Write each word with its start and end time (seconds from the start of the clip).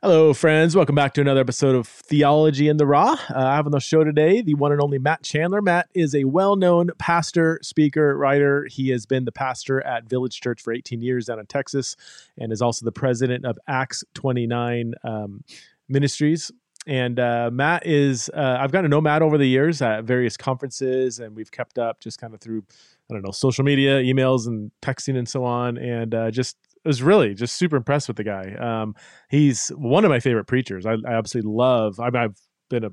Hello, 0.00 0.32
friends. 0.32 0.76
Welcome 0.76 0.94
back 0.94 1.12
to 1.14 1.20
another 1.20 1.40
episode 1.40 1.74
of 1.74 1.88
Theology 1.88 2.68
in 2.68 2.76
the 2.76 2.86
Raw. 2.86 3.16
Uh, 3.30 3.34
I 3.34 3.56
have 3.56 3.66
on 3.66 3.72
the 3.72 3.80
show 3.80 4.04
today 4.04 4.42
the 4.42 4.54
one 4.54 4.70
and 4.70 4.80
only 4.80 5.00
Matt 5.00 5.24
Chandler. 5.24 5.60
Matt 5.60 5.88
is 5.92 6.14
a 6.14 6.22
well 6.22 6.54
known 6.54 6.90
pastor, 6.98 7.58
speaker, 7.64 8.16
writer. 8.16 8.68
He 8.70 8.90
has 8.90 9.06
been 9.06 9.24
the 9.24 9.32
pastor 9.32 9.84
at 9.84 10.08
Village 10.08 10.40
Church 10.40 10.62
for 10.62 10.72
18 10.72 11.02
years 11.02 11.26
down 11.26 11.40
in 11.40 11.46
Texas 11.46 11.96
and 12.38 12.52
is 12.52 12.62
also 12.62 12.84
the 12.84 12.92
president 12.92 13.44
of 13.44 13.58
Acts 13.66 14.04
29 14.14 14.94
um, 15.02 15.42
Ministries. 15.88 16.52
And 16.86 17.18
uh, 17.18 17.50
Matt 17.52 17.84
is, 17.84 18.30
uh, 18.32 18.56
I've 18.60 18.70
gotten 18.70 18.88
to 18.88 18.94
know 18.94 19.00
Matt 19.00 19.22
over 19.22 19.36
the 19.36 19.48
years 19.48 19.82
at 19.82 20.04
various 20.04 20.36
conferences, 20.36 21.18
and 21.18 21.34
we've 21.34 21.50
kept 21.50 21.76
up 21.76 21.98
just 21.98 22.20
kind 22.20 22.34
of 22.34 22.40
through, 22.40 22.62
I 23.10 23.14
don't 23.14 23.24
know, 23.24 23.32
social 23.32 23.64
media, 23.64 24.00
emails, 24.00 24.46
and 24.46 24.70
texting 24.80 25.18
and 25.18 25.28
so 25.28 25.44
on. 25.44 25.76
And 25.76 26.14
uh, 26.14 26.30
just 26.30 26.56
was 26.84 27.02
really 27.02 27.34
just 27.34 27.56
super 27.56 27.76
impressed 27.76 28.08
with 28.08 28.16
the 28.16 28.24
guy. 28.24 28.54
Um, 28.54 28.94
he's 29.28 29.68
one 29.68 30.04
of 30.04 30.10
my 30.10 30.20
favorite 30.20 30.46
preachers. 30.46 30.86
I, 30.86 30.92
I 31.06 31.12
absolutely 31.12 31.52
love. 31.52 32.00
I 32.00 32.10
mean, 32.10 32.22
I've 32.22 32.40
been 32.68 32.84
a 32.84 32.90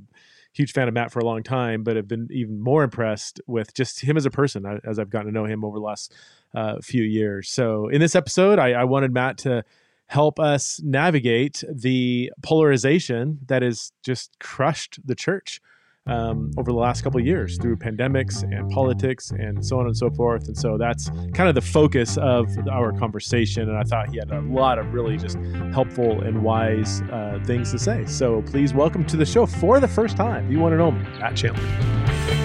huge 0.54 0.72
fan 0.72 0.88
of 0.88 0.94
Matt 0.94 1.12
for 1.12 1.20
a 1.20 1.26
long 1.26 1.44
time, 1.44 1.84
but 1.84 1.96
have 1.96 2.08
been 2.08 2.28
even 2.32 2.60
more 2.60 2.84
impressed 2.84 3.42
with 3.46 3.74
just 3.74 4.02
him 4.02 4.18
as 4.18 4.26
a 4.26 4.32
person 4.32 4.80
as 4.86 5.00
I've 5.00 5.10
gotten 5.10 5.28
to 5.28 5.34
know 5.34 5.46
him 5.46 5.66
over 5.66 5.78
the 5.78 5.84
last 5.84 6.14
uh, 6.54 6.78
few 6.82 7.04
years. 7.04 7.50
So 7.50 7.90
in 7.90 8.00
this 8.00 8.16
episode, 8.16 8.58
I, 8.58 8.72
I 8.72 8.84
wanted 8.86 9.14
Matt 9.14 9.38
to 9.40 9.64
help 10.08 10.40
us 10.40 10.80
navigate 10.84 11.64
the 11.70 12.32
polarization 12.42 13.40
that 13.48 13.64
has 13.64 13.92
just 14.04 14.38
crushed 14.40 15.00
the 15.06 15.16
church 15.16 15.62
um, 16.08 16.52
over 16.58 16.72
the 16.72 16.78
last 16.78 17.02
couple 17.02 17.20
of 17.20 17.26
years 17.26 17.58
through 17.58 17.78
pandemics 17.78 18.44
and 18.44 18.70
politics 18.70 19.32
and 19.32 19.66
so 19.66 19.80
on 19.80 19.86
and 19.88 19.98
so 19.98 20.10
forth. 20.12 20.48
And 20.48 20.58
so 20.58 20.78
that's 20.78 21.10
kind 21.34 21.50
of 21.50 21.56
the 21.56 21.62
focus 21.62 22.18
of 22.18 22.48
our 22.72 22.92
conversation. 22.94 23.70
And 23.70 23.78
I 23.78 23.84
thought 23.84 24.10
he 24.10 24.18
had 24.18 24.32
a 24.32 24.42
lot 24.42 24.78
of 24.78 24.94
really 24.94 25.18
just 25.18 25.38
helpful 25.74 26.22
and 26.22 26.44
wise 26.44 27.02
uh, 27.12 27.40
things 27.46 27.72
to 27.72 27.80
say. 27.80 28.06
So 28.06 28.42
please 28.44 28.74
welcome 28.74 29.06
to 29.06 29.18
the 29.18 29.26
show 29.26 29.46
for 29.46 29.80
the 29.80 29.88
first 29.88 30.16
time. 30.16 30.52
You 30.52 30.60
want 30.60 30.74
to 30.74 30.78
know 30.78 30.92
me, 30.92 31.02
Matt 31.20 31.36
Chandler. 31.36 32.45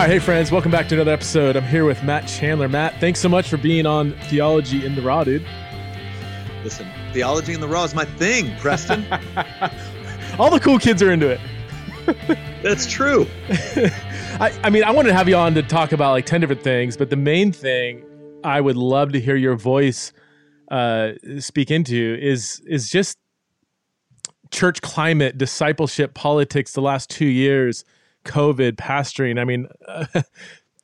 All 0.00 0.06
right, 0.06 0.12
hey 0.12 0.18
friends, 0.18 0.50
welcome 0.50 0.70
back 0.70 0.88
to 0.88 0.94
another 0.94 1.12
episode. 1.12 1.56
I'm 1.56 1.66
here 1.66 1.84
with 1.84 2.02
Matt 2.02 2.26
Chandler. 2.26 2.70
Matt, 2.70 2.98
thanks 3.00 3.20
so 3.20 3.28
much 3.28 3.50
for 3.50 3.58
being 3.58 3.84
on 3.84 4.12
Theology 4.30 4.86
in 4.86 4.94
the 4.94 5.02
Raw, 5.02 5.24
dude. 5.24 5.46
Listen, 6.64 6.88
Theology 7.12 7.52
in 7.52 7.60
the 7.60 7.68
Raw 7.68 7.84
is 7.84 7.94
my 7.94 8.06
thing, 8.06 8.56
Preston. 8.56 9.04
All 10.38 10.48
the 10.50 10.58
cool 10.58 10.78
kids 10.78 11.02
are 11.02 11.12
into 11.12 11.28
it. 11.28 11.38
That's 12.62 12.90
true. 12.90 13.26
I, 14.40 14.58
I 14.64 14.70
mean, 14.70 14.84
I 14.84 14.90
wanted 14.90 15.10
to 15.10 15.14
have 15.14 15.28
you 15.28 15.36
on 15.36 15.52
to 15.52 15.62
talk 15.62 15.92
about 15.92 16.12
like 16.12 16.24
10 16.24 16.40
different 16.40 16.62
things, 16.62 16.96
but 16.96 17.10
the 17.10 17.16
main 17.16 17.52
thing 17.52 18.02
I 18.42 18.58
would 18.62 18.78
love 18.78 19.12
to 19.12 19.20
hear 19.20 19.36
your 19.36 19.54
voice 19.54 20.14
uh, 20.70 21.10
speak 21.40 21.70
into 21.70 22.16
is 22.18 22.62
is 22.66 22.88
just 22.88 23.18
church 24.50 24.80
climate, 24.80 25.36
discipleship, 25.36 26.14
politics 26.14 26.72
the 26.72 26.80
last 26.80 27.10
two 27.10 27.26
years 27.26 27.84
COVID, 28.24 28.72
pastoring. 28.72 29.40
I 29.40 29.44
mean, 29.44 29.68
uh, 29.86 30.06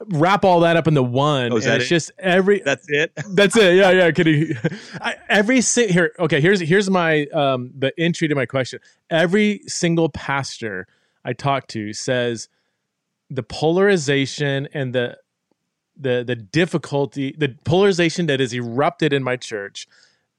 wrap 0.08 0.44
all 0.44 0.60
that 0.60 0.76
up 0.76 0.86
into 0.86 1.02
one. 1.02 1.52
Oh, 1.52 1.56
it's 1.56 1.66
it? 1.66 1.80
just 1.80 2.12
every. 2.18 2.60
That's 2.60 2.86
it. 2.88 3.12
That's 3.30 3.56
it. 3.56 3.76
Yeah, 3.76 3.90
yeah. 3.90 4.10
Kidding. 4.10 4.54
I, 5.00 5.16
every 5.28 5.60
si- 5.60 5.88
here. 5.88 6.12
Okay, 6.18 6.40
here's 6.40 6.60
here's 6.60 6.90
my 6.90 7.26
um 7.26 7.70
the 7.76 7.92
entry 7.98 8.28
to 8.28 8.34
my 8.34 8.46
question. 8.46 8.80
Every 9.10 9.60
single 9.66 10.08
pastor 10.08 10.86
I 11.24 11.32
talk 11.32 11.66
to 11.68 11.92
says 11.92 12.48
the 13.30 13.42
polarization 13.42 14.68
and 14.72 14.94
the 14.94 15.18
the 15.96 16.22
the 16.26 16.36
difficulty 16.36 17.34
the 17.38 17.56
polarization 17.64 18.26
that 18.26 18.41
has 18.41 18.52
erupted 18.52 19.12
in 19.12 19.22
my 19.22 19.36
church 19.36 19.88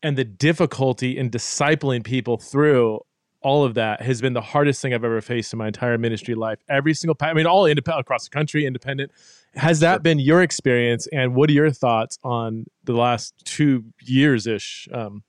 and 0.04 0.18
the 0.18 0.24
difficulty 0.24 1.18
in 1.18 1.30
discipling 1.30 2.04
people 2.04 2.38
through 2.38 3.02
all 3.42 3.64
of 3.64 3.76
that 3.76 4.02
has 4.02 4.22
been 4.22 4.34
the 4.34 4.42
hardest 4.42 4.82
thing 4.82 4.94
I've 4.94 5.04
ever 5.04 5.22
faced 5.22 5.54
in 5.54 5.60
my 5.60 5.68
entire 5.68 5.98
ministry 5.98 6.36
life. 6.36 6.60
Every 6.70 6.94
single, 6.94 7.16
I 7.22 7.34
mean, 7.34 7.46
all 7.46 7.66
independent 7.66 8.02
across 8.02 8.26
the 8.26 8.30
country, 8.30 8.66
independent. 8.66 9.12
Has 9.56 9.80
that 9.80 9.94
sure. 9.94 10.00
been 10.00 10.20
your 10.20 10.42
experience? 10.42 11.08
And 11.14 11.36
what 11.36 11.50
are 11.50 11.54
your 11.54 11.72
thoughts 11.72 12.18
on 12.24 12.66
the 12.84 12.94
last 12.94 13.34
two 13.46 13.86
years 14.04 14.48
ish? 14.48 14.88
Um, 14.92 15.24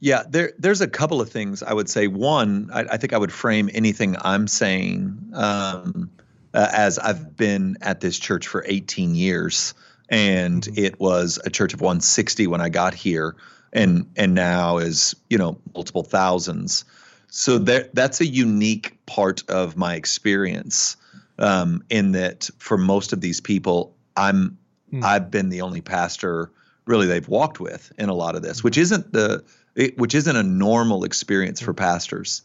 yeah, 0.00 0.24
there, 0.28 0.52
there's 0.58 0.80
a 0.80 0.88
couple 0.88 1.20
of 1.20 1.30
things 1.30 1.62
I 1.62 1.72
would 1.72 1.88
say. 1.88 2.08
One, 2.08 2.70
I, 2.72 2.80
I 2.80 2.96
think 2.96 3.12
I 3.12 3.18
would 3.18 3.32
frame 3.32 3.70
anything 3.72 4.16
I'm 4.20 4.48
saying 4.48 5.16
um, 5.34 6.10
uh, 6.52 6.68
as 6.72 6.98
I've 6.98 7.36
been 7.36 7.76
at 7.82 8.00
this 8.00 8.18
church 8.18 8.48
for 8.48 8.64
18 8.66 9.14
years, 9.14 9.74
and 10.08 10.62
mm-hmm. 10.62 10.84
it 10.84 10.98
was 10.98 11.38
a 11.44 11.50
church 11.50 11.72
of 11.72 11.80
160 11.80 12.48
when 12.48 12.60
I 12.60 12.68
got 12.68 12.94
here 12.94 13.36
and 13.72 14.10
and 14.16 14.34
now 14.34 14.78
is 14.78 15.14
you 15.30 15.38
know 15.38 15.58
multiple 15.74 16.02
thousands. 16.02 16.84
So 17.28 17.58
that 17.58 17.94
that's 17.94 18.20
a 18.20 18.26
unique 18.26 18.98
part 19.06 19.42
of 19.48 19.76
my 19.76 19.94
experience. 19.94 20.96
Um, 21.38 21.82
in 21.88 22.12
that 22.12 22.50
for 22.58 22.76
most 22.76 23.12
of 23.12 23.20
these 23.20 23.40
people, 23.40 23.96
I'm 24.16 24.58
mm. 24.92 25.02
I've 25.02 25.30
been 25.30 25.48
the 25.48 25.62
only 25.62 25.80
pastor 25.80 26.50
really 26.84 27.06
they've 27.06 27.28
walked 27.28 27.58
with 27.58 27.92
in 27.98 28.08
a 28.08 28.14
lot 28.14 28.36
of 28.36 28.42
this, 28.42 28.62
which 28.62 28.76
isn't 28.76 29.12
the 29.12 29.42
it, 29.74 29.96
which 29.98 30.14
isn't 30.14 30.36
a 30.36 30.42
normal 30.42 31.04
experience 31.04 31.60
for 31.60 31.72
pastors. 31.72 32.42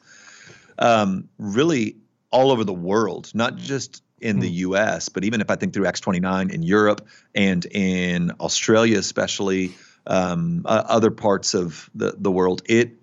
Um, 0.80 1.28
really, 1.38 1.98
all 2.32 2.52
over 2.52 2.64
the 2.64 2.74
world, 2.74 3.32
not 3.34 3.58
just 3.58 4.04
in 4.20 4.40
the 4.40 4.48
hmm. 4.48 4.54
U.S., 4.54 5.09
but 5.09 5.24
even 5.24 5.42
if 5.42 5.50
I 5.50 5.56
think 5.56 5.74
through 5.74 5.86
Acts 5.86 6.00
29 6.00 6.50
in 6.50 6.64
Europe 6.64 7.08
and 7.36 7.66
in 7.66 8.32
Australia, 8.40 8.98
especially, 8.98 9.76
um, 10.07 10.63
uh, 10.66 10.84
other 10.88 11.12
parts 11.12 11.53
of 11.53 11.90
the, 11.94 12.16
the 12.18 12.31
world. 12.31 12.62
It 12.66 12.94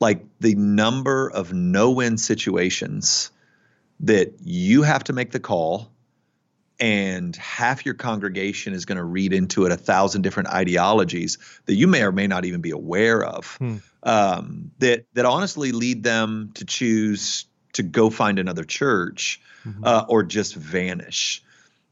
like 0.00 0.24
the 0.40 0.54
number 0.54 1.30
of 1.30 1.52
no-win 1.52 2.18
situations 2.18 3.30
that 4.00 4.34
you 4.40 4.82
have 4.82 5.04
to 5.04 5.12
make 5.12 5.32
the 5.32 5.40
call 5.40 5.90
and 6.80 7.34
half 7.34 7.84
your 7.84 7.94
congregation 7.94 8.72
is 8.72 8.84
going 8.84 8.98
to 8.98 9.04
read 9.04 9.32
into 9.32 9.66
it 9.66 9.72
a 9.72 9.76
thousand 9.76 10.22
different 10.22 10.48
ideologies 10.50 11.38
that 11.66 11.74
you 11.74 11.88
may 11.88 12.02
or 12.02 12.12
may 12.12 12.28
not 12.28 12.44
even 12.44 12.60
be 12.60 12.70
aware 12.70 13.24
of 13.24 13.56
hmm. 13.56 13.76
um, 14.04 14.70
that 14.78 15.04
that 15.14 15.24
honestly 15.24 15.72
lead 15.72 16.04
them 16.04 16.52
to 16.54 16.64
choose 16.64 17.46
to 17.72 17.82
go 17.82 18.10
find 18.10 18.38
another 18.38 18.64
church 18.64 19.40
mm-hmm. 19.64 19.84
uh, 19.84 20.04
or 20.08 20.22
just 20.22 20.54
vanish 20.54 21.42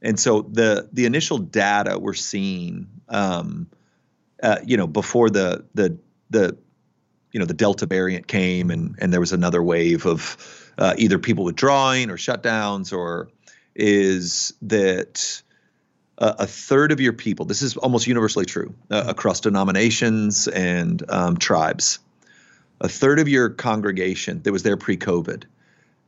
and 0.06 0.20
so 0.20 0.42
the 0.42 0.88
the 0.92 1.04
initial 1.04 1.36
data 1.36 1.98
we're 1.98 2.14
seeing, 2.14 2.86
um, 3.08 3.68
uh, 4.40 4.58
you 4.64 4.76
know, 4.76 4.86
before 4.86 5.30
the 5.30 5.64
the 5.74 5.98
the 6.30 6.56
you 7.32 7.40
know 7.40 7.46
the 7.46 7.54
Delta 7.54 7.86
variant 7.86 8.28
came 8.28 8.70
and 8.70 8.94
and 9.00 9.12
there 9.12 9.18
was 9.18 9.32
another 9.32 9.64
wave 9.64 10.06
of 10.06 10.72
uh, 10.78 10.94
either 10.96 11.18
people 11.18 11.42
withdrawing 11.42 12.08
or 12.08 12.16
shutdowns 12.16 12.96
or 12.96 13.28
is 13.74 14.54
that 14.62 15.42
a 16.18 16.46
third 16.46 16.92
of 16.92 17.00
your 17.00 17.12
people 17.12 17.44
this 17.44 17.60
is 17.60 17.76
almost 17.76 18.06
universally 18.06 18.46
true 18.46 18.74
uh, 18.90 19.04
across 19.06 19.40
denominations 19.40 20.48
and 20.48 21.02
um, 21.10 21.36
tribes 21.36 21.98
a 22.80 22.88
third 22.88 23.18
of 23.18 23.28
your 23.28 23.50
congregation 23.50 24.40
that 24.42 24.50
was 24.50 24.62
there 24.62 24.78
pre-covid 24.78 25.44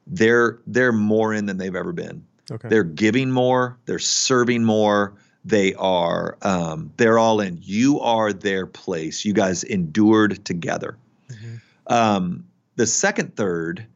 they're 0.06 0.60
they're 0.66 0.92
more 0.92 1.34
in 1.34 1.44
than 1.44 1.58
they've 1.58 1.76
ever 1.76 1.92
been 1.92 2.24
Okay. 2.50 2.68
They're 2.68 2.84
giving 2.84 3.30
more. 3.30 3.78
They're 3.86 3.98
serving 3.98 4.64
more. 4.64 5.14
They 5.44 5.74
are. 5.74 6.36
Um, 6.42 6.92
they're 6.96 7.18
all 7.18 7.40
in. 7.40 7.58
You 7.62 8.00
are 8.00 8.32
their 8.32 8.66
place. 8.66 9.24
You 9.24 9.32
guys 9.32 9.64
endured 9.64 10.44
together. 10.44 10.98
Mm-hmm. 11.30 11.56
Um, 11.86 12.44
the 12.76 12.86
second 12.86 13.36
third 13.36 13.86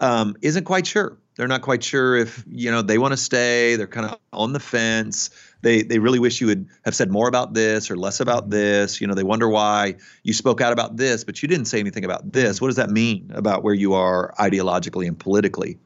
um, 0.00 0.36
isn't 0.42 0.64
quite 0.64 0.86
sure. 0.86 1.18
They're 1.36 1.48
not 1.48 1.60
quite 1.60 1.84
sure 1.84 2.16
if 2.16 2.44
you 2.50 2.70
know 2.70 2.80
they 2.80 2.96
want 2.96 3.12
to 3.12 3.16
stay. 3.18 3.76
They're 3.76 3.86
kind 3.86 4.06
of 4.06 4.18
on 4.32 4.54
the 4.54 4.60
fence. 4.60 5.28
They 5.60 5.82
they 5.82 5.98
really 5.98 6.18
wish 6.18 6.40
you 6.40 6.46
would 6.46 6.68
have 6.84 6.94
said 6.94 7.10
more 7.10 7.28
about 7.28 7.52
this 7.52 7.90
or 7.90 7.96
less 7.96 8.20
about 8.20 8.44
mm-hmm. 8.44 8.52
this. 8.52 9.00
You 9.02 9.06
know, 9.06 9.14
they 9.14 9.22
wonder 9.22 9.48
why 9.48 9.96
you 10.22 10.32
spoke 10.32 10.62
out 10.62 10.72
about 10.72 10.96
this, 10.96 11.24
but 11.24 11.42
you 11.42 11.48
didn't 11.48 11.66
say 11.66 11.78
anything 11.78 12.06
about 12.06 12.32
this. 12.32 12.60
What 12.60 12.68
does 12.68 12.76
that 12.76 12.90
mean 12.90 13.30
about 13.34 13.62
where 13.62 13.74
you 13.74 13.92
are 13.94 14.34
ideologically 14.38 15.06
and 15.06 15.18
politically? 15.18 15.78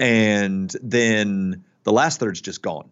And 0.00 0.74
then 0.82 1.62
the 1.84 1.92
last 1.92 2.18
third's 2.18 2.40
just 2.40 2.62
gone. 2.62 2.90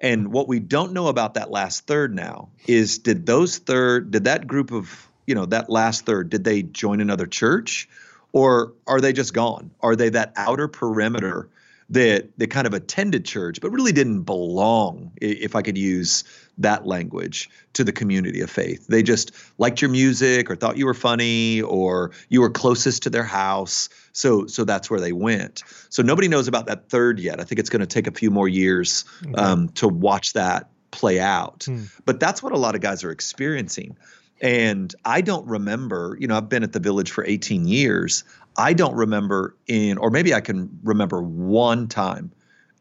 And 0.00 0.32
what 0.32 0.48
we 0.48 0.58
don't 0.58 0.92
know 0.92 1.06
about 1.06 1.34
that 1.34 1.50
last 1.50 1.86
third 1.86 2.12
now 2.12 2.48
is 2.66 2.98
did 2.98 3.24
those 3.24 3.58
third 3.58 4.10
did 4.10 4.24
that 4.24 4.48
group 4.48 4.72
of 4.72 5.08
you 5.26 5.36
know 5.36 5.46
that 5.46 5.70
last 5.70 6.04
third 6.04 6.28
did 6.28 6.42
they 6.42 6.62
join 6.62 7.00
another 7.00 7.26
church 7.26 7.88
or 8.32 8.72
are 8.86 9.00
they 9.00 9.12
just 9.12 9.32
gone? 9.32 9.70
Are 9.80 9.94
they 9.94 10.08
that 10.10 10.32
outer 10.36 10.66
perimeter 10.66 11.48
that 11.90 12.36
that 12.38 12.50
kind 12.50 12.66
of 12.66 12.74
attended 12.74 13.24
church 13.24 13.60
but 13.60 13.70
really 13.70 13.92
didn't 13.92 14.22
belong 14.22 15.12
if 15.20 15.54
I 15.54 15.62
could 15.62 15.78
use 15.78 16.24
that 16.58 16.86
language 16.86 17.50
to 17.72 17.84
the 17.84 17.92
community 17.92 18.40
of 18.40 18.50
faith. 18.50 18.86
They 18.86 19.02
just 19.02 19.32
liked 19.58 19.80
your 19.80 19.90
music 19.90 20.50
or 20.50 20.56
thought 20.56 20.76
you 20.76 20.86
were 20.86 20.94
funny 20.94 21.62
or 21.62 22.12
you 22.28 22.40
were 22.40 22.50
closest 22.50 23.02
to 23.04 23.10
their 23.10 23.24
house. 23.24 23.88
So 24.12 24.46
so 24.46 24.64
that's 24.64 24.90
where 24.90 25.00
they 25.00 25.12
went. 25.12 25.62
So 25.88 26.02
nobody 26.02 26.28
knows 26.28 26.48
about 26.48 26.66
that 26.66 26.88
third 26.88 27.18
yet. 27.18 27.40
I 27.40 27.44
think 27.44 27.58
it's 27.58 27.70
going 27.70 27.80
to 27.80 27.86
take 27.86 28.06
a 28.06 28.12
few 28.12 28.30
more 28.30 28.48
years 28.48 29.04
okay. 29.24 29.34
um, 29.34 29.68
to 29.70 29.88
watch 29.88 30.34
that 30.34 30.68
play 30.90 31.18
out. 31.18 31.64
Hmm. 31.66 31.84
But 32.04 32.20
that's 32.20 32.42
what 32.42 32.52
a 32.52 32.58
lot 32.58 32.74
of 32.74 32.80
guys 32.80 33.02
are 33.02 33.10
experiencing. 33.10 33.96
And 34.40 34.94
I 35.04 35.20
don't 35.20 35.46
remember, 35.46 36.16
you 36.20 36.26
know, 36.26 36.36
I've 36.36 36.48
been 36.48 36.64
at 36.64 36.72
the 36.72 36.80
village 36.80 37.10
for 37.10 37.24
18 37.24 37.66
years. 37.66 38.24
I 38.56 38.72
don't 38.72 38.94
remember 38.94 39.56
in, 39.66 39.98
or 39.98 40.10
maybe 40.10 40.34
I 40.34 40.40
can 40.40 40.68
remember 40.82 41.22
one 41.22 41.86
time 41.88 42.32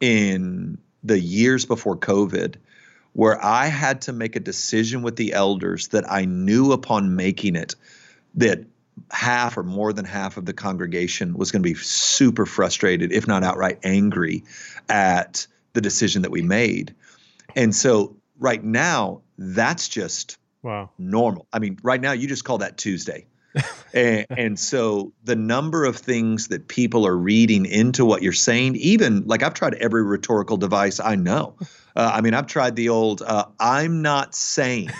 in 0.02 0.80
the 1.04 1.20
years 1.20 1.66
before 1.66 1.96
COVID 1.96 2.56
where 3.14 3.44
I 3.44 3.68
had 3.68 4.02
to 4.04 4.14
make 4.14 4.36
a 4.36 4.40
decision 4.40 5.02
with 5.02 5.16
the 5.16 5.34
elders 5.34 5.90
that 5.90 6.10
I 6.10 6.26
knew 6.26 6.72
upon 6.72 7.16
making 7.16 7.56
it 7.56 7.76
that 8.36 8.66
half 9.10 9.58
or 9.58 9.64
more 9.64 9.94
than 9.94 10.06
half 10.06 10.38
of 10.38 10.46
the 10.46 10.54
congregation 10.54 11.34
was 11.34 11.52
going 11.52 11.62
to 11.62 11.70
be 11.70 11.76
super 11.76 12.46
frustrated, 12.46 13.12
if 13.12 13.28
not 13.28 13.44
outright 13.44 13.80
angry, 13.84 14.44
at 14.90 15.48
the 15.74 15.82
decision 15.82 16.22
that 16.22 16.32
we 16.32 16.42
made. 16.42 16.96
And 17.56 17.76
so 17.76 18.16
right 18.40 18.64
now, 18.64 19.22
that's 19.38 19.88
just 19.88 20.38
wow 20.62 20.90
normal. 20.98 21.48
I 21.52 21.60
mean, 21.60 21.80
right 21.84 22.00
now 22.00 22.12
you 22.12 22.28
just 22.28 22.44
call 22.44 22.60
that 22.60 22.78
Tuesday. 22.78 23.26
and, 23.94 24.26
and, 24.30 24.60
so 24.60 25.12
the 25.26 25.36
number 25.36 25.84
of 25.84 25.98
things 25.98 26.48
that 26.48 26.70
people 26.70 27.06
are 27.06 27.18
reading 27.18 27.66
into 27.66 28.06
what 28.06 28.22
you're 28.22 28.32
saying, 28.32 28.78
even 28.78 29.28
like 29.28 29.44
I've 29.44 29.54
tried 29.54 29.74
every 29.74 30.04
rhetorical 30.04 30.56
device 30.56 31.02
I 31.02 31.16
know. 31.16 31.56
Uh, 31.96 32.12
I 32.14 32.22
mean, 32.22 32.34
I've 32.34 32.48
tried 32.48 32.76
the 32.76 32.90
old 32.90 33.22
uh, 33.22 33.46
"I'm 33.60 34.02
not 34.02 34.36
saying." 34.36 34.92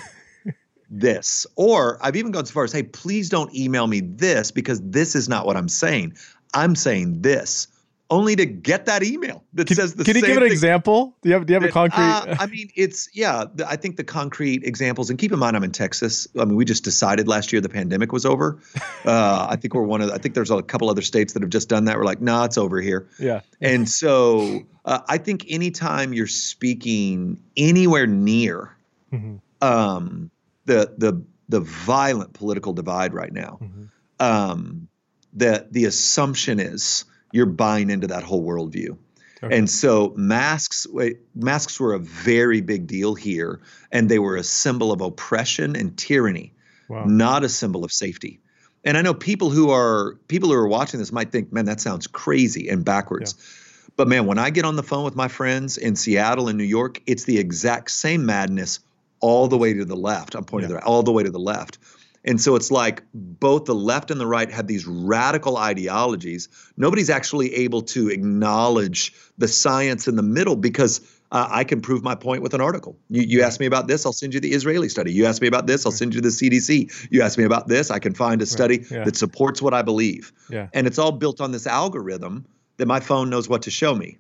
this 0.94 1.48
or 1.56 1.98
i've 2.06 2.18
even 2.18 2.34
gone 2.34 2.46
so 2.46 2.52
far 2.52 2.66
as 2.66 2.74
hey 2.74 2.84
please 2.84 3.30
don't 3.30 3.56
email 3.56 3.88
me 3.88 4.02
this 4.02 4.52
because 4.52 4.82
this 4.82 5.16
is 5.16 5.30
not 5.30 5.46
what 5.46 5.56
i'm 5.56 5.70
saying 5.70 6.14
i'm 6.54 6.76
saying 6.76 7.22
this 7.22 7.70
only 8.12 8.36
to 8.36 8.46
get 8.46 8.86
that 8.86 9.04
email 9.04 9.44
that 9.54 9.68
can, 9.68 9.78
says 9.78 9.96
the 9.96 10.04
can 10.04 10.14
same. 10.14 10.22
Can 10.22 10.30
you 10.30 10.36
give 10.36 10.44
an 10.44 10.52
example? 10.52 11.18
Do 11.22 11.30
you 11.30 11.34
have 11.34 11.46
Do 11.46 11.54
you 11.54 11.60
have 11.60 11.68
a 11.68 11.72
concrete? 11.72 12.04
Uh, 12.04 12.36
I 12.40 12.46
mean, 12.46 12.70
it's 12.76 13.10
yeah. 13.14 13.46
The, 13.52 13.68
I 13.68 13.78
think 13.78 13.96
the 13.96 14.04
concrete 14.04 14.64
examples, 14.64 15.10
and 15.10 15.18
keep 15.18 15.32
in 15.32 15.40
mind, 15.40 15.56
I'm 15.56 15.64
in 15.64 15.72
Texas. 15.72 16.28
I 16.38 16.46
mean, 16.46 16.58
we 16.58 16.66
just 16.66 16.84
decided 16.84 17.28
last 17.28 17.52
year 17.52 17.62
the 17.62 17.70
pandemic 17.70 18.12
was 18.12 18.26
over. 18.26 18.60
Uh, 19.04 19.48
I 19.50 19.56
think 19.56 19.74
we're 19.74 19.82
one 19.82 20.02
of. 20.02 20.12
I 20.12 20.20
think 20.20 20.36
there's 20.36 20.52
a 20.52 20.62
couple 20.62 20.88
other 20.88 21.02
states 21.02 21.34
that 21.34 21.42
have 21.42 21.50
just 21.50 21.70
done 21.70 21.86
that. 21.86 21.98
We're 21.98 22.06
like, 22.06 22.22
nah, 22.22 22.46
it's 22.46 22.58
over 22.58 22.80
here. 22.80 23.08
Yeah. 23.18 23.42
And 23.60 23.90
so 23.90 24.62
uh, 24.86 25.00
I 25.08 25.18
think 25.18 25.46
anytime 25.50 26.14
you're 26.14 26.28
speaking 26.28 27.42
anywhere 27.58 28.06
near 28.06 28.76
mm-hmm. 29.12 29.38
um, 29.60 30.30
the 30.66 30.94
the 30.98 31.24
the 31.50 31.62
violent 31.62 32.34
political 32.34 32.74
divide 32.74 33.16
right 33.16 33.34
now, 33.34 33.58
mm-hmm. 33.60 33.84
um, 34.20 34.88
the 35.34 35.68
the 35.72 35.86
assumption 35.86 36.60
is 36.60 37.06
you're 37.32 37.46
buying 37.46 37.90
into 37.90 38.08
that 38.08 38.24
whole 38.24 38.44
worldview. 38.44 38.98
Okay. 39.44 39.58
And 39.58 39.70
so 39.70 40.14
masks 40.16 40.86
masks 41.34 41.80
were 41.80 41.94
a 41.94 42.00
very 42.00 42.62
big 42.62 42.86
deal 42.86 43.16
here, 43.16 43.60
and 43.92 44.10
they 44.10 44.20
were 44.20 44.36
a 44.36 44.44
symbol 44.44 44.92
of 44.92 45.02
oppression 45.02 45.76
and 45.76 45.98
tyranny, 45.98 46.54
wow. 46.90 47.06
not 47.06 47.44
a 47.44 47.50
symbol 47.50 47.84
of 47.84 47.92
safety. 47.92 48.40
And 48.84 48.98
I 48.98 49.02
know 49.02 49.14
people 49.14 49.50
who 49.50 49.72
are 49.72 50.16
people 50.28 50.50
who 50.50 50.56
are 50.56 50.68
watching 50.68 51.00
this 51.00 51.12
might 51.12 51.32
think, 51.32 51.52
man, 51.52 51.66
that 51.66 51.82
sounds 51.82 52.06
crazy 52.08 52.70
and 52.70 52.86
backwards. 52.86 53.36
Yeah. 53.38 53.92
But 53.96 54.08
man, 54.08 54.26
when 54.26 54.38
I 54.38 54.52
get 54.52 54.64
on 54.64 54.76
the 54.76 54.84
phone 54.84 55.04
with 55.04 55.16
my 55.16 55.28
friends 55.28 55.78
in 55.78 55.96
Seattle 55.96 56.48
and 56.48 56.58
New 56.58 56.64
York, 56.64 57.02
it's 57.06 57.26
the 57.26 57.40
exact 57.40 57.92
same 57.92 58.26
madness 58.26 58.80
all 59.20 59.48
the 59.48 59.58
way 59.58 59.74
to 59.74 59.86
the 59.86 59.96
left. 59.96 60.36
I'm 60.36 60.44
pointing 60.44 60.70
yeah. 60.70 60.78
to 60.78 60.82
the 60.82 60.86
all 60.86 61.04
the 61.04 61.12
way 61.12 61.24
to 61.24 61.32
the 61.32 61.40
left. 61.40 61.80
And 62.24 62.40
so 62.40 62.56
it's 62.56 62.70
like 62.70 63.04
both 63.14 63.66
the 63.66 63.76
left 63.76 64.12
and 64.12 64.20
the 64.20 64.28
right 64.28 64.50
have 64.52 64.68
these 64.68 64.86
radical 64.86 65.58
ideologies. 65.58 66.50
Nobody's 66.78 67.10
actually 67.10 67.54
able 67.56 67.82
to 67.84 68.10
acknowledge 68.10 69.14
the 69.38 69.48
science 69.48 70.08
in 70.08 70.16
the 70.16 70.24
middle 70.24 70.56
because 70.56 71.02
uh, 71.32 71.48
I 71.50 71.64
can 71.64 71.82
prove 71.82 72.04
my 72.04 72.14
point 72.14 72.44
with 72.44 72.54
an 72.54 72.62
article. 72.62 72.98
You, 73.10 73.22
you 73.22 73.42
ask 73.42 73.60
me 73.60 73.66
about 73.66 73.88
this, 73.88 74.06
I'll 74.06 74.14
send 74.14 74.34
you 74.34 74.40
the 74.40 74.52
Israeli 74.52 74.90
study. 74.90 75.14
You 75.14 75.26
ask 75.26 75.42
me 75.42 75.48
about 75.48 75.66
this, 75.66 75.86
I'll 75.86 75.92
send 75.92 76.14
you 76.14 76.22
the 76.22 76.30
CDC. 76.30 77.08
You 77.10 77.22
ask 77.22 77.38
me 77.38 77.44
about 77.44 77.68
this, 77.68 77.90
I 77.90 78.00
can 78.00 78.14
find 78.14 78.42
a 78.42 78.46
study 78.46 78.80
right. 78.80 78.92
yeah. 78.92 79.04
that 79.06 79.16
supports 79.16 79.62
what 79.62 79.74
I 79.74 79.82
believe. 79.82 80.32
Yeah. 80.50 80.68
And 80.74 80.88
it's 80.88 81.00
all 81.00 81.14
built 81.14 81.42
on 81.42 81.52
this 81.52 81.66
algorithm 81.66 82.46
that 82.78 82.86
my 82.86 83.00
phone 83.00 83.30
knows 83.30 83.48
what 83.48 83.64
to 83.64 83.72
show 83.72 83.96
me. 83.96 84.18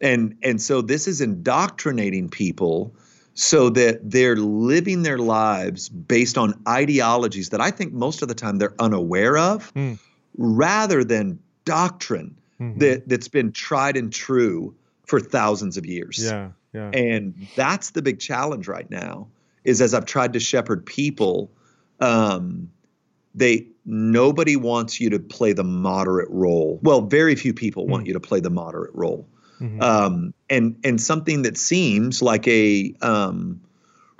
And 0.00 0.36
and 0.42 0.60
so 0.60 0.82
this 0.82 1.06
is 1.06 1.20
indoctrinating 1.20 2.28
people 2.28 2.94
so 3.34 3.70
that 3.70 3.98
they're 4.02 4.36
living 4.36 5.02
their 5.02 5.18
lives 5.18 5.88
based 5.88 6.36
on 6.36 6.60
ideologies 6.68 7.48
that 7.50 7.60
I 7.60 7.70
think 7.70 7.92
most 7.92 8.22
of 8.22 8.28
the 8.28 8.34
time 8.34 8.58
they're 8.58 8.74
unaware 8.78 9.38
of, 9.38 9.72
mm. 9.74 9.98
rather 10.36 11.02
than 11.04 11.38
doctrine 11.64 12.36
mm-hmm. 12.60 12.78
that 12.78 13.08
that's 13.08 13.28
been 13.28 13.52
tried 13.52 13.96
and 13.96 14.12
true 14.12 14.74
for 15.06 15.20
thousands 15.20 15.76
of 15.76 15.86
years. 15.86 16.22
Yeah, 16.22 16.50
yeah. 16.72 16.90
And 16.90 17.34
that's 17.56 17.90
the 17.90 18.02
big 18.02 18.18
challenge 18.18 18.68
right 18.68 18.90
now. 18.90 19.28
Is 19.64 19.80
as 19.80 19.94
I've 19.94 20.06
tried 20.06 20.32
to 20.32 20.40
shepherd 20.40 20.84
people, 20.84 21.50
um, 22.00 22.70
they 23.34 23.66
nobody 23.86 24.56
wants 24.56 25.00
you 25.00 25.10
to 25.10 25.18
play 25.18 25.52
the 25.52 25.64
moderate 25.64 26.28
role. 26.30 26.80
Well, 26.82 27.02
very 27.02 27.34
few 27.34 27.54
people 27.54 27.86
mm. 27.86 27.88
want 27.88 28.06
you 28.06 28.12
to 28.12 28.20
play 28.20 28.40
the 28.40 28.50
moderate 28.50 28.94
role. 28.94 29.26
Mm-hmm. 29.62 29.80
Um, 29.80 30.34
and 30.50 30.76
and 30.82 31.00
something 31.00 31.42
that 31.42 31.56
seems 31.56 32.20
like 32.20 32.48
a 32.48 32.92
um, 33.00 33.60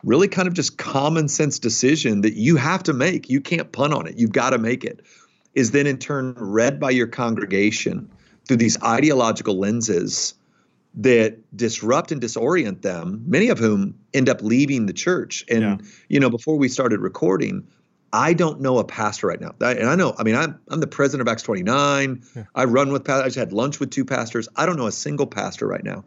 really 0.05 0.29
kind 0.29 0.47
of 0.47 0.55
just 0.55 0.79
common 0.79 1.27
sense 1.27 1.59
decision 1.59 2.21
that 2.21 2.35
you 2.35 2.57
have 2.57 2.85
to 2.85 2.93
make. 2.93 3.29
You 3.29 3.41
can't 3.41 3.73
punt 3.73 3.93
on 3.93 4.07
it. 4.07 4.17
You've 4.17 4.33
got 4.33 4.51
to 4.51 4.59
make 4.59 4.85
it. 4.85 5.01
Is 5.55 5.73
then 5.73 5.87
in 5.87 5.99
turn 5.99 6.35
read 6.39 6.79
by 6.79 6.91
your 6.91 7.09
congregation 7.09 8.09
through 8.47 8.59
these 8.59 8.81
ideological 8.83 9.59
lenses 9.59 10.35
that 10.95 11.39
disrupt 11.57 12.13
and 12.13 12.23
disorient 12.23 12.83
them. 12.83 13.25
Many 13.27 13.49
of 13.49 13.59
whom 13.59 13.99
end 14.15 14.29
up 14.29 14.43
leaving 14.43 14.87
the 14.87 14.93
church. 14.93 15.45
And 15.51 15.63
yeah. 15.63 15.77
you 16.09 16.21
know, 16.21 16.31
before 16.31 16.57
we 16.57 16.69
started 16.69 17.01
recording, 17.01 17.67
I 18.13 18.35
don't 18.35 18.61
know 18.61 18.79
a 18.79 18.85
pastor 18.85 19.27
right 19.27 19.41
now. 19.41 19.55
And 19.61 19.89
I 19.89 19.95
know, 19.95 20.15
I 20.19 20.23
mean, 20.23 20.35
I'm, 20.35 20.61
I'm 20.69 20.81
the 20.81 20.87
president 20.87 21.27
of 21.27 21.33
Acts 21.33 21.43
29. 21.43 22.23
Yeah. 22.37 22.45
I 22.55 22.65
run 22.65 22.93
with, 22.93 23.05
pastors. 23.05 23.23
I 23.23 23.27
just 23.29 23.39
had 23.39 23.53
lunch 23.53 23.81
with 23.81 23.91
two 23.91 24.05
pastors. 24.05 24.49
I 24.57 24.67
don't 24.67 24.77
know 24.77 24.87
a 24.87 24.93
single 24.93 25.27
pastor 25.27 25.67
right 25.67 25.83
now 25.83 26.05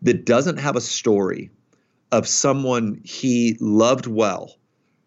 that 0.00 0.24
doesn't 0.24 0.56
have 0.58 0.76
a 0.76 0.80
story 0.80 1.50
of 2.10 2.26
someone 2.26 3.00
he 3.04 3.56
loved 3.60 4.06
well, 4.06 4.56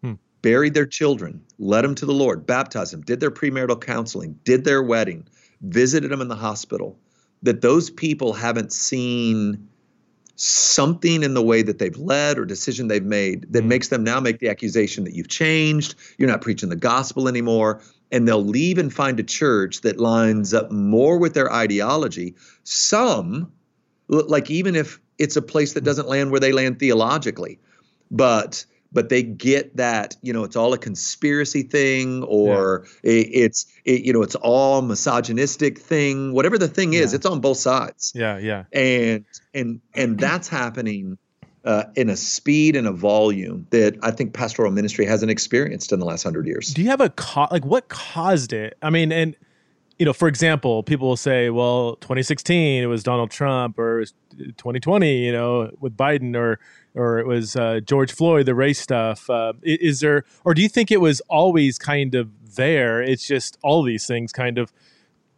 hmm. 0.02 0.14
buried 0.42 0.74
their 0.74 0.86
children, 0.86 1.42
led 1.58 1.84
them 1.84 1.94
to 1.96 2.06
the 2.06 2.14
Lord, 2.14 2.46
baptized 2.46 2.92
them, 2.92 3.02
did 3.02 3.20
their 3.20 3.30
premarital 3.30 3.80
counseling, 3.80 4.38
did 4.44 4.64
their 4.64 4.82
wedding, 4.82 5.26
visited 5.62 6.10
them 6.10 6.20
in 6.20 6.28
the 6.28 6.36
hospital, 6.36 6.98
that 7.42 7.60
those 7.60 7.90
people 7.90 8.32
haven't 8.32 8.72
seen 8.72 9.68
something 10.36 11.22
in 11.22 11.34
the 11.34 11.42
way 11.42 11.62
that 11.62 11.78
they've 11.78 11.96
led 11.96 12.38
or 12.38 12.44
decision 12.44 12.88
they've 12.88 13.02
made 13.02 13.52
that 13.52 13.64
mm 13.64 13.66
makes 13.66 13.88
them 13.88 14.04
now 14.04 14.20
make 14.20 14.38
the 14.38 14.48
accusation 14.48 15.02
that 15.04 15.14
you've 15.14 15.28
changed, 15.28 15.96
you're 16.18 16.28
not 16.28 16.40
preaching 16.40 16.68
the 16.68 16.76
gospel 16.76 17.26
anymore, 17.26 17.80
and 18.12 18.28
they'll 18.28 18.44
leave 18.44 18.78
and 18.78 18.92
find 18.92 19.18
a 19.18 19.24
church 19.24 19.80
that 19.80 19.98
lines 19.98 20.54
up 20.54 20.70
more 20.70 21.18
with 21.18 21.34
their 21.34 21.52
ideology. 21.52 22.36
Some, 22.62 23.50
like 24.08 24.50
even 24.50 24.76
if 24.76 25.00
it's 25.18 25.36
a 25.36 25.42
place 25.42 25.72
that 25.72 25.82
doesn't 25.82 26.08
land 26.08 26.30
where 26.30 26.38
they 26.38 26.52
land 26.52 26.78
theologically, 26.78 27.58
but 28.10 28.64
but 28.92 29.08
they 29.08 29.22
get 29.22 29.76
that 29.76 30.16
you 30.22 30.32
know 30.32 30.44
it's 30.44 30.56
all 30.56 30.72
a 30.72 30.78
conspiracy 30.78 31.62
thing 31.62 32.22
or 32.24 32.86
yeah. 33.02 33.12
it, 33.12 33.28
it's 33.32 33.66
it, 33.84 34.02
you 34.02 34.12
know 34.12 34.22
it's 34.22 34.36
all 34.36 34.82
misogynistic 34.82 35.78
thing 35.78 36.32
whatever 36.32 36.58
the 36.58 36.68
thing 36.68 36.94
is 36.94 37.12
yeah. 37.12 37.16
it's 37.16 37.26
on 37.26 37.40
both 37.40 37.58
sides 37.58 38.12
yeah 38.14 38.38
yeah 38.38 38.64
and 38.72 39.24
and 39.54 39.80
and 39.94 40.18
that's 40.18 40.48
happening 40.48 41.18
uh, 41.66 41.84
in 41.96 42.08
a 42.08 42.16
speed 42.16 42.76
and 42.76 42.86
a 42.86 42.92
volume 42.92 43.66
that 43.70 43.98
I 44.00 44.12
think 44.12 44.32
pastoral 44.32 44.70
ministry 44.70 45.04
hasn't 45.04 45.32
experienced 45.32 45.92
in 45.92 45.98
the 45.98 46.06
last 46.06 46.22
hundred 46.22 46.46
years. 46.46 46.72
Do 46.72 46.80
you 46.80 46.88
have 46.90 47.00
a 47.00 47.10
co- 47.10 47.48
like 47.50 47.64
what 47.64 47.88
caused 47.88 48.52
it? 48.52 48.78
I 48.82 48.90
mean, 48.90 49.10
and 49.10 49.34
you 49.98 50.06
know, 50.06 50.12
for 50.12 50.28
example, 50.28 50.84
people 50.84 51.08
will 51.08 51.16
say, 51.16 51.50
"Well, 51.50 51.96
2016 51.96 52.84
it 52.84 52.86
was 52.86 53.02
Donald 53.02 53.32
Trump, 53.32 53.78
or 53.80 54.04
2020, 54.36 55.24
you 55.24 55.32
know, 55.32 55.70
with 55.80 55.96
Biden, 55.96 56.36
or 56.36 56.60
or 56.96 57.18
it 57.18 57.26
was 57.26 57.54
uh, 57.54 57.80
George 57.84 58.12
Floyd, 58.12 58.46
the 58.46 58.54
race 58.54 58.80
stuff. 58.80 59.28
Uh, 59.30 59.52
is 59.62 60.00
there, 60.00 60.24
or 60.44 60.54
do 60.54 60.62
you 60.62 60.68
think 60.68 60.90
it 60.90 61.00
was 61.00 61.20
always 61.28 61.78
kind 61.78 62.14
of 62.14 62.30
there? 62.56 63.02
It's 63.02 63.26
just 63.26 63.58
all 63.62 63.82
these 63.82 64.06
things 64.06 64.32
kind 64.32 64.58
of 64.58 64.72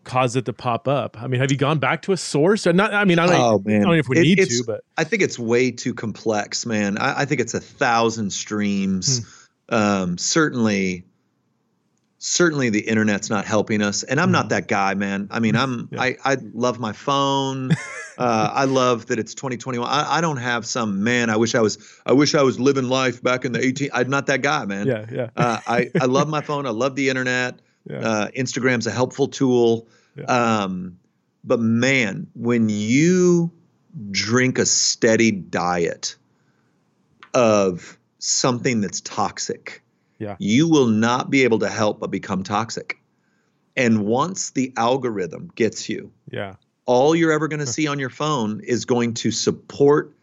cause 0.04 0.36
it 0.36 0.46
to 0.46 0.52
pop 0.52 0.88
up. 0.88 1.20
I 1.20 1.26
mean, 1.26 1.40
have 1.40 1.50
you 1.50 1.58
gone 1.58 1.78
back 1.78 2.02
to 2.02 2.12
a 2.12 2.16
source? 2.16 2.66
Or 2.66 2.72
not, 2.72 2.94
I 2.94 3.04
mean, 3.04 3.18
I 3.18 3.26
don't, 3.26 3.36
oh. 3.36 3.62
I 3.66 3.78
don't 3.78 3.82
know 3.82 3.92
if 3.92 4.08
we 4.08 4.18
it, 4.18 4.22
need 4.22 4.38
to, 4.38 4.64
but 4.66 4.84
I 4.96 5.04
think 5.04 5.22
it's 5.22 5.38
way 5.38 5.70
too 5.70 5.92
complex, 5.94 6.64
man. 6.64 6.96
I, 6.96 7.20
I 7.20 7.24
think 7.24 7.40
it's 7.40 7.54
a 7.54 7.60
thousand 7.60 8.32
streams. 8.32 9.18
Hmm. 9.18 9.74
Um, 9.74 10.18
certainly, 10.18 11.04
certainly 12.20 12.68
the 12.68 12.80
internet's 12.80 13.30
not 13.30 13.44
helping 13.44 13.80
us 13.80 14.02
and 14.02 14.20
i'm 14.20 14.32
not 14.32 14.46
Mhm. 14.46 14.48
that 14.50 14.68
guy 14.68 14.94
man 14.94 15.28
i 15.30 15.38
mean 15.38 15.54
i'm 15.54 15.88
Yeah. 15.92 16.02
I, 16.02 16.16
I 16.24 16.36
love 16.52 16.80
my 16.80 16.92
phone 16.92 17.70
uh, 18.18 18.50
i 18.52 18.64
love 18.64 19.06
that 19.06 19.18
it's 19.20 19.34
2021 19.34 19.88
I, 19.88 20.16
I 20.16 20.20
don't 20.20 20.38
have 20.38 20.66
some 20.66 21.04
man 21.04 21.30
i 21.30 21.36
wish 21.36 21.54
i 21.54 21.60
was 21.60 21.78
i 22.04 22.12
wish 22.12 22.34
i 22.34 22.42
was 22.42 22.58
living 22.58 22.88
life 22.88 23.22
back 23.22 23.44
in 23.44 23.52
the 23.52 23.64
18 23.64 23.90
i'm 23.94 24.10
not 24.10 24.26
that 24.26 24.42
guy 24.42 24.64
man 24.64 24.86
Yeah, 24.88 25.06
yeah. 25.12 25.30
uh, 25.36 25.60
I, 25.66 25.90
I 26.00 26.06
love 26.06 26.28
my 26.36 26.40
phone 26.40 26.66
i 26.66 26.70
love 26.70 26.96
the 26.96 27.08
internet 27.08 27.60
yeah. 27.88 27.98
uh, 27.98 28.28
instagram's 28.30 28.88
a 28.88 28.90
helpful 28.90 29.28
tool 29.28 29.86
Yeah. 30.16 30.24
um, 30.64 30.98
but 31.44 31.60
man 31.60 32.26
when 32.34 32.68
you 32.68 33.52
drink 34.10 34.58
a 34.58 34.66
steady 34.66 35.30
diet 35.30 36.16
of 37.34 37.98
something 38.18 38.80
that's 38.80 39.00
toxic 39.00 39.82
Yeah. 40.18 40.36
you 40.38 40.68
will 40.68 40.86
not 40.86 41.30
be 41.30 41.44
able 41.44 41.60
to 41.60 41.68
help 41.68 42.00
but 42.00 42.10
become 42.10 42.42
toxic 42.42 43.00
and 43.76 44.04
once 44.04 44.50
the 44.50 44.72
algorithm 44.76 45.50
gets 45.54 45.88
you 45.88 46.12
yeah. 46.30 46.54
all 46.86 47.14
you're 47.14 47.32
ever 47.32 47.46
going 47.48 47.60
to 47.60 47.66
see 47.66 47.86
on 47.86 47.98
your 47.98 48.10
phone 48.10 48.60
is 48.60 48.84
going 48.84 49.14
to 49.14 49.30
support 49.30 50.14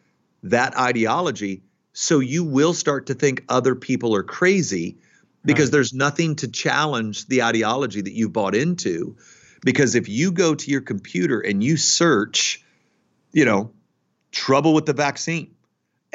that 0.43 0.77
ideology 0.77 1.63
so 1.93 2.19
you 2.19 2.43
will 2.43 2.73
start 2.73 3.05
to 3.07 3.13
think 3.13 3.43
other 3.47 3.73
people 3.73 4.13
are 4.15 4.23
crazy 4.23 4.97
because 5.45 5.67
Right. 5.67 5.71
there's 5.73 5.93
nothing 5.93 6.35
to 6.37 6.47
challenge 6.49 7.27
the 7.27 7.43
ideology 7.43 8.01
that 8.01 8.11
you've 8.11 8.33
bought 8.33 8.55
into 8.55 9.15
because 9.63 9.95
if 9.95 10.09
you 10.09 10.31
go 10.31 10.55
to 10.55 10.71
your 10.71 10.81
computer 10.81 11.39
and 11.39 11.63
you 11.63 11.77
search 11.77 12.63
you 13.31 13.45
know 13.45 13.71
trouble 14.31 14.73
with 14.73 14.85
the 14.85 14.93
vaccine 14.93 15.54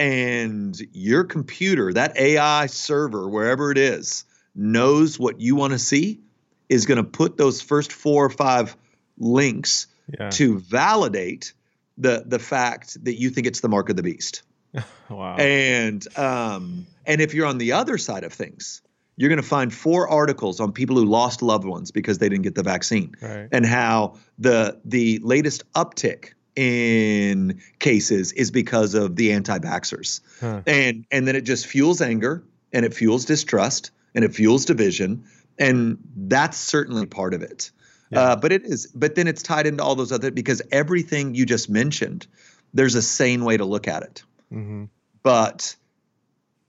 and 0.01 0.81
your 0.93 1.25
computer 1.25 1.93
that 1.93 2.17
AI 2.19 2.67
server 2.67 3.29
wherever 3.29 3.71
it 3.71 3.79
is 3.79 4.25
knows 4.55 5.19
what 5.19 5.41
you 5.41 5.55
want 5.55 5.73
to 5.75 5.79
see 5.79 6.21
is 6.69 6.87
going 6.87 6.97
to 6.97 7.05
put 7.05 7.37
those 7.37 7.61
first 7.61 7.93
four 7.93 8.25
or 8.25 8.31
five 8.31 8.77
links 9.19 9.87
Yeah. 10.19 10.31
to 10.31 10.59
validate 10.59 11.53
the 11.99 12.25
the 12.27 12.39
fact 12.39 13.05
that 13.05 13.21
you 13.21 13.31
think 13.31 13.47
it's 13.47 13.61
the 13.61 13.69
mark 13.69 13.91
of 13.91 13.97
the 13.97 14.03
beast. 14.03 14.43
Wow. 15.11 15.37
And 15.37 16.07
um, 16.17 16.87
and 17.05 17.21
if 17.21 17.35
you're 17.35 17.47
on 17.47 17.59
the 17.59 17.73
other 17.73 17.99
side 17.99 18.23
of 18.25 18.33
things, 18.33 18.81
you're 19.17 19.29
going 19.29 19.43
to 19.43 19.49
find 19.49 19.75
four 19.75 20.09
articles 20.09 20.61
on 20.61 20.71
people 20.73 20.97
who 20.97 21.05
lost 21.05 21.43
loved 21.43 21.65
ones 21.65 21.91
because 21.91 22.19
they 22.19 22.29
didn't 22.29 22.45
get 22.45 22.55
the 22.55 22.63
vaccine, 22.63 23.17
right. 23.21 23.49
and 23.51 23.67
how 23.67 24.15
the 24.39 24.79
the 24.85 25.19
latest 25.23 25.65
uptick 25.75 26.35
in 26.61 27.59
cases 27.79 28.33
is 28.33 28.51
because 28.51 28.93
of 28.93 29.17
the 29.17 29.33
anti-vaxxers, 29.33 30.21
Huh. 30.41 30.61
and 30.67 31.07
and 31.11 31.27
then 31.27 31.35
it 31.35 31.43
just 31.43 31.67
fuels 31.67 32.03
anger 32.03 32.43
and 32.71 32.85
it 32.85 32.93
fuels 32.93 33.25
distrust 33.25 33.93
and 34.15 34.25
it 34.25 34.35
fuels 34.35 34.67
division, 34.67 35.25
and 35.59 35.97
that's 36.15 36.59
certainly 36.59 37.07
part 37.07 37.33
of 37.33 37.41
it. 37.43 37.71
Yeah. 38.11 38.21
Uh, 38.21 38.37
but 38.37 38.53
it 38.53 38.65
is, 38.67 38.89
but 38.89 39.15
then 39.15 39.27
it's 39.27 39.43
tied 39.43 39.67
into 39.67 39.83
all 39.83 39.95
those 39.95 40.13
other 40.13 40.31
because 40.31 40.61
everything 40.71 41.35
you 41.35 41.47
just 41.47 41.71
mentioned, 41.71 42.27
there's 42.75 42.95
a 42.95 43.03
sane 43.03 43.45
way 43.45 43.57
to 43.57 43.65
look 43.65 43.89
at 43.89 44.03
it. 44.03 44.23
hmm 44.51 44.85
But 45.23 45.77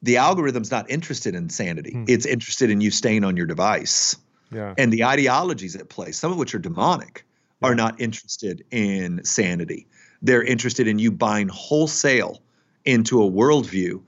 the 0.01 0.17
algorithm's 0.17 0.71
not 0.71 0.89
interested 0.89 1.35
in 1.35 1.49
sanity. 1.49 1.91
Hmm. 1.91 2.05
It's 2.07 2.25
interested 2.25 2.69
in 2.69 2.79
you 2.79 2.91
staying 2.91 3.25
on 3.25 3.35
your 3.35 3.45
device. 3.47 4.15
Yeah. 4.53 4.73
And 4.77 4.93
the 4.93 5.03
ideologies 5.03 5.75
at 5.75 5.89
play, 5.89 6.11
some 6.13 6.31
of 6.31 6.37
which 6.37 6.55
are 6.55 6.59
demonic. 6.59 7.25
Are 7.61 7.75
not 7.75 7.99
interested 7.99 8.63
in 8.71 9.23
sanity. 9.23 9.87
They're 10.21 10.43
interested 10.43 10.87
in 10.87 10.99
you 10.99 11.11
buying 11.11 11.47
wholesale 11.47 12.41
into 12.85 13.21
a 13.21 13.29
worldview 13.29 14.01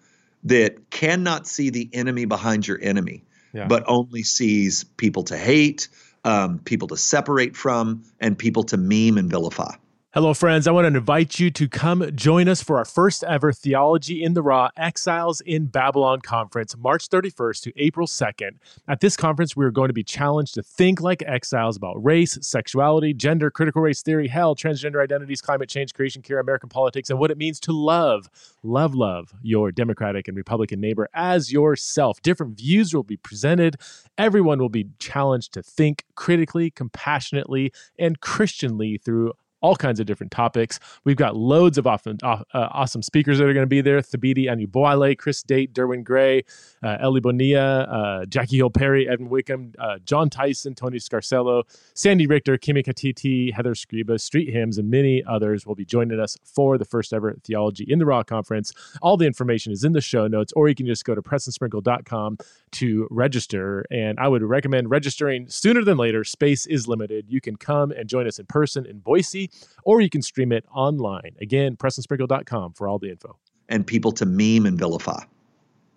that 0.43 0.89
cannot 0.89 1.47
see 1.47 1.69
the 1.69 1.89
enemy 1.93 2.25
behind 2.25 2.67
your 2.67 2.79
enemy, 2.81 3.23
Yeah. 3.53 3.67
but 3.67 3.83
only 3.87 4.23
sees 4.23 4.83
people 4.83 5.23
to 5.23 5.37
hate, 5.37 5.87
um, 6.25 6.59
people 6.59 6.87
to 6.89 6.97
separate 6.97 7.55
from, 7.55 8.03
and 8.19 8.37
people 8.37 8.63
to 8.63 8.77
meme 8.77 9.17
and 9.17 9.29
vilify. 9.29 9.73
Hello, 10.13 10.31
friends. 10.35 10.67
I 10.67 10.71
want 10.71 10.85
to 10.85 10.95
invite 10.95 11.39
you 11.39 11.49
to 11.49 11.67
come 11.67 12.15
join 12.15 12.47
us 12.47 12.61
for 12.61 12.77
our 12.77 12.85
first 12.85 13.23
ever 13.23 13.51
Theology 13.51 14.23
in 14.23 14.35
the 14.35 14.43
Raw 14.43 14.69
Exiles 14.77 15.41
in 15.41 15.65
Babylon 15.65 16.21
conference, 16.21 16.77
March 16.77 17.09
31st 17.09 17.63
to 17.63 17.73
April 17.77 18.05
2nd. 18.05 18.59
At 18.87 18.99
this 18.99 19.17
conference, 19.17 19.55
we 19.55 19.65
are 19.65 19.71
going 19.71 19.87
to 19.87 19.93
be 19.93 20.03
challenged 20.03 20.53
to 20.53 20.61
think 20.61 21.01
like 21.01 21.23
exiles 21.23 21.77
about 21.77 21.95
race, 21.95 22.37
sexuality, 22.43 23.15
gender, 23.15 23.49
critical 23.49 23.81
race 23.81 24.03
theory, 24.03 24.27
hell, 24.27 24.55
transgender 24.55 25.01
identities, 25.01 25.41
climate 25.41 25.67
change, 25.67 25.95
creation 25.95 26.21
care, 26.21 26.37
American 26.37 26.69
politics, 26.69 27.09
and 27.09 27.17
what 27.17 27.31
it 27.31 27.37
means 27.39 27.59
to 27.61 27.71
love, 27.71 28.29
love, 28.61 28.93
love 28.93 29.33
your 29.41 29.71
Democratic 29.71 30.27
and 30.27 30.37
Republican 30.37 30.79
neighbor 30.79 31.09
as 31.15 31.51
yourself. 31.51 32.21
Different 32.21 32.55
views 32.55 32.93
will 32.93 33.01
be 33.01 33.17
presented. 33.17 33.77
Everyone 34.19 34.59
will 34.59 34.69
be 34.69 34.89
challenged 34.99 35.53
to 35.53 35.63
think 35.63 36.05
critically, 36.13 36.69
compassionately, 36.69 37.73
and 37.97 38.19
Christianly 38.19 38.99
through 38.99 39.33
all 39.63 39.75
kinds 39.75 39.99
of 39.99 40.05
different 40.05 40.31
topics. 40.31 40.79
We've 41.05 41.15
got 41.15 41.35
loads 41.35 41.77
of 41.77 41.87
often, 41.87 42.17
uh, 42.21 42.43
awesome 42.53 43.01
speakers 43.01 43.39
that 43.39 43.45
are 43.45 43.53
going 43.53 43.63
to 43.63 43.67
be 43.67 43.81
there. 43.81 44.01
Thabiti 44.01 44.45
Anyabwile, 44.45 45.17
Chris 45.17 45.41
Date, 45.41 45.73
Derwin 45.73 46.03
Gray, 46.03 46.43
uh, 46.83 46.97
Ellie 46.99 47.21
Bonilla, 47.21 47.83
uh, 47.83 48.25
Jackie 48.25 48.57
Hill 48.57 48.69
Perry, 48.69 49.07
Evan 49.07 49.29
Wickham, 49.29 49.73
uh, 49.79 49.97
John 50.03 50.29
Tyson, 50.29 50.75
Tony 50.75 50.97
Scarcello, 50.97 51.63
Sandy 51.95 52.27
Richter, 52.27 52.57
Kimi 52.57 52.83
Katiti, 52.83 53.53
Heather 53.53 53.73
Scriba, 53.73 54.19
Street 54.19 54.49
Hymns, 54.49 54.77
and 54.77 54.91
many 54.91 55.23
others 55.23 55.65
will 55.65 55.75
be 55.75 55.85
joining 55.85 56.19
us 56.19 56.37
for 56.43 56.77
the 56.77 56.85
first 56.85 57.13
ever 57.13 57.33
Theology 57.43 57.85
in 57.87 57.99
the 57.99 58.05
Raw 58.05 58.23
conference. 58.23 58.73
All 59.01 59.15
the 59.15 59.25
information 59.25 59.71
is 59.71 59.85
in 59.85 59.93
the 59.93 60.01
show 60.01 60.27
notes, 60.27 60.51
or 60.57 60.67
you 60.67 60.75
can 60.75 60.85
just 60.85 61.05
go 61.05 61.15
to 61.15 61.21
prestonsprinkle.com 61.21 62.37
to 62.73 63.07
register. 63.09 63.85
And 63.91 64.19
I 64.19 64.27
would 64.27 64.43
recommend 64.43 64.89
registering 64.89 65.47
sooner 65.47 65.83
than 65.83 65.97
later. 65.97 66.23
Space 66.23 66.65
is 66.65 66.87
limited. 66.87 67.25
You 67.29 67.41
can 67.41 67.55
come 67.55 67.91
and 67.91 68.07
join 68.09 68.27
us 68.27 68.39
in 68.39 68.45
person 68.45 68.85
in 68.85 68.99
Boise, 68.99 69.49
or 69.83 70.01
you 70.01 70.09
can 70.09 70.21
stream 70.21 70.51
it 70.51 70.65
online. 70.73 71.35
Again, 71.41 71.75
prestonsprinkle.com 71.77 72.73
for 72.73 72.87
all 72.87 72.99
the 72.99 73.09
info. 73.09 73.37
And 73.69 73.87
people 73.87 74.11
to 74.13 74.25
meme 74.25 74.65
and 74.65 74.77
vilify. 74.77 75.23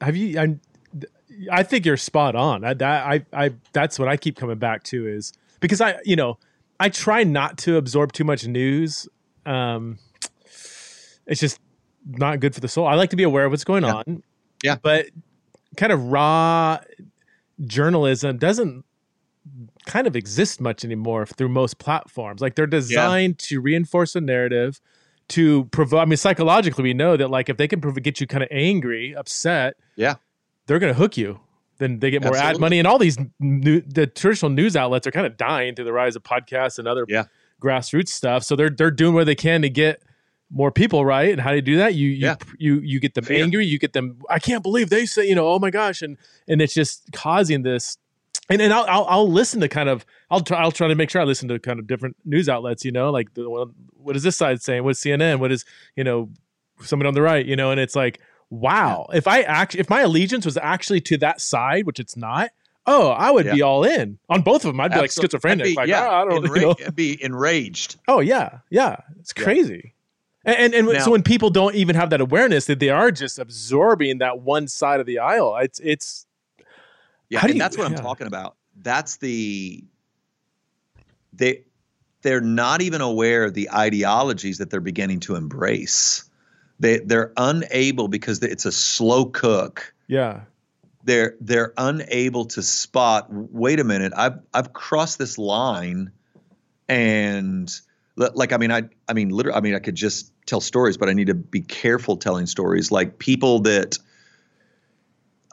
Have 0.00 0.16
you? 0.16 0.38
I'm, 0.38 0.61
I 1.50 1.62
think 1.62 1.85
you're 1.85 1.97
spot 1.97 2.35
on. 2.37 2.64
I, 2.64 2.75
that, 2.75 3.06
I, 3.06 3.25
I, 3.33 3.50
that's 3.73 3.99
what 3.99 4.09
I 4.09 4.16
keep 4.16 4.37
coming 4.37 4.59
back 4.59 4.83
to 4.85 5.06
is 5.06 5.33
because 5.61 5.80
I, 5.80 5.97
you 6.04 6.16
know, 6.16 6.38
I 6.78 6.88
try 6.88 7.25
not 7.25 7.59
to 7.59 7.76
absorb 7.76 8.12
too 8.12 8.25
much 8.25 8.47
news. 8.47 9.09
Um, 9.45 9.99
it's 11.26 11.40
just 11.40 11.59
not 12.06 12.40
good 12.40 12.54
for 12.54 12.61
the 12.61 12.68
soul. 12.68 12.87
I 12.87 12.95
like 12.95 13.11
to 13.11 13.16
be 13.16 13.23
aware 13.25 13.45
of 13.47 13.50
what's 13.50 13.64
going 13.64 13.83
Yeah. 13.83 13.95
on. 13.95 14.23
Yeah. 14.62 14.76
But 14.80 15.06
kind 15.76 15.92
of 15.92 16.11
raw 16.11 16.78
journalism 17.64 18.38
doesn't 18.38 18.85
kind 19.87 20.06
of 20.06 20.16
exist 20.16 20.61
much 20.61 20.85
anymore 20.85 21.26
through 21.26 21.49
most 21.49 21.78
platforms. 21.78 22.40
Like 22.40 22.54
they're 22.56 22.66
designed 22.66 23.38
to 23.40 23.61
reinforce 23.61 24.14
a 24.16 24.21
narrative, 24.21 24.80
to 25.28 25.64
provide. 25.66 26.02
I 26.02 26.04
mean, 26.06 26.16
psychologically, 26.16 26.83
we 26.83 26.95
know 26.95 27.16
that 27.16 27.28
like 27.30 27.49
if 27.49 27.56
they 27.56 27.68
can 27.68 27.80
prov- 27.80 28.02
get 28.02 28.21
you 28.21 28.26
kind 28.26 28.42
of 28.42 28.49
angry, 28.50 29.14
upset, 29.14 29.76
Yeah. 29.97 30.14
they're 30.66 30.78
going 30.78 30.92
to 30.92 30.99
hook 30.99 31.16
you. 31.16 31.40
Then 31.78 31.99
they 31.99 32.11
get 32.11 32.25
more 32.25 32.35
ad 32.37 32.59
money, 32.59 32.78
and 32.78 32.88
all 32.88 32.99
these 32.99 33.18
new, 33.38 33.83
the 33.83 34.06
traditional 34.06 34.50
news 34.50 34.76
outlets 34.76 35.06
are 35.06 35.11
kind 35.11 35.26
of 35.26 35.37
dying 35.37 35.75
through 35.75 35.85
the 35.85 35.92
rise 35.92 36.16
of 36.16 36.23
podcasts 36.23 36.78
and 36.78 36.88
other 36.88 37.04
Yeah. 37.06 37.25
grassroots 37.61 38.09
stuff. 38.09 38.45
So 38.45 38.56
they're 38.56 38.71
they're 38.71 38.90
doing 38.90 39.12
what 39.14 39.26
they 39.26 39.35
can 39.35 39.61
to 39.62 39.68
get 39.68 40.02
more 40.50 40.71
people 40.71 41.05
right. 41.05 41.31
And 41.31 41.41
how 41.41 41.50
do 41.50 41.57
you 41.57 41.62
do 41.62 41.76
that? 41.79 41.95
You 41.95 42.09
you 42.09 42.26
Yeah. 42.26 42.37
you 42.59 42.81
you 42.81 43.00
get 43.00 43.15
them 43.15 43.25
Fear. 43.25 43.43
angry. 43.45 43.67
You 43.67 43.79
get 43.79 43.93
them. 43.93 44.19
I 44.31 44.38
can't 44.38 44.62
believe 44.62 44.91
they 44.91 45.07
say 45.07 45.29
you 45.29 45.35
know. 45.35 45.49
Oh 45.49 45.59
my 45.59 45.71
gosh, 45.71 46.03
and 46.03 46.17
and 46.49 46.61
it's 46.62 46.75
just 46.75 47.05
causing 47.12 47.62
this. 47.62 47.99
And 48.49 48.62
and 48.62 48.73
I'll 48.73 48.85
I'll, 48.88 49.05
I'll 49.07 49.31
listen 49.31 49.61
to 49.61 49.69
kind 49.69 49.88
of 49.88 50.07
I'll 50.31 50.41
try 50.41 50.59
I'll 50.61 50.71
try 50.73 50.87
to 50.88 50.95
make 50.95 51.11
sure 51.11 51.21
I 51.21 51.25
listen 51.25 51.49
to 51.49 51.59
kind 51.59 51.81
of 51.81 51.87
different 51.88 52.17
news 52.25 52.49
outlets. 52.49 52.85
You 52.85 52.93
know, 52.93 53.11
like 53.11 53.35
the 53.35 53.73
what 53.97 54.15
is 54.15 54.23
this 54.23 54.37
side 54.37 54.62
saying? 54.62 54.85
What's 54.85 55.00
CNN? 55.00 55.41
What 55.41 55.50
is 55.50 55.65
you 55.97 56.05
know 56.05 56.31
someone 56.81 57.07
on 57.07 57.15
the 57.15 57.23
right? 57.23 57.45
You 57.45 57.57
know, 57.57 57.73
and 57.73 57.81
it's 57.81 57.97
like 57.97 58.21
wow. 58.50 59.07
If 59.12 59.26
I 59.26 59.41
actually 59.43 59.81
if 59.81 59.91
my 59.91 60.03
allegiance 60.03 60.45
was 60.45 60.57
actually 60.57 61.00
to 61.03 61.19
that 61.19 61.41
side, 61.41 61.87
which 61.87 61.99
it's 61.99 62.17
not. 62.17 62.50
Oh, 62.88 63.09
I 63.09 63.33
would 63.33 63.50
be 63.50 63.62
all 63.62 63.83
in 63.83 64.17
on 64.29 64.43
both 64.43 64.65
of 64.65 64.69
them. 64.73 64.79
I'd 64.81 64.93
be 64.93 64.99
like 64.99 65.07
Absolutely. 65.07 65.26
schizophrenic. 65.38 65.67
I'd 65.67 65.71
be- 65.71 65.75
like, 65.75 65.88
yeah, 65.88 66.09
"Oh, 66.09 66.15
I 66.15 66.25
don't 66.25 66.45
enra- 66.45 66.55
you 66.61 66.62
know. 66.62 66.75
I'd 66.87 66.95
be 66.95 67.21
enraged. 67.21 67.97
Oh 68.07 68.21
yeah, 68.21 68.59
yeah. 68.71 68.99
It's 69.19 69.35
Yeah. 69.37 69.43
crazy. 69.43 69.93
And 70.47 70.75
and, 70.75 70.87
Now- 70.88 71.00
so 71.00 71.11
when 71.11 71.23
people 71.23 71.50
don't 71.50 71.75
even 71.75 71.97
have 71.97 72.11
that 72.11 72.21
awareness 72.21 72.67
that 72.67 72.79
they 72.81 72.88
are 72.88 73.11
just 73.11 73.38
absorbing 73.38 74.19
that 74.19 74.41
one 74.41 74.69
side 74.69 75.00
of 75.00 75.07
the 75.07 75.19
aisle, 75.19 75.57
it's 75.61 75.81
it's 75.81 76.25
Yeah, 77.29 77.41
and 77.43 77.55
you- 77.55 77.59
that's 77.59 77.76
what 77.76 77.91
yeah. 77.91 77.97
I'm 77.99 78.03
talking 78.03 78.26
about. 78.29 78.57
That's 78.81 79.17
the 79.17 79.83
they 81.33 81.65
they're 82.23 82.41
not 82.41 82.81
even 82.83 83.00
aware 83.00 83.45
of 83.45 83.55
the 83.55 83.71
ideologies 83.71 84.59
that 84.59 84.71
they're 84.71 84.81
beginning 84.81 85.21
to 85.21 85.35
embrace. 85.35 86.25
They 86.81 86.99
they're 86.99 87.33
unable 87.37 88.09
because 88.09 88.43
it's 88.43 88.67
a 88.67 88.73
slow 88.73 89.26
cook. 89.26 89.93
yeah, 90.09 90.43
They're 91.05 91.35
they're 91.41 91.73
unable 91.79 92.45
to 92.47 92.62
spot. 92.62 93.26
Wait 93.31 93.81
a 93.81 93.85
minute, 93.85 94.12
I've 94.17 94.38
I've 94.55 94.73
crossed 94.75 95.19
this 95.19 95.38
line, 95.38 96.11
and 96.88 97.73
like 98.16 98.52
I 98.52 98.56
mean 98.56 98.73
I 98.73 98.85
I 99.08 99.12
mean 99.12 99.28
literally 99.28 99.56
I 99.56 99.61
mean 99.61 99.75
I 99.75 99.78
could 99.78 99.94
just 99.94 100.32
tell 100.46 100.61
stories, 100.61 100.96
but 100.96 101.08
I 101.08 101.12
need 101.12 101.26
to 101.26 101.35
be 101.35 101.61
careful 101.61 102.16
telling 102.16 102.46
stories. 102.46 102.90
Like 102.90 103.18
people 103.18 103.61
that 103.61 103.99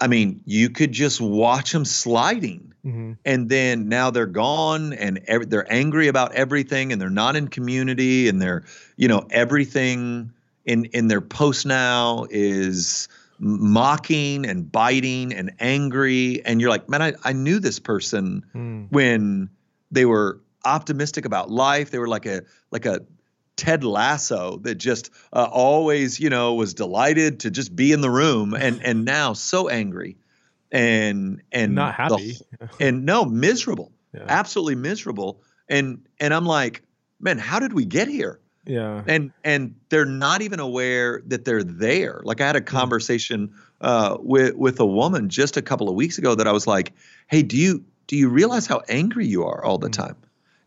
I 0.02 0.08
mean, 0.08 0.42
you 0.46 0.70
could 0.70 0.92
just 0.92 1.22
watch 1.22 1.72
them 1.72 1.86
sliding. 1.86 2.74
Mm-hmm. 2.86 3.14
And 3.24 3.48
then 3.48 3.88
now 3.88 4.12
they're 4.12 4.26
gone 4.26 4.92
and 4.92 5.22
ev- 5.28 5.50
they're 5.50 5.72
angry 5.72 6.08
about 6.08 6.34
everything 6.34 6.92
and 6.92 7.00
they're 7.00 7.10
not 7.10 7.36
in 7.38 7.48
community 7.48 8.28
and 8.28 8.42
they're, 8.42 8.64
you 8.98 9.08
know, 9.08 9.26
everything 9.30 10.32
in 10.66 10.86
in 10.86 11.08
their 11.08 11.22
post 11.22 11.66
now 11.66 12.26
is 12.30 13.08
mocking 13.40 14.46
and 14.46 14.70
biting 14.72 15.34
and 15.34 15.54
angry 15.60 16.42
and 16.46 16.60
you're 16.60 16.70
like, 16.70 16.90
"Man, 16.90 17.02
I 17.02 17.14
I 17.24 17.34
knew 17.34 17.60
this 17.60 17.80
person 17.80 18.46
Mm. 18.54 18.92
when 18.92 19.50
they 19.92 20.06
were 20.06 20.40
optimistic 20.66 21.26
about 21.26 21.50
life. 21.52 21.92
They 21.92 22.00
were 22.00 22.08
like 22.08 22.26
a 22.26 22.42
like 22.72 22.86
a 22.86 23.02
Ted 23.56 23.84
Lasso 23.84 24.58
that 24.64 24.76
just 24.76 25.12
uh, 25.32 25.48
always, 25.52 26.20
you 26.20 26.30
know, 26.30 26.56
was 26.56 26.74
delighted 26.74 27.42
to 27.42 27.52
just 27.52 27.76
be 27.76 27.92
in 27.92 28.02
the 28.02 28.10
room, 28.10 28.54
and 28.54 28.82
and 28.84 29.06
now 29.18 29.34
so 29.34 29.70
angry, 29.70 30.18
and 30.72 31.42
and 31.52 31.76
Not 31.76 31.96
the- 31.98 32.04
happy. 32.04 32.38
and 32.80 33.06
no 33.06 33.26
miserable, 33.26 33.92
Yeah. 34.14 34.26
absolutely 34.28 34.76
miserable, 34.76 35.42
and 35.70 36.06
and 36.20 36.34
I'm 36.34 36.46
like, 36.46 36.82
man, 37.20 37.38
how 37.38 37.60
did 37.60 37.74
we 37.74 37.86
get 37.86 38.08
here? 38.08 38.40
Yeah. 38.66 39.04
and 39.08 39.34
and 39.44 39.76
they're 39.90 40.06
not 40.06 40.42
even 40.42 40.62
aware 40.62 41.22
that 41.28 41.44
they're 41.44 41.66
there. 41.66 42.22
Like 42.24 42.40
I 42.40 42.48
had 42.48 42.56
a 42.56 42.62
conversation 42.62 43.54
uh, 43.82 44.16
with 44.22 44.56
with 44.56 44.80
a 44.80 44.86
woman 44.86 45.28
just 45.28 45.58
a 45.58 45.62
couple 45.62 45.90
of 45.90 45.96
weeks 45.96 46.18
ago 46.18 46.34
that 46.36 46.48
I 46.48 46.54
was 46.54 46.66
like, 46.66 46.94
"Hey, 47.28 47.44
do 47.44 47.58
you 47.58 47.84
do 48.08 48.16
you 48.16 48.30
realize 48.30 48.66
how 48.66 48.82
angry 48.88 49.28
you 49.28 49.44
are 49.44 49.64
all 49.66 49.78
the 49.78 49.90
Mm. 49.90 49.94
time? 49.94 50.16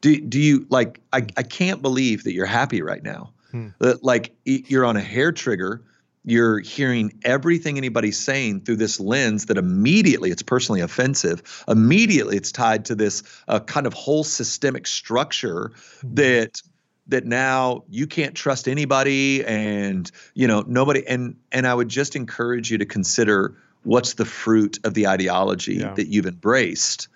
Do 0.06 0.20
do 0.20 0.38
you 0.38 0.66
like? 0.70 1.00
I 1.12 1.26
I 1.36 1.42
can't 1.42 1.82
believe 1.82 2.22
that 2.24 2.32
you're 2.32 2.46
happy 2.46 2.80
right 2.80 3.02
now. 3.02 3.32
Hmm. 3.50 3.68
Like 4.02 4.32
you're 4.44 4.84
on 4.84 4.96
a 4.96 5.00
hair 5.00 5.32
trigger." 5.32 5.82
You're 6.28 6.58
hearing 6.58 7.20
everything 7.22 7.76
anybody's 7.78 8.18
saying 8.18 8.62
through 8.62 8.78
this 8.78 8.98
lens 8.98 9.46
that 9.46 9.58
immediately 9.58 10.32
it's 10.32 10.42
personally 10.42 10.80
offensive. 10.80 11.40
Immediately 11.68 12.36
it's 12.36 12.50
tied 12.50 12.86
to 12.86 12.96
this 12.96 13.22
uh, 13.46 13.60
kind 13.60 13.86
of 13.86 13.94
whole 13.94 14.24
systemic 14.24 14.88
structure 14.88 15.70
that 16.02 16.60
that 17.06 17.24
now 17.26 17.84
you 17.88 18.08
can't 18.08 18.34
trust 18.34 18.66
anybody 18.66 19.44
and 19.44 20.10
you 20.34 20.48
know 20.48 20.64
nobody 20.66 21.06
and 21.06 21.36
and 21.52 21.64
I 21.64 21.72
would 21.74 21.88
just 21.88 22.16
encourage 22.16 22.72
you 22.72 22.78
to 22.78 22.86
consider 22.86 23.54
what's 23.84 24.14
the 24.14 24.24
fruit 24.24 24.80
of 24.82 24.94
the 24.94 25.06
ideology 25.06 25.74
Yeah. 25.76 25.94
that 25.94 26.08
you've 26.08 26.26
embraced 26.26 27.06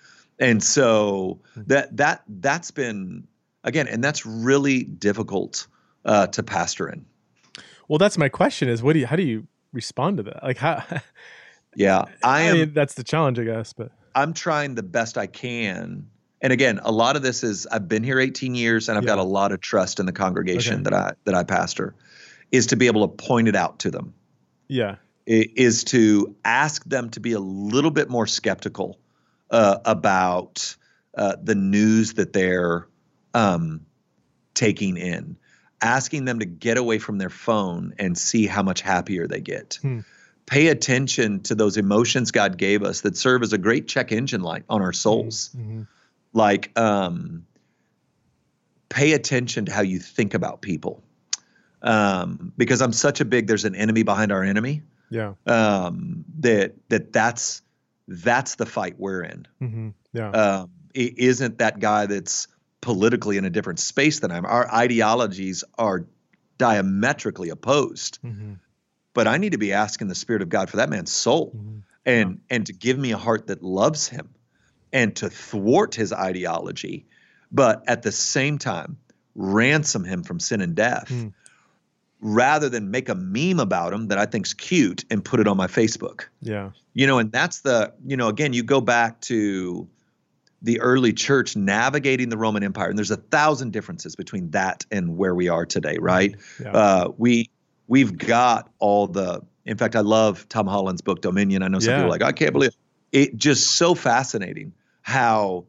and 0.41 0.61
so 0.61 1.39
Mhm. 1.55 1.67
that 1.67 1.95
that 1.97 2.23
that's 2.27 2.71
been 2.71 3.27
again 3.63 3.87
and 3.87 4.03
that's 4.03 4.25
really 4.25 4.83
difficult 4.83 5.67
uh, 6.03 6.27
to 6.27 6.43
pastor 6.43 6.89
in 6.89 7.05
Well, 7.87 7.97
that's 7.99 8.17
my 8.17 8.27
question: 8.29 8.67
is 8.69 8.81
what 8.83 8.93
do 8.93 8.99
you? 8.99 9.05
How 9.07 9.15
do 9.15 9.23
you 9.23 9.47
respond 9.71 10.17
to 10.17 10.23
that? 10.23 10.43
Like 10.43 10.57
how? 10.57 10.83
yeah 11.75 12.05
I 12.23 12.41
am 12.41 12.57
mean, 12.57 12.73
that's 12.73 12.95
the 12.95 13.03
challenge, 13.03 13.37
I 13.39 13.43
guess. 13.43 13.71
But 13.73 13.91
I'm 14.15 14.33
trying 14.33 14.75
the 14.75 14.83
best 14.83 15.17
I 15.17 15.27
can. 15.27 16.07
And 16.41 16.51
again, 16.51 16.79
a 16.83 16.91
lot 16.91 17.15
of 17.15 17.21
this 17.21 17.43
is 17.43 17.67
I've 17.67 17.87
been 17.87 18.03
here 18.03 18.19
18 18.19 18.55
years 18.55 18.89
and 18.89 18.97
I've 18.97 19.05
got 19.05 19.19
a 19.19 19.23
lot 19.23 19.51
of 19.51 19.61
trust 19.61 19.99
in 19.99 20.05
the 20.07 20.11
congregation 20.11 20.73
Okay. 20.75 20.83
that 20.83 20.93
I 20.93 21.13
that 21.25 21.35
I 21.35 21.43
pastor 21.43 21.93
is 22.51 22.67
to 22.67 22.75
be 22.75 22.87
able 22.87 23.07
to 23.07 23.13
point 23.15 23.47
it 23.47 23.55
out 23.55 23.79
to 23.79 23.91
them. 23.91 24.13
yeah, 24.67 24.95
Is 25.27 25.83
to 25.85 26.35
ask 26.43 26.83
them 26.85 27.09
to 27.11 27.19
be 27.19 27.33
a 27.33 27.39
little 27.39 27.91
bit 27.91 28.09
more 28.09 28.25
skeptical 28.27 28.97
uh, 29.51 29.77
about 29.85 30.75
uh, 31.15 31.35
the 31.41 31.55
news 31.55 32.13
that 32.13 32.33
they're 32.33 32.87
um, 33.33 33.85
taking 34.53 34.97
in, 34.97 35.37
asking 35.81 36.25
them 36.25 36.39
to 36.39 36.45
get 36.45 36.77
away 36.77 36.97
from 36.99 37.17
their 37.17 37.29
phone 37.29 37.93
and 37.99 38.17
see 38.17 38.47
how 38.47 38.63
much 38.63 38.81
happier 38.81 39.27
they 39.27 39.41
get. 39.41 39.77
Hmm. 39.81 39.99
Pay 40.47 40.67
attention 40.67 41.41
to 41.43 41.55
those 41.55 41.77
emotions 41.77 42.31
God 42.31 42.57
gave 42.57 42.83
us 42.83 43.01
that 43.01 43.15
serve 43.15 43.43
as 43.43 43.53
a 43.53 43.57
great 43.57 43.87
check 43.87 44.11
engine 44.11 44.41
light 44.41 44.63
on 44.69 44.81
our 44.81 44.91
souls 44.93 45.51
Mhm. 45.57 45.87
like 46.33 46.77
um, 46.79 47.45
pay 48.89 49.13
attention 49.13 49.65
to 49.65 49.71
how 49.71 49.81
you 49.81 49.99
think 49.99 50.33
about 50.33 50.61
people 50.61 51.01
um, 51.81 52.51
because 52.57 52.81
i'm 52.81 52.91
such 52.93 53.21
a 53.21 53.25
big 53.25 53.47
there's 53.47 53.65
an 53.65 53.75
enemy 53.75 54.03
behind 54.03 54.31
our 54.31 54.43
enemy 54.43 54.81
yeah, 55.09 55.33
um, 55.45 56.23
that 56.39 56.73
that 56.89 57.11
that's 57.11 57.61
that's 58.11 58.55
the 58.55 58.65
fight 58.65 58.95
we're 58.97 59.23
in. 59.23 59.47
Hmm 59.59 59.89
yeah, 60.13 60.29
um, 60.31 60.71
it 60.93 61.17
isn't 61.17 61.59
that 61.59 61.79
guy 61.79 62.05
that's 62.05 62.47
politically 62.81 63.37
in 63.37 63.45
a 63.45 63.49
different 63.49 63.79
space 63.79 64.19
than 64.19 64.31
i'm? 64.31 64.45
Our 64.45 64.69
ideologies 64.73 65.63
are 65.77 66.05
diametrically 66.57 67.49
opposed. 67.49 68.19
Hmm 68.21 68.53
but 69.13 69.27
i 69.27 69.37
need 69.37 69.51
to 69.51 69.57
be 69.57 69.73
asking 69.73 70.07
the 70.07 70.15
spirit 70.15 70.41
of 70.41 70.47
god 70.47 70.69
for 70.69 70.77
that 70.77 70.89
man's 70.89 71.11
soul 71.11 71.51
hmm 71.53 71.79
and 72.05 72.39
and 72.49 72.65
to 72.65 72.73
give 72.73 72.97
me 72.97 73.11
a 73.11 73.17
heart 73.17 73.47
that 73.47 73.61
loves 73.61 74.07
him 74.07 74.29
and 74.93 75.15
to 75.17 75.29
thwart 75.29 75.93
his 75.93 76.13
ideology 76.13 77.05
but 77.51 77.83
at 77.87 78.03
the 78.03 78.11
same 78.11 78.57
time 78.57 78.97
ransom 79.35 80.03
him 80.03 80.23
from 80.23 80.39
sin 80.39 80.61
and 80.61 80.75
death. 80.75 81.09
Hmm. 81.09 81.27
Rather 82.21 82.69
than 82.69 82.91
make 82.91 83.09
a 83.09 83.15
meme 83.15 83.59
about 83.59 83.91
him 83.93 84.07
that 84.07 84.17
I 84.17 84.25
think's 84.25 84.53
cute 84.53 85.03
and 85.09 85.25
put 85.25 85.39
it 85.39 85.47
on 85.47 85.57
my 85.57 85.67
Facebook. 85.67 86.25
Yeah, 86.41 86.71
you 86.93 87.07
know 87.07 87.17
and 87.19 87.31
that's 87.31 87.61
the 87.61 87.93
you 88.05 88.15
know 88.15 88.27
again 88.27 88.53
you 88.53 88.63
go 88.63 88.79
back 88.81 89.19
to 89.21 89.87
the 90.61 90.79
early 90.79 91.11
church 91.11 91.55
navigating 91.55 92.29
the 92.29 92.37
Roman 92.37 92.63
Empire 92.63 92.89
and 92.89 92.97
there's 92.97 93.09
a 93.11 93.17
thousand 93.17 93.71
differences 93.73 94.15
between 94.15 94.51
that 94.51 94.85
and 94.91 95.17
where 95.17 95.33
we 95.33 95.49
are 95.49 95.65
today 95.65 95.97
right? 95.99 96.35
Yeah, 96.61 96.71
uh, 96.71 97.11
we 97.17 97.49
we've 97.87 98.15
got 98.17 98.69
all 98.77 99.07
the 99.07 99.41
in 99.65 99.77
fact 99.77 99.95
i 99.95 99.99
love 100.01 100.47
tom 100.49 100.67
holland's 100.67 101.01
book 101.01 101.21
dominion. 101.21 101.63
I 101.63 101.67
know 101.67 101.79
some 101.79 101.89
Yeah. 101.91 101.97
people 101.97 102.07
are 102.07 102.11
like 102.11 102.21
i 102.21 102.31
can't 102.31 102.53
believe 102.53 102.75
it 103.11 103.35
just 103.35 103.71
so 103.71 103.95
fascinating 103.95 104.73
how 105.01 105.65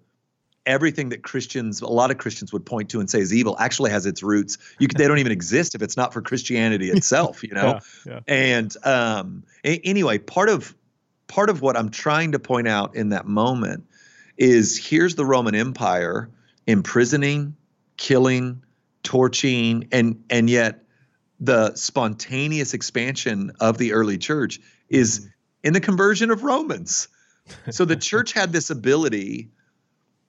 everything 0.64 1.08
that 1.08 1.22
christians 1.22 1.80
a 1.80 1.88
lot 1.88 2.10
of 2.10 2.18
christians 2.18 2.52
would 2.52 2.64
point 2.64 2.88
to 2.90 3.00
and 3.00 3.10
say 3.10 3.20
is 3.20 3.34
evil 3.34 3.56
actually 3.58 3.90
has 3.90 4.06
its 4.06 4.22
roots. 4.22 4.58
You 4.78 4.88
could, 4.88 4.98
they 4.98 5.08
don't 5.08 5.18
even 5.18 5.32
exist 5.32 5.74
if 5.74 5.82
it's 5.82 5.96
not 5.96 6.12
for 6.12 6.22
christianity 6.22 6.90
itself 6.92 7.42
you 7.42 7.54
know? 7.54 7.80
yeah, 8.06 8.20
and 8.26 8.76
um, 8.84 9.44
a- 9.64 9.80
anyway, 9.84 10.18
part 10.18 10.48
of 10.48 10.74
part 11.26 11.48
of 11.50 11.62
what 11.62 11.76
I'm 11.76 11.90
trying 11.90 12.32
to 12.32 12.38
point 12.38 12.68
out 12.68 12.94
in 12.94 13.10
that 13.10 13.26
moment 13.26 13.84
is 14.36 14.76
here's 14.76 15.14
the 15.14 15.24
Roman 15.24 15.54
Empire 15.54 16.30
imprisoning, 16.66 17.56
killing, 17.96 18.62
torching, 19.02 19.88
and 19.92 20.22
and 20.30 20.48
yet 20.48 20.84
the 21.40 21.74
spontaneous 21.74 22.74
expansion 22.74 23.52
of 23.60 23.78
the 23.78 23.92
early 23.94 24.18
church 24.18 24.60
is 24.88 25.28
in 25.64 25.72
the 25.72 25.80
conversion 25.80 26.30
of 26.30 26.44
Romans. 26.44 27.08
So 27.70 27.84
the 27.84 27.96
church 27.96 28.32
had 28.32 28.52
this 28.52 28.70
ability 28.70 29.50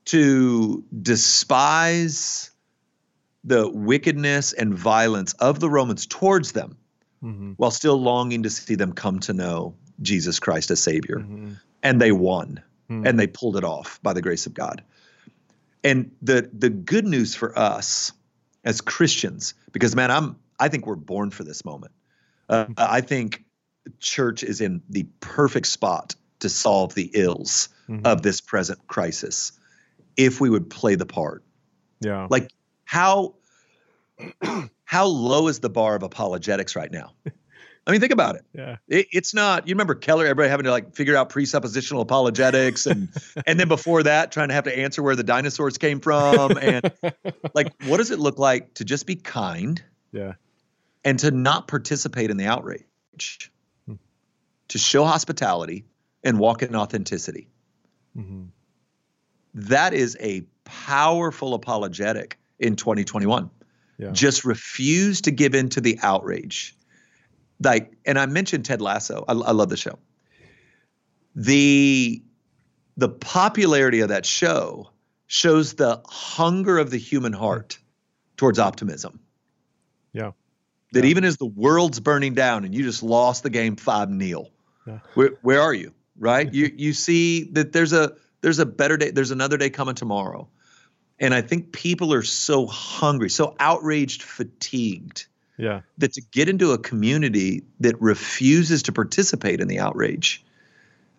to 0.05 0.83
despise 1.01 2.51
the 3.43 3.69
wickedness 3.69 4.53
and 4.53 4.73
violence 4.73 5.33
of 5.33 5.59
the 5.59 5.69
Romans 5.69 6.05
towards 6.05 6.51
them 6.51 6.77
hmm 7.21 7.53
while 7.57 7.71
still 7.71 8.01
longing 8.01 8.43
to 8.43 8.49
see 8.49 8.75
them 8.75 8.93
come 8.93 9.19
to 9.19 9.31
know 9.33 9.75
Jesus 10.01 10.39
Christ 10.39 10.71
as 10.71 10.81
Savior. 10.81 11.19
hmm 11.19 11.53
And 11.81 12.01
they 12.01 12.11
won 12.11 12.61
Hmm. 12.89 13.07
and 13.07 13.17
they 13.17 13.27
pulled 13.27 13.55
it 13.55 13.63
off 13.63 14.01
by 14.03 14.11
the 14.13 14.21
grace 14.21 14.45
of 14.45 14.53
God. 14.53 14.83
And 15.83 16.11
the 16.21 16.49
the 16.57 16.69
good 16.69 17.05
news 17.05 17.35
for 17.35 17.57
us 17.57 18.11
as 18.65 18.81
Christians, 18.81 19.53
because 19.71 19.95
man, 19.95 20.11
I'm 20.11 20.35
I 20.59 20.67
think 20.69 20.85
we're 20.85 20.95
born 20.95 21.29
for 21.31 21.43
this 21.43 21.63
moment. 21.65 21.93
Uh, 22.49 22.65
I 22.77 23.01
think 23.01 23.43
church 23.99 24.43
is 24.43 24.61
in 24.61 24.81
the 24.89 25.05
perfect 25.19 25.67
spot 25.67 26.15
to 26.39 26.49
solve 26.49 26.93
the 26.93 27.09
ills 27.13 27.69
Mhm. 27.89 28.01
of 28.05 28.21
this 28.21 28.41
present 28.41 28.85
crisis 28.87 29.53
if 30.17 30.39
we 30.41 30.49
would 30.49 30.69
play 30.69 30.95
the 30.95 31.05
part. 31.05 31.43
yeah, 32.01 32.27
Like 32.29 32.51
how 32.85 33.35
how 34.85 35.05
low 35.05 35.47
is 35.47 35.59
the 35.59 35.69
bar 35.69 35.95
of 35.95 36.03
apologetics 36.03 36.75
right 36.75 36.91
now? 36.91 37.13
I 37.85 37.91
mean, 37.91 37.99
think 37.99 38.13
about 38.13 38.35
it. 38.35 38.45
yeah, 38.53 38.77
It, 38.87 39.07
it's 39.11 39.33
not. 39.33 39.67
You 39.67 39.73
remember 39.73 39.95
Keller? 39.95 40.25
Everybody 40.25 40.49
having 40.49 40.63
to 40.65 40.71
like 40.71 40.95
figure 40.95 41.15
out 41.17 41.29
presuppositional 41.29 42.01
apologetics, 42.01 42.85
and 42.85 43.09
and 43.47 43.59
then 43.59 43.67
before 43.67 44.03
that, 44.03 44.31
trying 44.31 44.47
to 44.49 44.53
have 44.53 44.63
to 44.65 44.77
answer 44.77 45.03
where 45.03 45.15
the 45.15 45.23
dinosaurs 45.23 45.77
came 45.77 45.99
from, 45.99 46.57
and 46.57 46.91
like, 47.53 47.73
what 47.83 47.97
does 47.97 48.11
it 48.11 48.19
look 48.19 48.39
like 48.39 48.75
to 48.75 48.85
just 48.85 49.05
be 49.05 49.15
kind 49.15 49.83
yeah, 50.11 50.33
and 51.03 51.19
to 51.19 51.31
not 51.31 51.67
participate 51.67 52.29
in 52.29 52.37
the 52.37 52.45
outrage, 52.45 53.51
Hmm. 53.85 53.95
to 54.69 54.77
show 54.77 55.03
hospitality 55.03 55.85
and 56.23 56.39
walk 56.39 56.63
in 56.63 56.75
authenticity? 56.75 57.49
hmm 58.15 58.45
That 59.53 59.93
is 59.93 60.17
a 60.19 60.41
powerful 60.65 61.53
apologetic 61.53 62.39
in 62.59 62.75
2021. 62.75 63.49
yeah, 63.97 64.11
Just 64.11 64.45
refuse 64.45 65.21
to 65.21 65.31
give 65.31 65.53
in 65.55 65.69
to 65.69 65.81
the 65.81 65.99
outrage. 66.01 66.75
Like, 67.63 67.93
and 68.05 68.17
I 68.17 68.25
mentioned 68.25 68.65
Ted 68.65 68.81
Lasso. 68.81 69.23
I, 69.27 69.33
I 69.33 69.51
love 69.51 69.69
the 69.69 69.77
show. 69.77 69.97
The 71.35 72.21
the 72.95 73.09
popularity 73.09 74.01
of 74.01 74.09
that 74.09 74.25
show 74.25 74.89
shows 75.25 75.73
the 75.73 75.99
hunger 76.05 76.77
of 76.77 76.91
the 76.91 76.97
human 76.97 77.33
heart 77.33 77.79
towards 78.37 78.59
optimism. 78.59 79.19
Yeah. 80.13 80.31
That 80.91 81.03
Yeah. 81.03 81.09
even 81.09 81.23
as 81.23 81.37
the 81.37 81.47
world's 81.47 81.99
burning 81.99 82.35
down 82.35 82.65
and 82.65 82.75
you 82.75 82.83
just 82.83 83.01
lost 83.01 83.41
the 83.41 83.49
game 83.49 83.75
five 83.77 84.09
nil, 84.11 84.51
Yeah. 84.85 84.99
where 85.15 85.31
where 85.41 85.61
are 85.61 85.73
you? 85.73 85.93
right? 86.19 86.53
you 86.59 86.71
you 86.75 86.93
see 86.93 87.45
that 87.53 87.71
there's 87.73 87.93
a 87.93 88.13
there's 88.43 88.59
a 88.59 88.65
better 88.65 88.97
day, 88.97 89.09
there's 89.09 89.31
another 89.31 89.57
day 89.57 89.71
coming 89.71 89.95
tomorrow. 89.95 90.47
And 91.19 91.33
I 91.33 91.41
think 91.41 91.71
people 91.71 92.13
are 92.13 92.21
so 92.21 92.67
hungry, 92.67 93.29
so 93.29 93.55
outraged, 93.59 94.21
fatigued. 94.21 95.25
Yeah. 95.57 95.81
That 95.99 96.13
to 96.13 96.21
get 96.31 96.49
into 96.49 96.71
a 96.71 96.77
community 96.77 97.63
that 97.79 97.99
refuses 98.01 98.83
to 98.83 98.91
participate 98.91 99.61
in 99.61 99.67
the 99.67 99.79
outrage, 99.79 100.43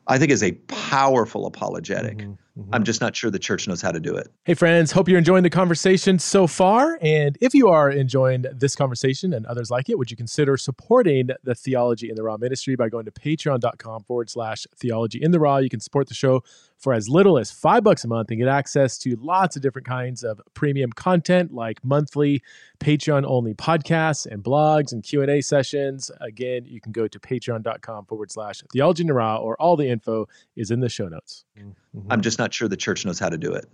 I 0.06 0.18
think 0.18 0.32
is 0.32 0.42
a 0.42 0.52
powerful 0.52 1.46
apologetic. 1.46 2.18
Mm-hmm. 2.18 2.32
Mm-hmm. 2.58 2.72
I'm 2.72 2.84
just 2.84 3.00
not 3.00 3.16
sure 3.16 3.30
the 3.30 3.38
church 3.38 3.66
knows 3.66 3.82
how 3.82 3.90
to 3.90 3.98
do 3.98 4.14
it. 4.14 4.28
Hey, 4.44 4.54
friends, 4.54 4.92
hope 4.92 5.08
you're 5.08 5.18
enjoying 5.18 5.42
the 5.42 5.50
conversation 5.50 6.20
so 6.20 6.46
far. 6.46 6.98
And 7.02 7.36
if 7.40 7.52
you 7.52 7.68
are 7.68 7.90
enjoying 7.90 8.44
this 8.52 8.76
conversation 8.76 9.32
and 9.32 9.44
others 9.46 9.72
like 9.72 9.88
it, 9.88 9.98
would 9.98 10.10
you 10.10 10.16
consider 10.16 10.56
supporting 10.56 11.30
the 11.42 11.54
Theology 11.56 12.10
in 12.10 12.14
the 12.14 12.22
Raw 12.22 12.36
ministry 12.36 12.76
by 12.76 12.88
going 12.88 13.06
to 13.06 13.10
patreon.com 13.10 14.04
forward 14.04 14.30
slash 14.30 14.66
theology 14.76 15.20
in 15.20 15.32
the 15.32 15.40
raw? 15.40 15.56
You 15.56 15.68
can 15.68 15.80
support 15.80 16.06
the 16.06 16.14
show 16.14 16.44
for 16.84 16.92
as 16.92 17.08
little 17.08 17.38
as 17.38 17.50
five 17.50 17.82
bucks 17.82 18.04
a 18.04 18.08
month 18.08 18.30
and 18.30 18.38
get 18.38 18.46
access 18.46 18.98
to 18.98 19.16
lots 19.16 19.56
of 19.56 19.62
different 19.62 19.86
kinds 19.86 20.22
of 20.22 20.38
premium 20.52 20.92
content 20.92 21.50
like 21.50 21.82
monthly 21.82 22.42
Patreon 22.78 23.24
only 23.26 23.54
podcasts 23.54 24.26
and 24.26 24.44
blogs 24.44 24.92
and 24.92 25.02
Q&A 25.02 25.40
sessions. 25.40 26.10
Again, 26.20 26.66
you 26.66 26.82
can 26.82 26.92
go 26.92 27.08
to 27.08 27.18
patreon.com 27.18 28.04
forward 28.04 28.30
slash 28.30 28.62
theology 28.70 29.00
in 29.00 29.06
the 29.06 29.14
or 29.14 29.56
all 29.60 29.76
the 29.76 29.88
info 29.88 30.28
is 30.56 30.70
in 30.70 30.80
the 30.80 30.90
show 30.90 31.08
notes. 31.08 31.46
Mm-hmm. 31.58 32.12
I'm 32.12 32.20
just 32.20 32.38
not 32.38 32.52
sure 32.52 32.68
the 32.68 32.76
church 32.76 33.06
knows 33.06 33.18
how 33.18 33.30
to 33.30 33.38
do 33.38 33.54
it. 33.54 33.64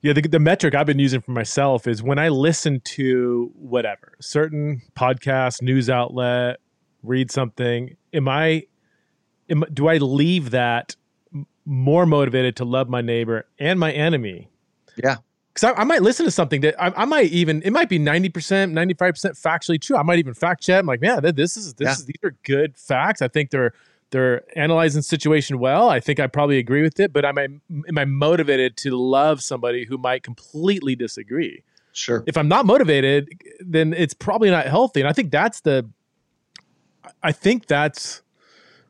Yeah, 0.00 0.12
the, 0.12 0.22
the 0.22 0.38
metric 0.38 0.76
I've 0.76 0.86
been 0.86 1.00
using 1.00 1.20
for 1.20 1.32
myself 1.32 1.88
is 1.88 2.00
when 2.00 2.20
I 2.20 2.28
listen 2.28 2.80
to 2.80 3.50
whatever, 3.56 4.12
certain 4.20 4.82
podcast, 4.96 5.62
news 5.62 5.90
outlet, 5.90 6.60
read 7.02 7.32
something, 7.32 7.96
am 8.12 8.28
I, 8.28 8.66
am, 9.50 9.64
do 9.72 9.88
I 9.88 9.96
leave 9.96 10.50
that 10.50 10.94
more 11.64 12.06
motivated 12.06 12.56
to 12.56 12.64
love 12.64 12.88
my 12.88 13.00
neighbor 13.00 13.46
and 13.58 13.78
my 13.78 13.92
enemy? 13.92 14.48
Yeah. 14.96 15.16
Because 15.52 15.72
I, 15.72 15.80
I, 15.82 15.84
might 15.84 16.02
listen 16.02 16.24
to 16.26 16.32
something 16.32 16.62
that 16.62 16.74
I, 16.82 16.92
I, 17.02 17.04
might 17.04 17.30
even, 17.30 17.62
it 17.62 17.72
might 17.72 17.88
be 17.88 17.98
90%, 17.98 18.30
95% 18.72 19.40
factually 19.40 19.80
true. 19.80 19.96
I 19.96 20.02
might 20.02 20.18
even 20.18 20.34
fact 20.34 20.62
check. 20.62 20.80
I'm 20.80 20.86
like, 20.86 21.00
man, 21.00 21.22
this 21.34 21.56
is, 21.56 21.74
this 21.74 21.86
yeah. 21.86 21.92
is, 21.92 22.06
these 22.06 22.18
are 22.24 22.34
good 22.42 22.76
facts. 22.76 23.22
I 23.22 23.28
think 23.28 23.50
they're, 23.50 23.72
they're 24.10 24.42
analyzing 24.56 25.00
the 25.00 25.04
situation 25.04 25.58
well. 25.58 25.88
I 25.88 25.98
think 25.98 26.20
I 26.20 26.26
probably 26.26 26.58
agree 26.58 26.82
with 26.82 27.00
it, 27.00 27.12
but 27.12 27.24
am 27.24 27.36
I 27.36 27.44
am 27.44 27.98
I 27.98 28.04
motivated 28.04 28.76
to 28.78 28.96
love 28.96 29.42
somebody 29.42 29.84
who 29.84 29.98
might 29.98 30.22
completely 30.22 30.94
disagree? 30.94 31.64
Sure. 31.92 32.22
If 32.26 32.36
I'm 32.36 32.46
not 32.46 32.64
motivated, 32.64 33.28
then 33.58 33.92
it's 33.92 34.14
probably 34.14 34.50
not 34.50 34.66
healthy. 34.66 35.00
And 35.00 35.08
I 35.08 35.12
think 35.12 35.32
that's 35.32 35.62
the 35.62 35.88
I 37.24 37.32
think 37.32 37.66
that's 37.66 38.22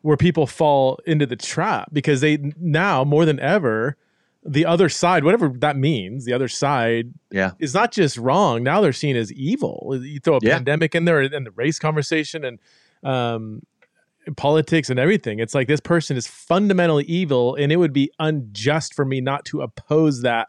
where 0.04 0.18
people 0.18 0.46
fall 0.46 1.00
into 1.06 1.24
the 1.24 1.34
trap 1.34 1.88
because 1.90 2.20
they 2.20 2.36
now 2.60 3.04
more 3.04 3.24
than 3.24 3.40
ever 3.40 3.96
the 4.44 4.66
other 4.66 4.90
side, 4.90 5.24
whatever 5.24 5.48
that 5.48 5.78
means, 5.78 6.26
the 6.26 6.34
other 6.34 6.46
side 6.46 7.14
yeah. 7.30 7.52
is 7.58 7.72
not 7.72 7.90
just 7.90 8.18
wrong. 8.18 8.62
Now 8.62 8.82
they're 8.82 8.92
seen 8.92 9.16
as 9.16 9.32
evil. 9.32 9.98
You 10.02 10.20
throw 10.20 10.36
a 10.36 10.40
yeah. 10.42 10.56
pandemic 10.56 10.94
in 10.94 11.06
there 11.06 11.20
and 11.20 11.46
the 11.46 11.50
race 11.52 11.78
conversation 11.78 12.44
and 12.44 12.58
um, 13.02 13.62
politics 14.36 14.90
and 14.90 15.00
everything. 15.00 15.38
It's 15.38 15.54
like 15.54 15.68
this 15.68 15.80
person 15.80 16.18
is 16.18 16.26
fundamentally 16.26 17.04
evil, 17.04 17.54
and 17.54 17.72
it 17.72 17.76
would 17.76 17.94
be 17.94 18.10
unjust 18.18 18.92
for 18.92 19.06
me 19.06 19.22
not 19.22 19.46
to 19.46 19.62
oppose 19.62 20.20
that. 20.20 20.48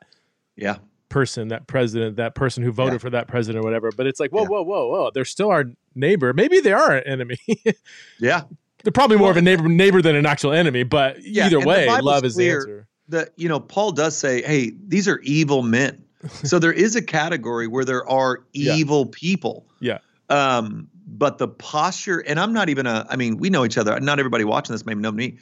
Yeah. 0.58 0.80
Person, 1.08 1.48
that 1.48 1.68
president, 1.68 2.18
that 2.18 2.36
person 2.36 2.62
who 2.62 2.74
voted 2.74 2.96
yeah. 2.96 2.98
for 2.98 3.10
that 3.12 3.30
president, 3.30 3.64
or 3.64 3.66
whatever. 3.66 3.90
But 3.96 4.06
it's 4.06 4.20
like, 4.20 4.32
whoa, 4.32 4.42
yeah. 4.42 4.48
whoa, 4.50 4.64
whoa, 4.64 4.88
whoa! 4.90 5.12
They're 5.14 5.24
still 5.24 5.50
our 5.50 5.64
neighbor. 5.94 6.34
Maybe 6.34 6.60
they 6.60 6.74
are 6.74 6.92
an 6.92 7.08
enemy. 7.08 7.38
yeah, 8.20 8.42
they're 8.86 8.92
probably 8.92 9.18
more 9.18 9.26
well, 9.26 9.32
of 9.32 9.38
a 9.38 9.42
neighbor 9.42 9.68
neighbor 9.68 10.02
than 10.02 10.16
an 10.16 10.28
actual 10.28 10.54
enemy. 10.54 10.84
But 10.84 11.24
yeah, 11.24 11.48
either 11.48 11.60
way, 11.60 11.88
love 12.02 12.24
is 12.24 12.36
the 12.36 12.52
answer. 12.52 12.88
That 13.10 13.30
you 13.36 13.50
know, 13.50 13.60
Paul 13.60 13.92
does 13.92 14.16
say, 14.16 14.44
"Hey, 14.44 14.72
these 14.88 15.08
are 15.08 15.20
evil 15.20 15.64
men." 15.64 16.06
so 16.44 16.60
there 16.60 16.72
is 16.72 16.96
a 16.96 17.02
category 17.02 17.68
where 17.68 17.84
there 17.84 18.08
are 18.08 18.46
evil 18.54 19.08
people. 19.08 19.68
Yeah. 19.80 20.00
Um, 20.30 20.88
but 21.08 21.38
the 21.38 21.48
posture, 21.48 22.20
and 22.20 22.40
I'm 22.40 22.54
not 22.54 22.70
even 22.70 22.88
a, 22.88 23.06
I 23.10 23.16
mean, 23.16 23.38
we 23.38 23.50
know 23.50 23.66
each 23.66 23.78
other. 23.78 24.00
Not 24.00 24.20
everybody 24.20 24.44
watching 24.44 24.74
this 24.74 24.86
may 24.86 24.94
know 24.96 25.12
me. 25.12 25.38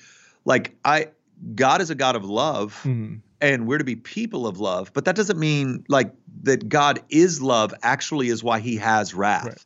Like, 0.46 0.76
I, 0.84 1.08
God 1.56 1.82
is 1.82 1.90
a 1.90 1.96
God 1.96 2.16
of 2.16 2.26
love. 2.26 2.80
Mm-hmm. 2.84 3.16
And 3.40 3.68
we're 3.68 3.78
to 3.78 3.84
be 3.84 3.98
people 3.98 4.48
of 4.48 4.62
love, 4.62 4.94
but 4.94 5.04
that 5.04 5.18
doesn't 5.18 5.38
mean 5.38 5.84
like 5.90 6.14
that 6.44 6.70
God 6.70 7.02
is 7.10 7.42
love 7.42 7.74
actually 7.84 8.30
is 8.30 8.42
why 8.42 8.60
he 8.60 8.78
has 8.78 9.14
wrath. 9.14 9.46
Right. 9.46 9.66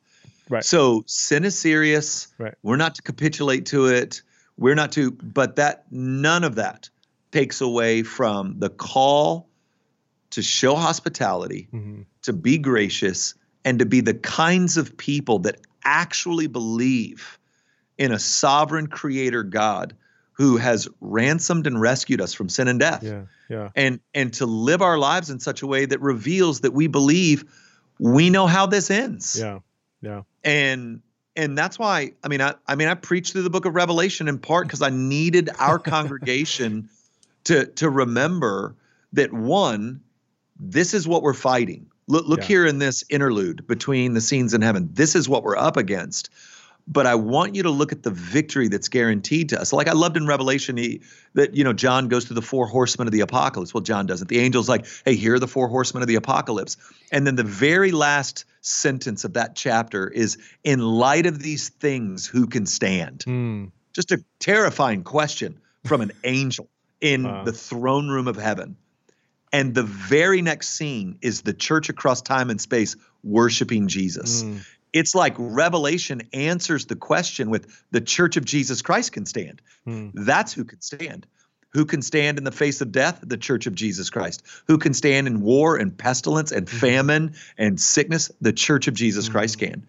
Right. 0.50 0.64
So 0.64 1.04
sin 1.08 1.44
is 1.46 1.58
serious. 1.58 2.28
Right. 2.38 2.56
We're 2.64 2.78
not 2.78 2.96
to 2.96 3.02
capitulate 3.02 3.68
to 3.68 3.88
it. 3.88 4.22
We're 4.58 4.76
not 4.76 4.92
to, 4.94 5.12
but 5.12 5.58
that 5.58 5.86
none 5.92 6.44
of 6.44 6.56
that 6.56 6.90
takes 7.32 7.62
away 7.62 8.04
from 8.04 8.60
the 8.60 8.70
call 8.70 9.50
to 10.32 10.42
show 10.42 10.76
hospitality, 10.76 11.68
mm-hmm. 11.72 12.02
to 12.24 12.34
be 12.34 12.58
gracious, 12.58 13.36
and 13.64 13.80
to 13.80 13.86
be 13.86 14.02
the 14.02 14.14
kinds 14.14 14.78
of 14.78 14.98
people 14.98 15.40
that 15.40 15.60
actually 15.84 16.48
believe 16.48 17.40
in 17.98 18.12
a 18.12 18.20
sovereign 18.20 18.88
creator 18.88 19.44
God 19.44 19.96
who 20.34 20.58
has 20.58 20.88
ransomed 21.02 21.66
and 21.66 21.82
rescued 21.82 22.22
us 22.22 22.34
from 22.34 22.48
sin 22.48 22.68
and 22.68 22.80
death. 22.80 23.04
Yeah, 23.04 23.24
yeah. 23.50 23.70
And 23.76 24.00
and 24.14 24.32
to 24.34 24.46
live 24.46 24.82
our 24.82 24.98
lives 24.98 25.30
in 25.30 25.40
such 25.40 25.64
a 25.64 25.68
way 25.68 25.86
that 25.86 26.00
reveals 26.00 26.62
that 26.62 26.74
we 26.74 26.88
believe 26.88 27.46
we 28.00 28.30
know 28.30 28.46
how 28.46 28.68
this 28.68 28.92
ends. 28.92 29.38
Yeah. 29.40 29.60
Yeah. 30.02 30.22
And 30.48 31.02
and 31.36 31.58
that's 31.58 31.78
why 31.78 32.14
I 32.24 32.30
mean 32.30 32.42
I 32.42 32.56
I 32.66 32.76
mean 32.76 32.88
I 32.88 32.94
preached 32.94 33.34
through 33.34 33.44
the 33.44 33.50
book 33.50 33.66
of 33.66 33.76
Revelation 33.76 34.28
in 34.28 34.40
part 34.40 34.68
because 34.68 34.82
I 34.82 34.90
needed 34.90 35.50
our 35.60 35.78
congregation 35.78 36.90
to 37.44 37.66
to 37.66 37.90
remember 37.90 38.76
that 39.14 39.34
one 39.34 40.02
this 40.60 40.94
is 40.94 41.08
what 41.08 41.22
we're 41.22 41.34
fighting. 41.34 41.88
Look, 42.08 42.26
look 42.28 42.40
yeah. 42.40 42.46
here 42.46 42.66
in 42.66 42.80
this 42.80 43.04
interlude 43.10 43.68
between 43.68 44.14
the 44.14 44.22
scenes 44.22 44.54
in 44.54 44.62
heaven. 44.62 44.90
This 44.94 45.16
is 45.16 45.28
what 45.28 45.44
we're 45.44 45.58
up 45.58 45.78
against. 45.78 46.30
But 46.88 47.06
I 47.06 47.16
want 47.16 47.54
you 47.54 47.64
to 47.64 47.70
look 47.70 47.92
at 47.92 48.02
the 48.02 48.12
victory 48.12 48.70
that's 48.70 48.88
guaranteed 48.88 49.50
to 49.50 49.60
us. 49.60 49.74
Like 49.74 49.90
I 49.90 49.92
loved 49.92 50.16
in 50.16 50.26
Revelation 50.26 50.78
he, 50.78 51.02
that 51.34 51.54
you 51.54 51.66
know 51.66 51.74
John 51.74 52.08
goes 52.08 52.26
through 52.26 52.36
the 52.36 52.42
four 52.42 52.66
horsemen 52.66 53.08
of 53.08 53.12
the 53.12 53.20
apocalypse. 53.20 53.74
Well, 53.74 53.84
John 53.84 54.06
doesn't. 54.06 54.30
The 54.30 54.40
angel's 54.40 54.70
like, 54.70 54.86
"Hey, 55.04 55.16
here 55.16 55.36
are 55.36 55.40
the 55.40 55.50
four 55.50 55.68
horsemen 55.68 56.02
of 56.02 56.08
the 56.08 56.16
apocalypse." 56.16 56.78
And 57.12 57.28
then 57.28 57.36
the 57.36 57.44
very 57.44 57.92
last 57.92 58.46
sentence 58.68 59.24
of 59.24 59.34
that 59.34 59.56
chapter 59.56 60.08
is, 60.08 60.38
"In 60.64 60.80
light 60.80 61.26
of 61.26 61.40
these 61.42 61.70
things, 61.70 62.26
who 62.26 62.48
can 62.48 62.66
stand?" 62.66 63.24
Mm. 63.26 63.72
Just 63.94 64.12
a 64.12 64.24
terrifying 64.40 65.04
question 65.04 65.60
from 65.86 66.02
an 66.02 66.12
angel 66.24 66.70
in 67.02 67.24
wow. 67.24 67.44
the 67.44 67.54
throne 67.54 68.10
room 68.10 68.28
of 68.28 68.36
heaven. 68.36 68.78
And 69.54 69.74
the 69.74 69.84
very 69.84 70.42
next 70.42 70.70
scene 70.70 71.20
is 71.22 71.42
the 71.42 71.54
church 71.54 71.90
across 71.90 72.22
time 72.22 72.50
and 72.50 72.60
space 72.60 72.96
worshiping 73.24 73.88
Jesus. 73.88 74.44
Mm. 74.44 74.66
It's 74.94 75.16
like 75.16 75.36
Revelation 75.38 76.24
answers 76.34 76.86
the 76.86 76.96
question 76.96 77.50
with 77.50 77.68
the 77.92 78.02
church 78.02 78.38
of 78.38 78.46
Jesus 78.46 78.82
Christ 78.82 79.12
can 79.12 79.26
stand. 79.26 79.62
Mm. 79.86 80.12
That's 80.14 80.54
who 80.54 80.66
can 80.66 80.82
stand. 80.82 81.28
Who 81.78 81.86
can 81.86 82.02
stand 82.02 82.40
in 82.40 82.44
the 82.44 82.52
face 82.52 82.82
of 82.82 82.92
death? 82.92 83.20
The 83.22 83.38
church 83.38 83.68
of 83.68 83.76
Jesus 83.76 84.10
Christ. 84.10 84.42
Who 84.66 84.80
can 84.80 84.96
stand 84.96 85.28
in 85.28 85.42
war 85.42 85.78
and 85.78 85.96
pestilence 85.96 86.52
and 86.52 86.66
mm-hmm. 86.66 86.78
famine 86.80 87.36
and 87.56 87.80
sickness? 87.80 88.32
The 88.42 88.52
church 88.52 88.88
of 88.88 88.96
Jesus 88.96 89.30
mm. 89.30 89.32
Christ 89.32 89.60
can. 89.60 89.86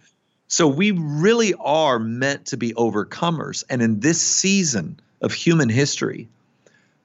So 0.49 0.69
we 0.69 0.91
really 0.91 1.55
are 1.55 1.99
meant 1.99 2.49
to 2.49 2.59
be 2.59 2.75
overcomers. 2.75 3.65
And 3.71 3.81
in 3.81 4.01
this 4.01 4.21
season 4.21 5.01
of 5.23 5.33
human 5.33 5.71
history, 5.71 6.29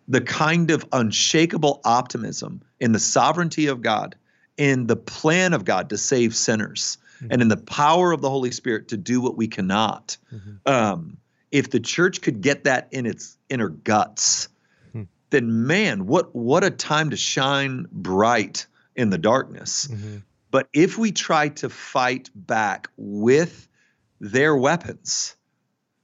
the 0.10 0.20
kind 0.20 0.70
of 0.70 0.86
unshakable 0.92 1.80
optimism 1.86 2.62
in 2.82 2.92
the 2.92 3.00
sovereignty 3.00 3.68
of 3.68 3.82
God, 3.82 4.16
in 4.58 4.86
the 4.88 4.98
plan 4.98 5.54
of 5.54 5.64
God 5.64 5.92
to 5.92 5.98
save 5.98 6.36
sinners, 6.36 6.98
mm-hmm. 7.22 7.32
and 7.32 7.42
in 7.42 7.48
the 7.48 7.56
power 7.56 8.12
of 8.12 8.20
the 8.20 8.30
Holy 8.30 8.52
Spirit 8.52 8.90
to 8.90 8.98
do 8.98 9.22
what 9.22 9.38
we 9.38 9.48
cannot. 9.48 10.18
Mm-hmm. 10.34 10.52
Um, 10.66 11.18
if 11.54 11.70
the 11.70 11.80
church 11.80 12.22
could 12.22 12.42
get 12.42 12.66
that 12.66 12.90
in 12.92 13.06
its 13.06 13.38
inner 13.48 13.70
guts, 13.70 14.48
mm-hmm. 14.48 14.53
Then 15.34 15.66
man, 15.66 16.06
what 16.06 16.36
what 16.36 16.64
a 16.64 16.70
time 16.70 17.10
to 17.10 17.18
shine 17.18 17.88
bright 17.92 18.68
in 18.96 19.10
the 19.10 19.18
darkness. 19.18 19.88
Mm-hmm. 19.88 20.18
But 20.52 20.70
if 20.72 20.98
we 20.98 21.12
try 21.12 21.50
to 21.50 21.70
fight 21.70 22.30
back 22.36 22.88
with 22.96 23.68
their 24.22 24.56
weapons, 24.56 25.36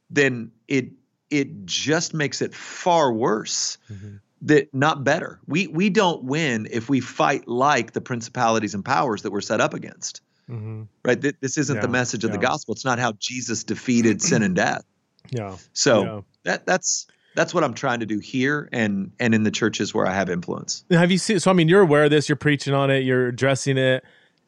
then 0.09 0.51
it 0.67 0.89
it 1.29 1.65
just 1.65 2.15
makes 2.15 2.41
it 2.41 2.55
far 2.55 3.13
worse. 3.13 3.77
Mm-hmm. 3.91 4.15
That 4.43 4.73
not 4.73 5.03
better. 5.03 5.39
We 5.45 5.67
we 5.67 5.89
don't 5.89 6.23
win 6.23 6.67
if 6.71 6.89
we 6.89 6.99
fight 6.99 7.47
like 7.47 7.91
the 7.91 8.01
principalities 8.01 8.73
and 8.73 8.83
powers 8.83 9.21
that 9.21 9.31
we're 9.31 9.41
set 9.41 9.61
up 9.61 9.75
against. 9.75 10.21
Mm-hmm. 10.49 10.83
Right. 11.05 11.21
This 11.21 11.57
isn't 11.57 11.75
yeah, 11.75 11.81
the 11.81 11.87
message 11.87 12.23
of 12.23 12.31
yeah. 12.31 12.37
the 12.37 12.41
gospel. 12.41 12.73
It's 12.73 12.85
not 12.85 12.97
how 12.97 13.11
Jesus 13.11 13.65
defeated 13.65 14.21
sin 14.21 14.41
and 14.41 14.55
death. 14.55 14.83
Yeah. 15.29 15.57
So 15.73 16.03
yeah. 16.03 16.21
that 16.45 16.65
that's 16.65 17.05
that's 17.35 17.53
what 17.53 17.63
I'm 17.63 17.73
trying 17.73 17.99
to 17.99 18.05
do 18.05 18.19
here 18.19 18.69
and 18.71 19.11
and 19.19 19.33
in 19.33 19.43
the 19.43 19.51
churches 19.51 19.93
where 19.93 20.07
I 20.07 20.13
have 20.13 20.29
influence. 20.29 20.83
Have 20.89 21.11
you 21.11 21.17
seen? 21.17 21.39
So 21.39 21.51
I 21.51 21.53
mean, 21.53 21.67
you're 21.67 21.81
aware 21.81 22.05
of 22.05 22.11
this. 22.11 22.27
You're 22.29 22.35
preaching 22.35 22.73
on 22.73 22.89
it. 22.89 23.03
You're 23.03 23.27
addressing 23.27 23.77
it. 23.77 24.03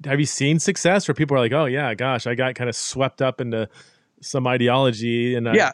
Have 0.05 0.19
you 0.19 0.25
seen 0.25 0.59
success 0.59 1.07
where 1.07 1.15
people 1.15 1.37
are 1.37 1.39
like, 1.39 1.51
"Oh 1.51 1.65
yeah, 1.65 1.93
gosh, 1.93 2.25
I 2.25 2.35
got 2.35 2.55
kind 2.55 2.69
of 2.69 2.75
swept 2.75 3.21
up 3.21 3.39
into 3.39 3.69
some 4.21 4.47
ideology 4.47 5.35
and 5.35 5.47
yeah, 5.53 5.71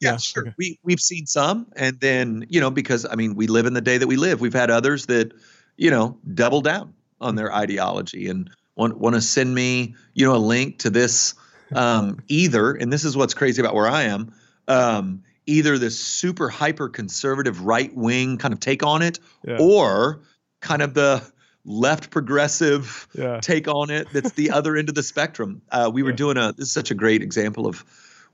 Yeah, 0.00 0.16
sure. 0.16 0.44
Okay. 0.44 0.54
We 0.58 0.78
we've 0.82 1.00
seen 1.00 1.26
some, 1.26 1.66
and 1.76 2.00
then 2.00 2.46
you 2.48 2.60
know 2.60 2.70
because 2.70 3.06
I 3.06 3.14
mean 3.14 3.34
we 3.34 3.46
live 3.46 3.66
in 3.66 3.74
the 3.74 3.80
day 3.80 3.98
that 3.98 4.06
we 4.06 4.16
live. 4.16 4.40
We've 4.40 4.52
had 4.52 4.70
others 4.70 5.06
that 5.06 5.32
you 5.76 5.90
know 5.90 6.18
double 6.34 6.60
down 6.60 6.94
on 7.20 7.36
their 7.36 7.54
ideology 7.54 8.28
and 8.28 8.50
want 8.76 8.98
want 8.98 9.14
to 9.14 9.20
send 9.20 9.54
me 9.54 9.94
you 10.14 10.26
know 10.26 10.34
a 10.34 10.38
link 10.38 10.78
to 10.80 10.90
this 10.90 11.34
um, 11.74 12.18
either, 12.28 12.72
and 12.72 12.92
this 12.92 13.04
is 13.04 13.16
what's 13.16 13.34
crazy 13.34 13.60
about 13.60 13.74
where 13.74 13.88
I 13.88 14.04
am. 14.04 14.32
Um, 14.68 15.22
either 15.46 15.78
this 15.78 15.98
super 15.98 16.48
hyper 16.48 16.88
conservative 16.88 17.62
right 17.62 17.94
wing 17.94 18.38
kind 18.38 18.54
of 18.54 18.60
take 18.60 18.82
on 18.82 19.02
it, 19.02 19.18
yeah. 19.46 19.58
or 19.60 20.20
kind 20.60 20.82
of 20.82 20.94
the 20.94 21.22
left 21.64 22.10
progressive 22.10 23.06
yeah. 23.12 23.38
take 23.40 23.68
on 23.68 23.90
it 23.90 24.08
that's 24.12 24.32
the 24.32 24.50
other 24.50 24.76
end 24.76 24.88
of 24.88 24.94
the 24.94 25.02
spectrum. 25.02 25.62
Uh, 25.70 25.90
we 25.92 26.02
were 26.02 26.10
yeah. 26.10 26.16
doing 26.16 26.36
a 26.36 26.52
this 26.52 26.68
is 26.68 26.72
such 26.72 26.90
a 26.90 26.94
great 26.94 27.22
example 27.22 27.66
of 27.66 27.84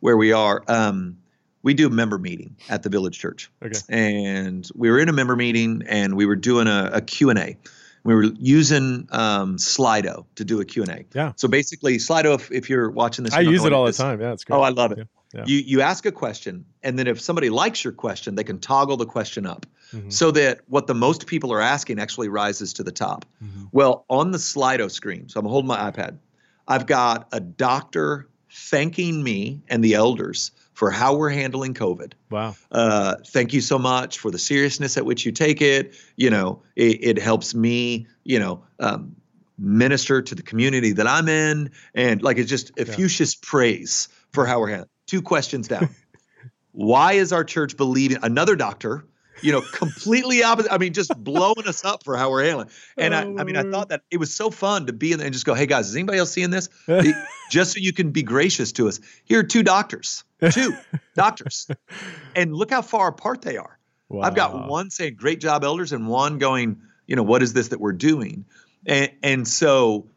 where 0.01 0.17
we 0.17 0.33
are. 0.33 0.63
Um, 0.69 1.19
we 1.63 1.75
do 1.75 1.89
a 1.89 1.91
member 1.91 2.19
meeting 2.19 2.57
at 2.69 2.85
the 2.85 2.89
village 2.89 3.19
church. 3.19 3.51
Okay. 3.61 3.77
And 3.89 4.69
we 4.77 4.89
were 4.89 5.01
in 5.01 5.09
a 5.09 5.13
member 5.13 5.35
meeting 5.35 5.83
and 5.89 6.17
we 6.17 6.25
were 6.25 6.37
doing 6.37 6.69
a, 6.69 6.91
a 6.93 7.01
Q&A. 7.01 7.57
We 8.05 8.15
were 8.15 8.23
using 8.39 9.09
um, 9.11 9.57
Slido 9.57 10.27
to 10.37 10.45
do 10.45 10.61
a 10.61 10.65
Q&A. 10.65 11.07
Yeah. 11.13 11.33
So 11.35 11.49
basically 11.49 11.97
Slido, 11.97 12.37
if, 12.37 12.53
if 12.53 12.71
you're 12.71 12.89
watching 12.89 13.25
this. 13.25 13.35
I 13.35 13.41
use 13.41 13.65
it 13.65 13.73
all 13.73 13.85
the 13.85 13.93
time. 13.93 14.21
Yeah, 14.21 14.33
it's 14.33 14.45
great. 14.45 14.57
Oh, 14.57 14.61
I 14.61 14.69
love 14.69 14.93
it. 14.93 15.09
Yeah. 15.35 15.45
You 15.47 15.59
you 15.59 15.81
ask 15.81 16.07
a 16.07 16.13
question, 16.13 16.65
and 16.83 16.99
then 16.99 17.07
if 17.07 17.21
somebody 17.21 17.51
likes 17.51 17.83
your 17.83 17.93
question, 17.93 18.37
they 18.37 18.45
can 18.45 18.59
toggle 18.59 18.97
the 18.97 19.07
question 19.07 19.45
up 19.45 19.67
mm-hmm. 19.93 20.11
so 20.11 20.31
that 20.31 20.61
what 20.69 20.87
the 20.87 20.95
most 20.95 21.27
people 21.27 21.53
are 21.53 21.61
asking 21.61 21.99
actually 21.99 22.29
rises 22.29 22.75
to 22.75 22.83
the 22.83 22.93
top. 22.93 23.25
Mm-hmm. 23.43 23.65
Well, 23.73 24.05
on 24.09 24.31
the 24.31 24.39
Slido 24.39 24.91
screen, 24.91 25.29
so 25.29 25.41
I'm 25.41 25.47
holding 25.47 25.69
my 25.69 25.91
iPad, 25.91 26.19
I've 26.69 26.87
got 26.87 27.29
a 27.33 27.41
doctor 27.41 28.29
thanking 28.51 29.23
me 29.23 29.63
and 29.69 29.83
the 29.83 29.95
elders 29.95 30.53
for 30.73 30.91
how 30.91 31.17
we're 31.17 31.31
handling 31.31 31.75
COVID. 31.75 32.13
Wow. 32.31 32.55
Uh, 32.71 33.17
thank 33.27 33.53
you 33.53 33.61
so 33.61 33.79
much 33.79 34.19
for 34.19 34.31
the 34.31 34.39
seriousness 34.39 34.97
at 34.97 35.05
which 35.05 35.25
you 35.27 35.33
take 35.33 35.61
it. 35.63 35.95
You 36.17 36.31
know, 36.31 36.63
it, 36.75 36.99
it 37.03 37.19
helps 37.19 37.55
me, 37.55 38.07
you 38.25 38.39
know, 38.39 38.65
um, 38.79 39.17
minister 39.59 40.21
to 40.21 40.35
the 40.35 40.43
community 40.43 40.93
that 40.93 41.07
I'm 41.07 41.29
in. 41.29 41.71
And 41.95 42.23
like 42.23 42.39
it's 42.39 42.51
just 42.51 42.73
effusive 42.79 43.29
yeah. 43.29 43.49
praise 43.49 44.09
for 44.33 44.47
how 44.47 44.61
we're 44.61 44.69
handling 44.69 44.91
two 45.07 45.23
questions 45.23 45.69
down. 45.69 45.89
Why 46.73 47.15
is 47.15 47.33
our 47.33 47.45
church 47.45 47.77
believing 47.77 48.19
another 48.23 48.57
doctor? 48.57 49.07
You 49.43 49.53
know, 49.53 49.61
completely 49.61 50.43
opposite. 50.43 50.73
I 50.73 50.79
mean, 50.79 50.95
just 50.95 51.13
blowing 51.23 51.67
us 51.67 51.85
up 51.85 52.05
for 52.05 52.17
how 52.17 52.31
we're 52.31 52.45
handling. 52.45 52.69
And 52.97 53.15
I, 53.15 53.21
I 53.21 53.45
mean, 53.45 53.57
I 53.57 53.63
thought 53.63 53.91
that 53.91 54.03
it 54.11 54.17
was 54.19 54.33
so 54.33 54.51
fun 54.51 54.87
to 54.87 54.95
be 54.95 55.13
in 55.13 55.19
there 55.19 55.27
and 55.27 55.33
just 55.33 55.45
go, 55.45 55.53
"Hey 55.55 55.67
guys, 55.67 55.89
is 55.89 55.95
anybody 55.95 56.19
else 56.19 56.33
seeing 56.33 56.51
this?" 56.51 56.69
just 57.51 57.73
so 57.73 57.79
you 57.79 57.93
can 57.93 58.13
be 58.13 58.23
gracious 58.23 58.73
to 58.73 58.89
us. 58.89 59.01
Here 59.25 59.41
are 59.41 59.45
two 59.45 59.63
doctors, 59.63 60.25
two 60.53 60.75
doctors, 61.15 61.69
and 62.35 62.55
look 62.55 62.71
how 62.71 62.83
far 62.83 63.09
apart 63.09 63.43
they 63.43 63.59
are. 63.59 63.79
Wow. 64.09 64.23
I've 64.23 64.35
got 64.35 64.69
one 64.69 64.91
saying 64.91 65.17
"Great 65.17 65.41
job, 65.41 65.65
elders," 65.65 65.93
and 65.93 66.09
one 66.09 66.39
going, 66.39 66.81
"You 67.07 67.17
know, 67.17 67.23
what 67.23 67.43
is 67.43 67.53
this 67.53 67.69
that 67.69 67.81
we're 67.81 67.93
doing?" 67.93 68.47
And 68.87 69.13
and 69.23 69.49
so 69.49 70.09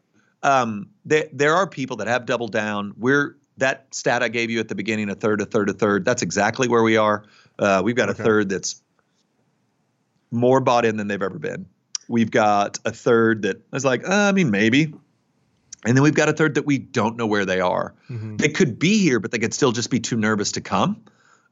um, 0.42 0.90
there 1.04 1.28
there 1.32 1.54
are 1.56 1.66
people 1.66 1.98
that 1.98 2.06
have 2.06 2.26
doubled 2.26 2.52
down. 2.52 2.94
We're 2.96 3.36
that 3.60 3.86
stat 3.94 4.22
I 4.22 4.28
gave 4.28 4.50
you 4.50 4.60
at 4.60 4.68
the 4.68 4.74
beginning, 4.74 5.08
a 5.08 5.14
third, 5.14 5.40
a 5.40 5.46
third, 5.46 5.70
a 5.70 5.72
third, 5.72 6.04
that's 6.04 6.22
exactly 6.22 6.68
where 6.68 6.82
we 6.82 6.96
are. 6.96 7.24
Uh, 7.58 7.80
we've 7.84 7.96
got 7.96 8.10
okay. 8.10 8.20
a 8.20 8.24
third 8.24 8.48
that's 8.48 8.82
more 10.30 10.60
bought 10.60 10.84
in 10.84 10.96
than 10.96 11.08
they've 11.08 11.22
ever 11.22 11.38
been. 11.38 11.66
We've 12.08 12.30
got 12.30 12.78
a 12.84 12.90
third 12.90 13.42
that 13.42 13.62
is 13.72 13.84
like, 13.84 14.08
uh, 14.08 14.12
I 14.12 14.32
mean, 14.32 14.50
maybe. 14.50 14.92
And 15.84 15.96
then 15.96 16.02
we've 16.02 16.14
got 16.14 16.28
a 16.28 16.32
third 16.32 16.56
that 16.56 16.66
we 16.66 16.78
don't 16.78 17.16
know 17.16 17.26
where 17.26 17.44
they 17.44 17.60
are. 17.60 17.94
Mm-hmm. 18.10 18.36
They 18.36 18.48
could 18.48 18.78
be 18.78 18.98
here, 18.98 19.20
but 19.20 19.30
they 19.30 19.38
could 19.38 19.54
still 19.54 19.72
just 19.72 19.90
be 19.90 20.00
too 20.00 20.16
nervous 20.16 20.52
to 20.52 20.60
come. 20.60 21.02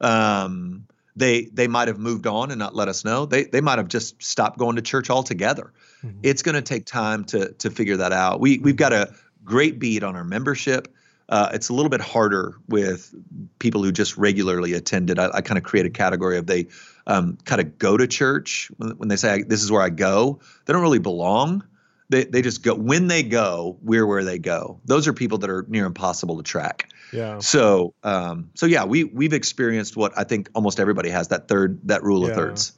Um, 0.01 0.87
they 1.17 1.47
they 1.47 1.67
might 1.67 1.89
have 1.89 1.99
moved 1.99 2.27
on 2.27 2.51
and 2.51 2.59
not 2.59 2.75
let 2.75 2.89
us 2.89 3.05
know. 3.05 3.27
They 3.27 3.45
they 3.45 3.61
might 3.61 3.79
have 3.79 3.89
just 3.89 4.23
stopped 4.23 4.59
going 4.59 4.77
to 4.77 4.83
church 4.83 5.11
altogether. 5.11 5.73
Mm-hmm. 6.05 6.21
It's 6.23 6.43
going 6.43 6.55
to 6.55 6.63
take 6.63 6.85
time 6.85 7.25
to 7.27 7.53
to 7.55 7.71
figure 7.71 7.97
that 7.97 8.13
out. 8.13 8.39
We 8.39 8.59
we've 8.59 8.77
got 8.77 8.93
a 8.93 9.15
great 9.45 9.79
beat 9.79 10.03
on 10.03 10.15
our 10.15 10.25
membership. 10.25 10.95
Uh, 11.29 11.51
it's 11.53 11.69
a 11.69 11.75
little 11.75 11.91
bit 11.91 12.01
harder 12.01 12.55
with 12.69 13.15
people 13.59 13.83
who 13.83 13.93
just 13.93 14.17
regularly 14.17 14.73
attended. 14.73 15.19
I, 15.19 15.31
I 15.35 15.41
kind 15.43 15.59
of 15.59 15.65
create 15.65 15.85
a 15.85 15.91
category 15.91 16.39
of 16.39 16.47
they 16.47 16.69
um, 17.07 17.37
kind 17.45 17.61
of 17.61 17.79
go 17.79 17.97
to 17.97 18.07
church 18.07 18.71
when, 18.79 18.91
when 18.93 19.09
they 19.09 19.17
say 19.17 19.43
this 19.43 19.63
is 19.63 19.71
where 19.71 19.83
I 19.83 19.91
go. 19.91 20.41
They 20.65 20.73
don't 20.73 20.83
really 20.83 20.99
belong. 20.99 21.65
They 22.11 22.25
they 22.25 22.41
just 22.41 22.63
go 22.63 22.75
when 22.75 23.09
they 23.09 23.23
go. 23.23 23.77
We're 23.83 24.07
where 24.07 24.25
they 24.25 24.39
go. 24.39 24.81
Those 24.87 25.07
are 25.07 25.13
people 25.13 25.37
that 25.39 25.51
are 25.51 25.67
near 25.69 25.85
impossible 25.85 26.39
to 26.39 26.43
track. 26.43 26.89
Yeah. 27.13 27.39
So 27.41 27.93
um, 28.03 28.51
so 28.55 28.65
yeah, 28.65 28.85
we 28.85 29.05
we've 29.05 29.35
experienced 29.35 29.97
what 29.97 30.17
I 30.17 30.25
think 30.25 30.49
almost 30.55 30.81
everybody 30.81 31.11
has 31.11 31.29
that 31.29 31.49
third 31.49 31.81
that 31.85 32.03
rule 32.03 32.23
yeah. 32.23 32.29
of 32.29 32.37
thirds. 32.37 32.73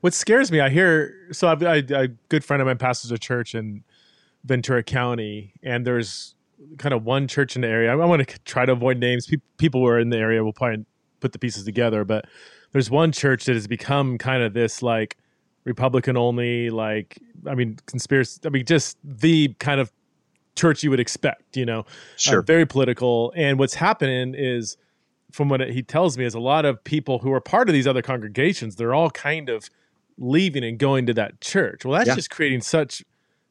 What 0.00 0.14
scares 0.14 0.50
me, 0.50 0.58
I 0.58 0.68
hear. 0.68 1.28
So 1.30 1.46
I've, 1.46 1.62
I, 1.62 1.76
a 1.76 2.08
good 2.28 2.44
friend 2.44 2.60
of 2.60 2.66
mine 2.66 2.78
pastors 2.78 3.12
a 3.12 3.18
church 3.18 3.54
in 3.54 3.84
Ventura 4.44 4.82
County, 4.82 5.52
and 5.62 5.86
there's 5.86 6.34
kind 6.78 6.92
of 6.94 7.04
one 7.04 7.28
church 7.28 7.56
in 7.56 7.62
the 7.62 7.68
area. 7.68 7.90
I, 7.90 8.00
I 8.00 8.04
want 8.06 8.26
to 8.26 8.38
try 8.40 8.64
to 8.66 8.72
avoid 8.72 8.98
names. 8.98 9.26
Pe- 9.26 9.36
people 9.58 9.80
who 9.80 9.86
are 9.86 9.98
in 9.98 10.10
the 10.10 10.18
area 10.18 10.42
will 10.42 10.52
probably 10.52 10.84
put 11.20 11.32
the 11.32 11.38
pieces 11.38 11.64
together, 11.64 12.04
but 12.04 12.26
there's 12.72 12.90
one 12.90 13.12
church 13.12 13.44
that 13.44 13.54
has 13.54 13.66
become 13.66 14.18
kind 14.18 14.42
of 14.42 14.54
this 14.54 14.82
like 14.82 15.16
Republican 15.64 16.16
only, 16.16 16.70
like 16.70 17.18
I 17.46 17.54
mean, 17.54 17.78
conspiracy. 17.86 18.40
I 18.44 18.48
mean, 18.48 18.64
just 18.64 18.96
the 19.04 19.54
kind 19.58 19.80
of 19.80 19.92
church 20.56 20.82
you 20.82 20.90
would 20.90 21.00
expect, 21.00 21.56
you 21.56 21.64
know, 21.64 21.80
uh, 21.80 21.84
sure, 22.16 22.38
uh, 22.40 22.42
very 22.42 22.66
political. 22.66 23.32
And 23.36 23.58
what's 23.58 23.74
happening 23.74 24.34
is, 24.36 24.76
from 25.30 25.48
what 25.48 25.60
he 25.70 25.82
tells 25.82 26.18
me, 26.18 26.24
is 26.24 26.34
a 26.34 26.40
lot 26.40 26.64
of 26.64 26.82
people 26.84 27.18
who 27.20 27.32
are 27.32 27.40
part 27.40 27.68
of 27.68 27.72
these 27.72 27.86
other 27.86 28.02
congregations. 28.02 28.76
They're 28.76 28.94
all 28.94 29.10
kind 29.10 29.48
of 29.48 29.68
leaving 30.18 30.64
and 30.64 30.78
going 30.78 31.06
to 31.06 31.14
that 31.14 31.40
church. 31.40 31.84
Well, 31.84 31.96
that's 31.96 32.08
yeah. 32.08 32.14
just 32.14 32.30
creating 32.30 32.60
such 32.60 33.02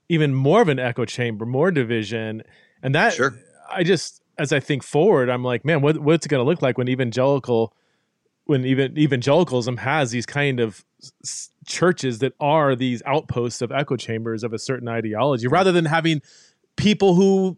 even 0.09 0.33
more 0.33 0.61
of 0.61 0.67
an 0.67 0.79
echo 0.79 1.05
chamber, 1.05 1.45
more 1.45 1.71
division. 1.71 2.43
And 2.83 2.95
that 2.95 3.13
sure. 3.13 3.35
I 3.71 3.83
just 3.83 4.21
as 4.37 4.51
I 4.51 4.59
think 4.59 4.83
forward, 4.83 5.29
I'm 5.29 5.43
like, 5.43 5.63
man, 5.65 5.81
what 5.81 5.99
what's 5.99 6.25
it 6.25 6.29
going 6.29 6.43
to 6.43 6.49
look 6.49 6.61
like 6.61 6.77
when 6.77 6.87
evangelical 6.89 7.73
when 8.45 8.65
even 8.65 8.97
evangelicalism 8.97 9.77
has 9.77 10.11
these 10.11 10.25
kind 10.25 10.59
of 10.59 10.83
s- 11.23 11.51
churches 11.65 12.19
that 12.19 12.33
are 12.39 12.75
these 12.75 13.01
outposts 13.05 13.61
of 13.61 13.71
echo 13.71 13.95
chambers 13.95 14.43
of 14.43 14.51
a 14.51 14.59
certain 14.59 14.87
ideology 14.87 15.47
rather 15.47 15.71
than 15.71 15.85
having 15.85 16.21
people 16.75 17.15
who 17.15 17.57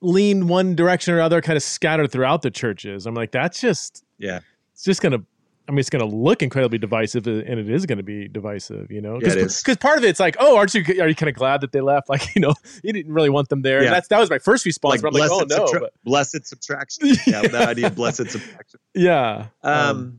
lean 0.00 0.46
one 0.46 0.76
direction 0.76 1.14
or 1.14 1.20
other 1.20 1.40
kind 1.40 1.56
of 1.56 1.62
scattered 1.62 2.12
throughout 2.12 2.42
the 2.42 2.50
churches. 2.50 3.06
I'm 3.06 3.14
like, 3.14 3.32
that's 3.32 3.60
just 3.60 4.04
yeah, 4.18 4.40
it's 4.72 4.84
just 4.84 5.00
going 5.00 5.12
to 5.12 5.24
I 5.68 5.70
mean, 5.70 5.80
it's 5.80 5.90
going 5.90 6.08
to 6.08 6.16
look 6.16 6.42
incredibly 6.42 6.78
divisive, 6.78 7.26
uh, 7.26 7.30
and 7.30 7.60
it 7.60 7.68
is 7.68 7.84
going 7.84 7.98
to 7.98 8.04
be 8.04 8.26
divisive, 8.26 8.90
you 8.90 9.02
know. 9.02 9.18
Because 9.18 9.62
yeah, 9.66 9.74
part 9.74 9.98
of 9.98 10.04
it's 10.04 10.18
like, 10.18 10.36
oh, 10.40 10.56
aren't 10.56 10.72
you? 10.74 10.82
Are 11.02 11.08
you 11.08 11.14
kind 11.14 11.28
of 11.28 11.34
glad 11.34 11.60
that 11.60 11.72
they 11.72 11.80
left? 11.80 12.08
Like, 12.08 12.34
you 12.34 12.40
know, 12.40 12.54
you 12.82 12.94
didn't 12.94 13.12
really 13.12 13.28
want 13.28 13.50
them 13.50 13.60
there. 13.60 13.84
Yeah. 13.84 13.90
That's 13.90 14.08
that 14.08 14.18
was 14.18 14.30
my 14.30 14.38
first 14.38 14.64
response. 14.64 15.02
Like, 15.02 15.12
I'm 15.12 15.20
like, 15.20 15.30
oh 15.30 15.44
no, 15.46 15.66
subtra- 15.66 15.80
but... 15.80 15.92
blessed 16.04 16.46
subtraction. 16.46 17.08
Yeah, 17.26 17.42
that 17.42 17.68
idea 17.68 17.88
of 17.88 17.96
blessed 17.96 18.30
subtraction. 18.30 18.80
Yeah. 18.94 19.48
Um, 19.62 19.74
um, 19.74 20.18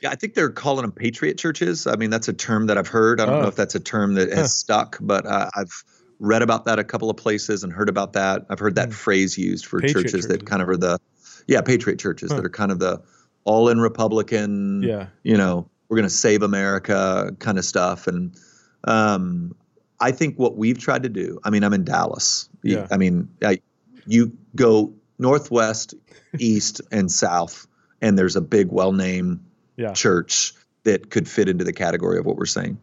yeah, 0.00 0.10
I 0.10 0.14
think 0.14 0.34
they're 0.34 0.50
calling 0.50 0.82
them 0.82 0.92
patriot 0.92 1.36
churches. 1.36 1.86
I 1.86 1.96
mean, 1.96 2.08
that's 2.08 2.28
a 2.28 2.32
term 2.32 2.68
that 2.68 2.78
I've 2.78 2.88
heard. 2.88 3.20
I 3.20 3.26
don't 3.26 3.34
oh. 3.34 3.42
know 3.42 3.48
if 3.48 3.56
that's 3.56 3.74
a 3.74 3.80
term 3.80 4.14
that 4.14 4.30
has 4.30 4.38
huh. 4.38 4.46
stuck, 4.46 4.98
but 5.00 5.26
uh, 5.26 5.50
I've 5.54 5.84
read 6.20 6.42
about 6.42 6.64
that 6.64 6.78
a 6.78 6.84
couple 6.84 7.10
of 7.10 7.16
places 7.16 7.64
and 7.64 7.72
heard 7.72 7.88
about 7.88 8.14
that. 8.14 8.46
I've 8.48 8.58
heard 8.58 8.76
that 8.76 8.90
mm. 8.90 8.94
phrase 8.94 9.36
used 9.36 9.66
for 9.66 9.80
churches, 9.80 10.12
churches, 10.12 10.28
that 10.28 10.46
kind 10.46 10.62
of 10.62 10.68
are 10.68 10.76
the, 10.76 10.98
yeah, 11.46 11.60
patriot 11.60 11.98
churches 11.98 12.30
huh. 12.30 12.36
that 12.36 12.46
are 12.46 12.50
kind 12.50 12.72
of 12.72 12.78
the 12.78 13.02
all 13.48 13.70
in 13.70 13.80
Republican, 13.80 14.82
yeah. 14.82 15.06
you 15.22 15.34
know, 15.34 15.70
we're 15.88 15.96
going 15.96 16.08
to 16.08 16.14
save 16.14 16.42
America 16.42 17.34
kind 17.38 17.56
of 17.56 17.64
stuff. 17.64 18.06
And 18.06 18.36
um, 18.84 19.54
I 19.98 20.12
think 20.12 20.38
what 20.38 20.58
we've 20.58 20.78
tried 20.78 21.04
to 21.04 21.08
do, 21.08 21.40
I 21.42 21.48
mean, 21.48 21.64
I'm 21.64 21.72
in 21.72 21.84
Dallas. 21.84 22.50
Yeah. 22.62 22.86
I 22.90 22.98
mean, 22.98 23.30
I, 23.42 23.60
you 24.06 24.36
go 24.54 24.92
northwest, 25.18 25.94
east, 26.38 26.82
and 26.92 27.10
south, 27.10 27.66
and 28.02 28.18
there's 28.18 28.36
a 28.36 28.42
big, 28.42 28.70
well 28.70 28.92
named 28.92 29.42
yeah. 29.76 29.94
church 29.94 30.52
that 30.84 31.08
could 31.08 31.26
fit 31.26 31.48
into 31.48 31.64
the 31.64 31.72
category 31.72 32.18
of 32.18 32.26
what 32.26 32.36
we're 32.36 32.44
saying. 32.44 32.78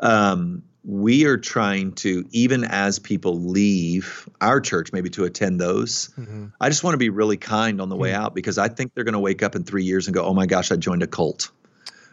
Um, 0.00 0.62
we 0.84 1.26
are 1.26 1.36
trying 1.36 1.92
to 1.92 2.24
even 2.30 2.64
as 2.64 2.98
people 2.98 3.40
leave 3.40 4.28
our 4.40 4.60
church 4.60 4.92
maybe 4.92 5.08
to 5.08 5.24
attend 5.24 5.60
those 5.60 6.10
mm-hmm. 6.18 6.46
i 6.60 6.68
just 6.68 6.82
want 6.82 6.94
to 6.94 6.98
be 6.98 7.08
really 7.08 7.36
kind 7.36 7.80
on 7.80 7.88
the 7.88 7.96
way 7.96 8.10
mm-hmm. 8.10 8.22
out 8.22 8.34
because 8.34 8.58
i 8.58 8.68
think 8.68 8.92
they're 8.94 9.04
going 9.04 9.12
to 9.12 9.20
wake 9.20 9.42
up 9.42 9.54
in 9.54 9.64
three 9.64 9.84
years 9.84 10.06
and 10.06 10.14
go 10.14 10.24
oh 10.24 10.34
my 10.34 10.46
gosh 10.46 10.72
i 10.72 10.76
joined 10.76 11.02
a 11.02 11.06
cult 11.06 11.50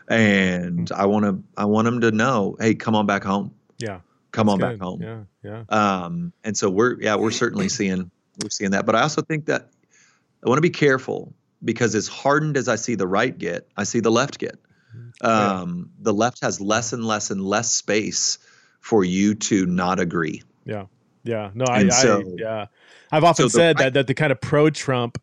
and 0.08 0.88
mm-hmm. 0.88 1.02
i 1.02 1.06
want 1.06 1.26
to 1.26 1.44
i 1.58 1.66
want 1.66 1.86
them 1.86 2.02
to 2.02 2.12
know 2.12 2.56
hey 2.60 2.76
come 2.76 2.96
on 2.96 3.06
back 3.06 3.24
home 3.24 3.54
yeah 3.78 4.00
come 4.32 4.50
on 4.50 4.60
good. 4.60 4.78
back 4.78 4.80
home 4.80 5.02
yeah 5.02 5.24
yeah 5.44 5.64
um 5.70 6.32
and 6.44 6.56
so 6.56 6.70
we're 6.70 7.00
yeah 7.02 7.16
we're 7.16 7.32
certainly 7.32 7.70
seeing 7.70 8.12
we're 8.42 8.50
seeing 8.50 8.72
that 8.72 8.86
but 8.86 8.96
i 8.96 9.02
also 9.02 9.22
think 9.22 9.46
that 9.46 9.70
i 10.46 10.48
want 10.48 10.58
to 10.58 10.62
be 10.62 10.70
careful 10.70 11.34
because 11.64 11.96
as 11.96 12.08
hardened 12.08 12.56
as 12.56 12.68
i 12.68 12.76
see 12.76 12.94
the 12.94 13.08
right 13.08 13.38
get 13.38 13.68
i 13.76 13.84
see 13.84 14.00
the 14.00 14.12
left 14.12 14.38
get 14.38 14.60
mm-hmm. 14.96 15.26
um, 15.28 15.90
the 16.00 16.14
left 16.14 16.42
has 16.44 16.62
less 16.62 16.94
and 16.94 17.04
less 17.04 17.32
and 17.32 17.42
less 17.42 17.72
space 17.72 18.38
for 18.80 19.04
you 19.04 19.36
to 19.36 19.66
not 19.66 20.00
agree. 20.00 20.42
Yeah. 20.66 20.86
Yeah. 21.24 21.52
No, 21.54 21.66
I, 21.70 21.88
so, 21.90 22.22
I, 22.22 22.24
yeah. 22.38 22.66
I've 23.12 23.24
often 23.24 23.50
so 23.50 23.58
said 23.58 23.78
the, 23.78 23.84
that 23.84 23.94
that 23.94 24.08
the 24.08 24.14
kind 24.14 24.32
of 24.32 24.40
pro 24.40 24.70
Trump 24.70 25.22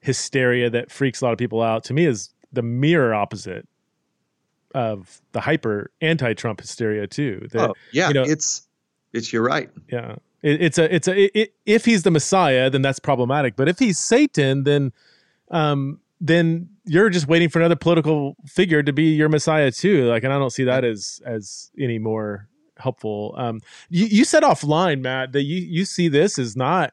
hysteria 0.00 0.68
that 0.70 0.90
freaks 0.90 1.20
a 1.20 1.24
lot 1.24 1.32
of 1.32 1.38
people 1.38 1.62
out 1.62 1.84
to 1.84 1.94
me 1.94 2.06
is 2.06 2.30
the 2.52 2.62
mirror 2.62 3.14
opposite 3.14 3.68
of 4.74 5.20
the 5.32 5.40
hyper 5.40 5.90
anti-Trump 6.00 6.60
hysteria 6.60 7.06
too. 7.06 7.46
That, 7.52 7.70
oh, 7.70 7.74
yeah, 7.92 8.08
you 8.08 8.14
know, 8.14 8.22
it's 8.22 8.66
it's 9.12 9.32
you're 9.32 9.42
right. 9.42 9.70
Yeah, 9.90 10.16
it, 10.42 10.62
it's 10.62 10.78
a 10.78 10.94
it's 10.94 11.06
a 11.06 11.38
it, 11.38 11.54
if 11.66 11.84
he's 11.84 12.02
the 12.02 12.10
Messiah, 12.10 12.70
then 12.70 12.82
that's 12.82 12.98
problematic. 12.98 13.56
But 13.56 13.68
if 13.68 13.78
he's 13.78 13.98
Satan, 13.98 14.64
then 14.64 14.92
um 15.50 16.00
then 16.20 16.68
you're 16.84 17.10
just 17.10 17.28
waiting 17.28 17.48
for 17.48 17.58
another 17.58 17.76
political 17.76 18.36
figure 18.46 18.82
to 18.82 18.92
be 18.92 19.14
your 19.14 19.28
Messiah 19.28 19.70
too. 19.70 20.06
Like, 20.06 20.24
and 20.24 20.32
I 20.32 20.38
don't 20.38 20.50
see 20.52 20.64
that 20.64 20.84
as 20.84 21.20
as 21.24 21.70
any 21.78 21.98
more 21.98 22.48
helpful. 22.82 23.34
Um, 23.36 23.60
you, 23.88 24.06
you 24.06 24.24
said 24.24 24.42
offline, 24.42 25.00
Matt, 25.00 25.32
that 25.32 25.42
you 25.42 25.56
you 25.56 25.84
see 25.84 26.08
this 26.08 26.38
as 26.38 26.56
not 26.56 26.92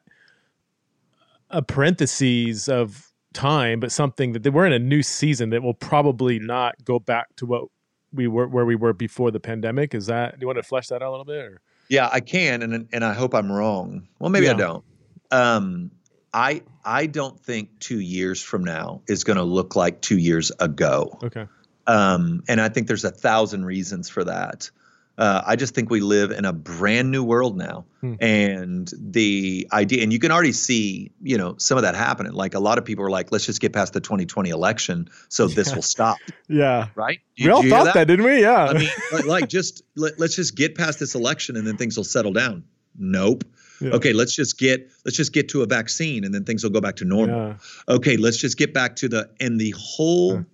a 1.50 1.62
parentheses 1.62 2.68
of 2.68 3.12
time, 3.32 3.80
but 3.80 3.92
something 3.92 4.32
that 4.32 4.50
we're 4.52 4.66
in 4.66 4.72
a 4.72 4.78
new 4.78 5.02
season 5.02 5.50
that 5.50 5.62
will 5.62 5.74
probably 5.74 6.38
not 6.38 6.82
go 6.84 6.98
back 6.98 7.34
to 7.36 7.46
what 7.46 7.64
we 8.12 8.26
were 8.26 8.48
where 8.48 8.64
we 8.64 8.76
were 8.76 8.92
before 8.92 9.30
the 9.30 9.40
pandemic. 9.40 9.94
Is 9.94 10.06
that? 10.06 10.38
Do 10.38 10.44
you 10.44 10.46
want 10.46 10.58
to 10.58 10.62
flesh 10.62 10.88
that 10.88 11.02
out 11.02 11.08
a 11.08 11.10
little 11.10 11.24
bit? 11.24 11.44
Or? 11.44 11.60
Yeah, 11.88 12.08
I 12.10 12.20
can, 12.20 12.62
and 12.62 12.88
and 12.92 13.04
I 13.04 13.14
hope 13.14 13.34
I'm 13.34 13.50
wrong. 13.50 14.08
Well, 14.18 14.30
maybe 14.30 14.46
yeah. 14.46 14.52
I 14.52 14.56
don't. 14.56 14.84
Um, 15.30 15.90
I 16.32 16.62
I 16.84 17.06
don't 17.06 17.38
think 17.40 17.78
two 17.80 18.00
years 18.00 18.42
from 18.42 18.64
now 18.64 19.02
is 19.08 19.24
going 19.24 19.36
to 19.36 19.42
look 19.42 19.76
like 19.76 20.00
two 20.00 20.18
years 20.18 20.52
ago. 20.58 21.18
Okay. 21.22 21.46
Um, 21.86 22.44
and 22.48 22.60
I 22.60 22.68
think 22.68 22.86
there's 22.86 23.04
a 23.04 23.10
thousand 23.10 23.64
reasons 23.64 24.08
for 24.08 24.24
that. 24.24 24.70
Uh, 25.18 25.42
I 25.44 25.56
just 25.56 25.74
think 25.74 25.90
we 25.90 26.00
live 26.00 26.30
in 26.30 26.46
a 26.46 26.52
brand 26.52 27.10
new 27.10 27.22
world 27.22 27.56
now, 27.56 27.84
hmm. 28.00 28.14
and 28.20 28.90
the 28.98 29.68
idea, 29.70 30.02
and 30.02 30.12
you 30.12 30.18
can 30.18 30.30
already 30.30 30.52
see, 30.52 31.12
you 31.20 31.36
know, 31.36 31.56
some 31.58 31.76
of 31.76 31.82
that 31.82 31.94
happening. 31.94 32.32
Like 32.32 32.54
a 32.54 32.58
lot 32.58 32.78
of 32.78 32.86
people 32.86 33.04
are 33.04 33.10
like, 33.10 33.30
"Let's 33.30 33.44
just 33.44 33.60
get 33.60 33.74
past 33.74 33.92
the 33.92 34.00
2020 34.00 34.48
election, 34.48 35.10
so 35.28 35.46
yeah. 35.46 35.54
this 35.54 35.74
will 35.74 35.82
stop." 35.82 36.16
Yeah, 36.48 36.88
right. 36.96 37.20
You, 37.36 37.46
we 37.46 37.50
all 37.52 37.62
thought 37.62 37.84
that? 37.84 37.94
that? 37.94 38.04
didn't 38.08 38.24
we? 38.24 38.40
Yeah. 38.40 38.64
I 38.64 38.72
mean, 38.72 38.88
like, 39.26 39.48
just 39.48 39.82
let, 39.94 40.18
let's 40.18 40.34
just 40.34 40.56
get 40.56 40.74
past 40.74 40.98
this 40.98 41.14
election, 41.14 41.56
and 41.56 41.64
then 41.64 41.76
things 41.76 41.96
will 41.96 42.02
settle 42.02 42.32
down. 42.32 42.64
Nope. 42.98 43.44
Yeah. 43.80 43.90
Okay, 43.90 44.12
let's 44.12 44.34
just 44.34 44.58
get 44.58 44.90
let's 45.04 45.16
just 45.16 45.32
get 45.32 45.50
to 45.50 45.62
a 45.62 45.66
vaccine, 45.66 46.24
and 46.24 46.34
then 46.34 46.44
things 46.44 46.64
will 46.64 46.70
go 46.70 46.80
back 46.80 46.96
to 46.96 47.04
normal. 47.04 47.56
Yeah. 47.88 47.94
Okay, 47.94 48.16
let's 48.16 48.36
just 48.36 48.58
get 48.58 48.74
back 48.74 48.96
to 48.96 49.08
the 49.08 49.30
and 49.38 49.60
the 49.60 49.74
whole. 49.76 50.44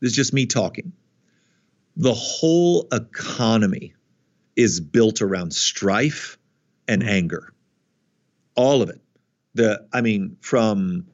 This 0.00 0.10
is 0.10 0.16
just 0.16 0.32
me 0.32 0.46
talking. 0.46 0.92
The 1.96 2.14
whole 2.14 2.88
economy 2.90 3.94
is 4.56 4.80
built 4.80 5.22
around 5.22 5.52
strife 5.52 6.38
and 6.88 7.02
mm-hmm. 7.02 7.10
anger. 7.10 7.52
All 8.54 8.82
of 8.82 8.90
it. 8.90 9.00
The 9.54 9.86
I 9.92 10.00
mean, 10.00 10.36
from 10.40 11.06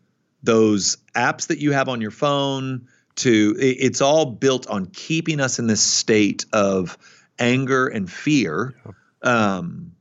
those 0.42 0.96
apps 1.14 1.48
that 1.48 1.58
you 1.58 1.72
have 1.72 1.88
on 1.88 2.00
your 2.00 2.10
phone 2.10 2.88
to 3.16 3.54
it's 3.58 4.00
all 4.00 4.24
built 4.24 4.66
on 4.68 4.86
keeping 4.86 5.40
us 5.40 5.58
in 5.58 5.66
this 5.66 5.82
state 5.82 6.46
of 6.52 6.96
anger 7.38 7.86
and 7.86 8.10
fear 8.10 8.74
um, 9.22 9.92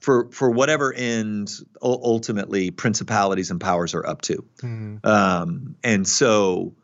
for 0.00 0.30
for 0.32 0.50
whatever 0.50 0.92
end 0.92 1.50
ultimately 1.82 2.70
principalities 2.70 3.50
and 3.50 3.60
powers 3.60 3.94
are 3.94 4.06
up 4.06 4.22
to. 4.22 4.44
Mm-hmm. 4.62 5.06
Um, 5.06 5.76
and 5.84 6.06
so 6.06 6.74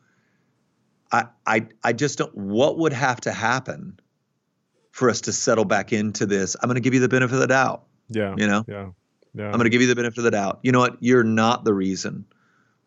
I, 1.11 1.27
I 1.46 1.66
I 1.83 1.92
just 1.92 2.18
don't 2.18 2.37
what 2.37 2.79
would 2.79 2.92
have 2.92 3.20
to 3.22 3.33
happen 3.33 3.98
for 4.92 5.11
us 5.11 5.22
to 5.22 5.33
settle 5.33 5.64
back 5.64 5.92
into 5.92 6.26
this. 6.26 6.57
I'm 6.61 6.68
going 6.68 6.76
to 6.76 6.81
give 6.81 6.94
you 6.94 7.00
the 7.00 7.09
benefit 7.09 7.35
of 7.35 7.40
the 7.40 7.46
doubt. 7.48 7.85
Yeah. 8.09 8.35
You 8.38 8.46
know? 8.46 8.64
Yeah. 8.68 8.90
Yeah. 9.35 9.46
I'm 9.46 9.52
going 9.52 9.64
to 9.64 9.70
give 9.70 9.81
you 9.81 9.88
the 9.88 9.96
benefit 9.96 10.18
of 10.18 10.24
the 10.24 10.31
doubt. 10.31 10.61
You 10.62 10.72
know 10.72 10.78
what? 10.78 10.98
You're 11.00 11.24
not 11.24 11.64
the 11.64 11.74
reason 11.74 12.26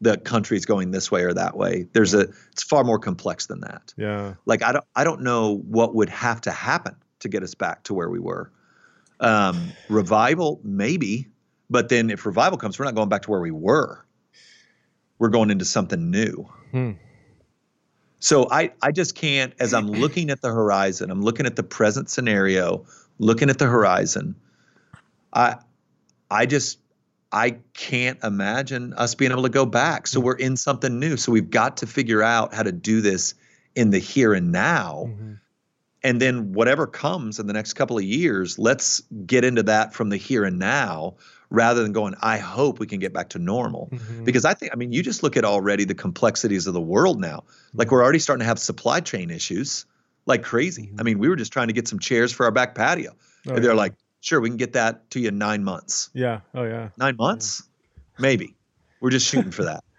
the 0.02 0.18
country's 0.18 0.66
going 0.66 0.92
this 0.92 1.12
way 1.12 1.24
or 1.24 1.34
that 1.34 1.58
way. 1.58 1.88
There's 1.94 2.14
yeah. 2.14 2.22
a 2.22 2.24
it's 2.52 2.64
far 2.64 2.84
more 2.84 3.00
complex 3.00 3.48
than 3.48 3.62
that. 3.62 3.94
Yeah. 3.98 4.36
Like 4.46 4.64
I 4.64 4.74
don't 4.74 4.86
I 4.96 5.04
don't 5.04 5.22
know 5.22 5.58
what 5.58 5.96
would 5.96 6.10
have 6.10 6.42
to 6.42 6.52
happen 6.52 6.96
to 7.20 7.30
get 7.30 7.44
us 7.44 7.56
back 7.56 7.84
to 7.84 7.94
where 7.94 8.10
we 8.10 8.20
were. 8.20 8.52
Um, 9.20 9.72
revival 9.90 10.60
maybe, 10.64 11.30
but 11.70 11.90
then 11.90 12.10
if 12.10 12.26
revival 12.26 12.58
comes, 12.58 12.78
we're 12.78 12.86
not 12.86 12.96
going 12.96 13.10
back 13.10 13.24
to 13.24 13.32
where 13.32 13.40
we 13.40 13.52
were. 13.52 14.06
We're 15.18 15.30
going 15.30 15.50
into 15.50 15.66
something 15.66 16.12
new. 16.12 16.50
Hmm. 16.72 16.92
So 18.26 18.48
I, 18.50 18.72
I 18.82 18.92
just 18.92 19.14
can't, 19.14 19.54
as 19.60 19.72
I'm 19.72 19.86
looking 20.02 20.32
at 20.32 20.42
the 20.42 20.48
horizon, 20.48 21.12
I'm 21.12 21.22
looking 21.22 21.46
at 21.46 21.56
the 21.56 21.62
present 21.62 22.10
scenario, 22.10 22.84
looking 23.20 23.52
at 23.52 23.60
the 23.60 23.68
horizon. 23.68 24.34
I, 25.32 25.58
I 26.32 26.48
just, 26.48 26.80
I 27.32 27.58
can't 27.76 28.18
imagine 28.24 28.94
us 28.94 29.14
being 29.14 29.32
able 29.32 29.44
to 29.44 29.50
go 29.50 29.68
back. 29.68 30.08
So 30.08 30.18
mm-hmm. 30.18 30.26
we're 30.26 30.38
in 30.38 30.58
something 30.58 31.00
new. 31.00 31.18
So 31.18 31.32
we've 31.32 31.52
got 31.52 31.78
to 31.78 31.86
figure 31.86 32.24
out 32.24 32.52
how 32.52 32.64
to 32.64 32.72
do 32.72 33.00
this 33.00 33.36
in 33.76 33.92
the 33.92 34.00
here 34.00 34.34
and 34.34 34.52
now. 34.52 35.04
Mm-hmm. 35.08 35.34
And 36.04 36.20
then 36.20 36.52
whatever 36.52 36.88
comes 36.88 37.38
in 37.38 37.46
the 37.46 37.54
next 37.54 37.74
couple 37.74 38.00
of 38.00 38.04
years, 38.06 38.58
let's 38.58 39.02
get 39.28 39.44
into 39.44 39.62
that 39.64 39.94
from 39.94 40.10
the 40.10 40.18
here 40.18 40.46
and 40.46 40.58
now 40.58 41.14
rather 41.50 41.84
than 41.84 41.92
going, 41.92 42.16
I 42.22 42.38
hope 42.38 42.80
we 42.80 42.88
can 42.88 43.00
get 43.00 43.14
back 43.14 43.30
to 43.30 43.40
normal. 43.40 43.90
Mm-hmm. 43.92 44.24
Because 44.24 44.46
I 44.46 44.54
think, 44.54 44.74
I 44.74 44.76
mean, 44.76 44.92
you 44.92 45.04
just 45.04 45.24
look 45.24 45.38
at 45.38 45.46
already 45.46 45.86
the 45.86 45.96
complexities 45.96 46.68
of 46.68 46.74
the 46.74 46.82
world 46.82 47.20
now. 47.20 47.44
Like 47.74 47.92
we're 47.92 48.04
already 48.04 48.20
starting 48.20 48.42
to 48.42 48.48
have 48.48 48.60
supply 48.60 49.00
chain 49.00 49.30
issues 49.30 49.86
like 50.26 50.44
crazy. 50.44 50.88
Mm-hmm. 50.88 51.00
I 51.00 51.04
mean, 51.04 51.20
we 51.20 51.30
were 51.30 51.36
just 51.36 51.54
trying 51.54 51.68
to 51.68 51.74
get 51.74 51.88
some 51.88 52.00
chairs 52.00 52.32
for 52.32 52.46
our 52.46 52.52
back 52.52 52.76
patio. 52.76 53.16
Oh, 53.48 53.54
and 53.54 53.64
they're 53.64 53.72
yeah. 53.72 53.78
like, 53.78 53.94
sure, 54.22 54.40
we 54.40 54.50
can 54.50 54.58
get 54.58 54.74
that 54.74 55.10
to 55.12 55.20
you 55.20 55.30
in 55.30 55.38
nine 55.38 55.64
months. 55.64 56.10
Yeah. 56.14 56.42
Oh, 56.54 56.64
yeah. 56.64 56.90
Nine 56.98 57.16
months? 57.18 57.64
Yeah. 57.64 58.02
Maybe. 58.20 58.56
We're 59.00 59.12
just 59.12 59.28
shooting 59.28 59.52
for 59.52 59.66
that. 59.66 59.84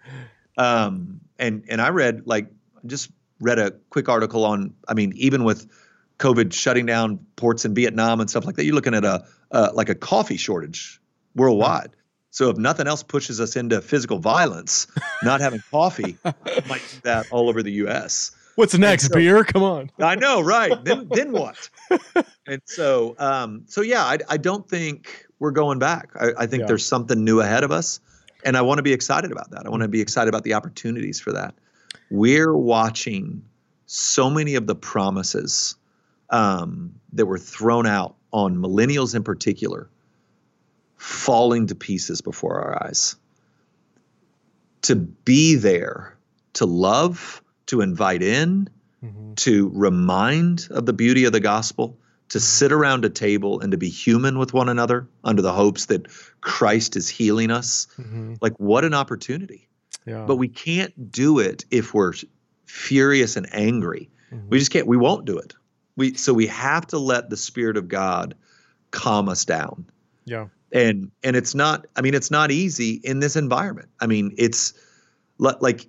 Um, 0.59 1.21
and, 1.37 1.65
and 1.69 1.79
I 1.79 1.89
read, 1.89 2.23
like, 2.25 2.47
just 2.87 3.11
read 3.39 3.59
a 3.59 3.73
quick 3.91 4.09
article 4.09 4.43
on, 4.43 4.73
I 4.87 4.95
mean, 4.95 5.13
even 5.15 5.43
with 5.43 5.69
COVID 6.17 6.51
shutting 6.51 6.87
down 6.87 7.19
ports 7.35 7.63
in 7.63 7.75
Vietnam 7.75 8.21
and 8.21 8.27
stuff 8.27 8.43
like 8.43 8.55
that, 8.55 8.65
you're 8.65 8.73
looking 8.73 8.95
at 8.95 9.05
a, 9.05 9.27
uh, 9.51 9.69
like 9.75 9.89
a 9.89 9.93
coffee 9.93 10.37
shortage 10.37 10.99
worldwide. 11.37 11.91
So 12.31 12.49
if 12.49 12.57
nothing 12.57 12.87
else 12.87 13.03
pushes 13.03 13.39
us 13.39 13.55
into 13.55 13.81
physical 13.81 14.19
violence, 14.19 14.87
not 15.23 15.39
having 15.41 15.63
coffee 15.71 16.17
might 16.23 16.83
do 16.91 16.99
that 17.03 17.25
all 17.31 17.49
over 17.49 17.63
the 17.63 17.71
U.S. 17.73 18.31
What's 18.55 18.77
next? 18.77 19.07
So, 19.07 19.15
beer? 19.15 19.43
Come 19.43 19.63
on. 19.63 19.89
I 19.99 20.15
know, 20.15 20.41
right? 20.41 20.83
Then 20.83 21.07
then 21.11 21.31
what? 21.31 21.69
and 22.47 22.61
so 22.65 23.15
um, 23.19 23.63
so 23.67 23.81
yeah, 23.81 24.03
I, 24.03 24.17
I 24.29 24.37
don't 24.37 24.67
think 24.67 25.25
we're 25.39 25.51
going 25.51 25.79
back. 25.79 26.09
I, 26.19 26.31
I 26.39 26.45
think 26.47 26.61
yeah. 26.61 26.67
there's 26.67 26.85
something 26.85 27.23
new 27.23 27.39
ahead 27.39 27.63
of 27.63 27.71
us, 27.71 27.99
and 28.43 28.57
I 28.57 28.61
want 28.61 28.79
to 28.79 28.83
be 28.83 28.93
excited 28.93 29.31
about 29.31 29.51
that. 29.51 29.65
I 29.65 29.69
want 29.69 29.83
to 29.83 29.87
be 29.87 30.01
excited 30.01 30.29
about 30.29 30.43
the 30.43 30.55
opportunities 30.55 31.19
for 31.19 31.31
that. 31.33 31.55
We're 32.09 32.55
watching 32.55 33.43
so 33.85 34.29
many 34.29 34.55
of 34.55 34.67
the 34.67 34.75
promises 34.75 35.75
um, 36.29 36.95
that 37.13 37.25
were 37.25 37.39
thrown 37.39 37.87
out 37.87 38.15
on 38.31 38.57
millennials 38.57 39.15
in 39.15 39.23
particular 39.23 39.89
falling 41.07 41.67
to 41.67 41.75
pieces 41.75 42.21
before 42.21 42.59
our 42.59 42.85
eyes. 42.85 43.15
To 44.83 44.95
be 44.95 45.55
there, 45.55 46.17
to 46.53 46.65
love, 46.65 47.41
to 47.67 47.79
invite 47.79 48.21
in, 48.21 48.69
mm-hmm. 49.01 49.33
to 49.35 49.71
remind 49.73 50.67
of 50.69 50.85
the 50.85 50.93
beauty 50.93 51.23
of 51.23 51.31
the 51.31 51.39
gospel, 51.39 51.97
to 52.29 52.41
sit 52.41 52.73
around 52.73 53.05
a 53.05 53.09
table 53.09 53.61
and 53.61 53.71
to 53.71 53.77
be 53.77 53.87
human 53.87 54.37
with 54.37 54.53
one 54.53 54.67
another 54.67 55.07
under 55.23 55.41
the 55.41 55.53
hopes 55.53 55.85
that 55.85 56.07
Christ 56.41 56.97
is 56.97 57.07
healing 57.07 57.51
us. 57.51 57.87
Mm-hmm. 57.97 58.35
Like, 58.41 58.57
what 58.57 58.83
an 58.83 58.93
opportunity. 58.93 59.69
Yeah. 60.05 60.25
But 60.27 60.35
we 60.35 60.49
can't 60.49 61.09
do 61.09 61.39
it 61.39 61.63
if 61.71 61.93
we're 61.93 62.13
furious 62.65 63.37
and 63.37 63.47
angry. 63.53 64.09
Mm-hmm. 64.31 64.49
We 64.49 64.59
just 64.59 64.71
can't, 64.71 64.87
we 64.87 64.97
won't 64.97 65.23
do 65.23 65.37
it. 65.37 65.53
We, 65.95 66.15
so 66.15 66.33
we 66.33 66.47
have 66.47 66.85
to 66.87 66.99
let 66.99 67.29
the 67.29 67.37
Spirit 67.37 67.77
of 67.77 67.87
God 67.87 68.35
calm 68.91 69.29
us 69.29 69.45
down. 69.45 69.85
Yeah 70.25 70.47
and 70.71 71.11
and 71.23 71.35
it's 71.35 71.55
not 71.55 71.87
i 71.95 72.01
mean 72.01 72.13
it's 72.13 72.31
not 72.31 72.51
easy 72.51 72.99
in 73.03 73.19
this 73.19 73.35
environment. 73.35 73.89
I 73.99 74.07
mean 74.07 74.33
it's 74.37 74.73
like 75.37 75.87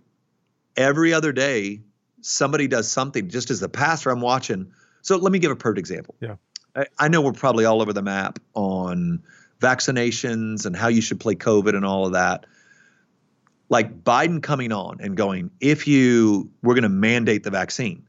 every 0.77 1.13
other 1.13 1.33
day 1.33 1.81
somebody 2.21 2.69
does 2.69 2.89
something 2.89 3.29
just 3.29 3.51
as 3.51 3.61
the 3.61 3.69
pastor 3.69 4.11
i'm 4.11 4.21
watching. 4.21 4.71
So 5.03 5.17
let 5.17 5.33
me 5.33 5.39
give 5.39 5.51
a 5.51 5.57
perfect 5.57 5.79
example. 5.79 6.15
Yeah. 6.21 6.37
I, 6.77 6.87
I 6.99 7.09
know 7.09 7.23
we're 7.23 7.33
probably 7.33 7.65
all 7.65 7.81
over 7.81 7.93
the 7.93 8.03
map 8.03 8.39
on 8.55 9.23
vaccinations 9.61 10.67
and 10.67 10.77
how 10.77 10.89
you 10.89 11.01
should 11.01 11.19
play 11.19 11.35
covid 11.35 11.75
and 11.75 11.85
all 11.85 12.07
of 12.07 12.13
that. 12.13 12.47
Like 13.69 14.05
biden 14.05 14.43
coming 14.43 14.73
on 14.73 14.99
and 15.01 15.17
going 15.17 15.51
if 15.61 15.87
you 15.89 16.51
we're 16.63 16.75
going 16.75 16.83
to 16.83 16.89
mandate 16.89 17.43
the 17.43 17.51
vaccine. 17.51 18.07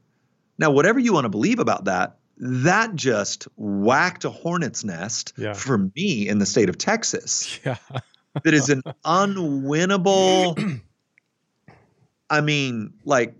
Now 0.58 0.70
whatever 0.70 0.98
you 0.98 1.12
want 1.12 1.24
to 1.24 1.30
believe 1.30 1.58
about 1.58 1.84
that 1.86 2.19
that 2.40 2.94
just 2.94 3.46
whacked 3.56 4.24
a 4.24 4.30
hornet's 4.30 4.82
nest 4.82 5.34
yeah. 5.36 5.52
for 5.52 5.78
me 5.94 6.26
in 6.28 6.38
the 6.38 6.46
state 6.46 6.68
of 6.68 6.78
Texas. 6.78 7.58
Yeah. 7.64 7.76
that 8.44 8.54
is 8.54 8.68
an 8.68 8.82
unwinnable. 9.04 10.80
I 12.30 12.40
mean, 12.40 12.94
like 13.04 13.34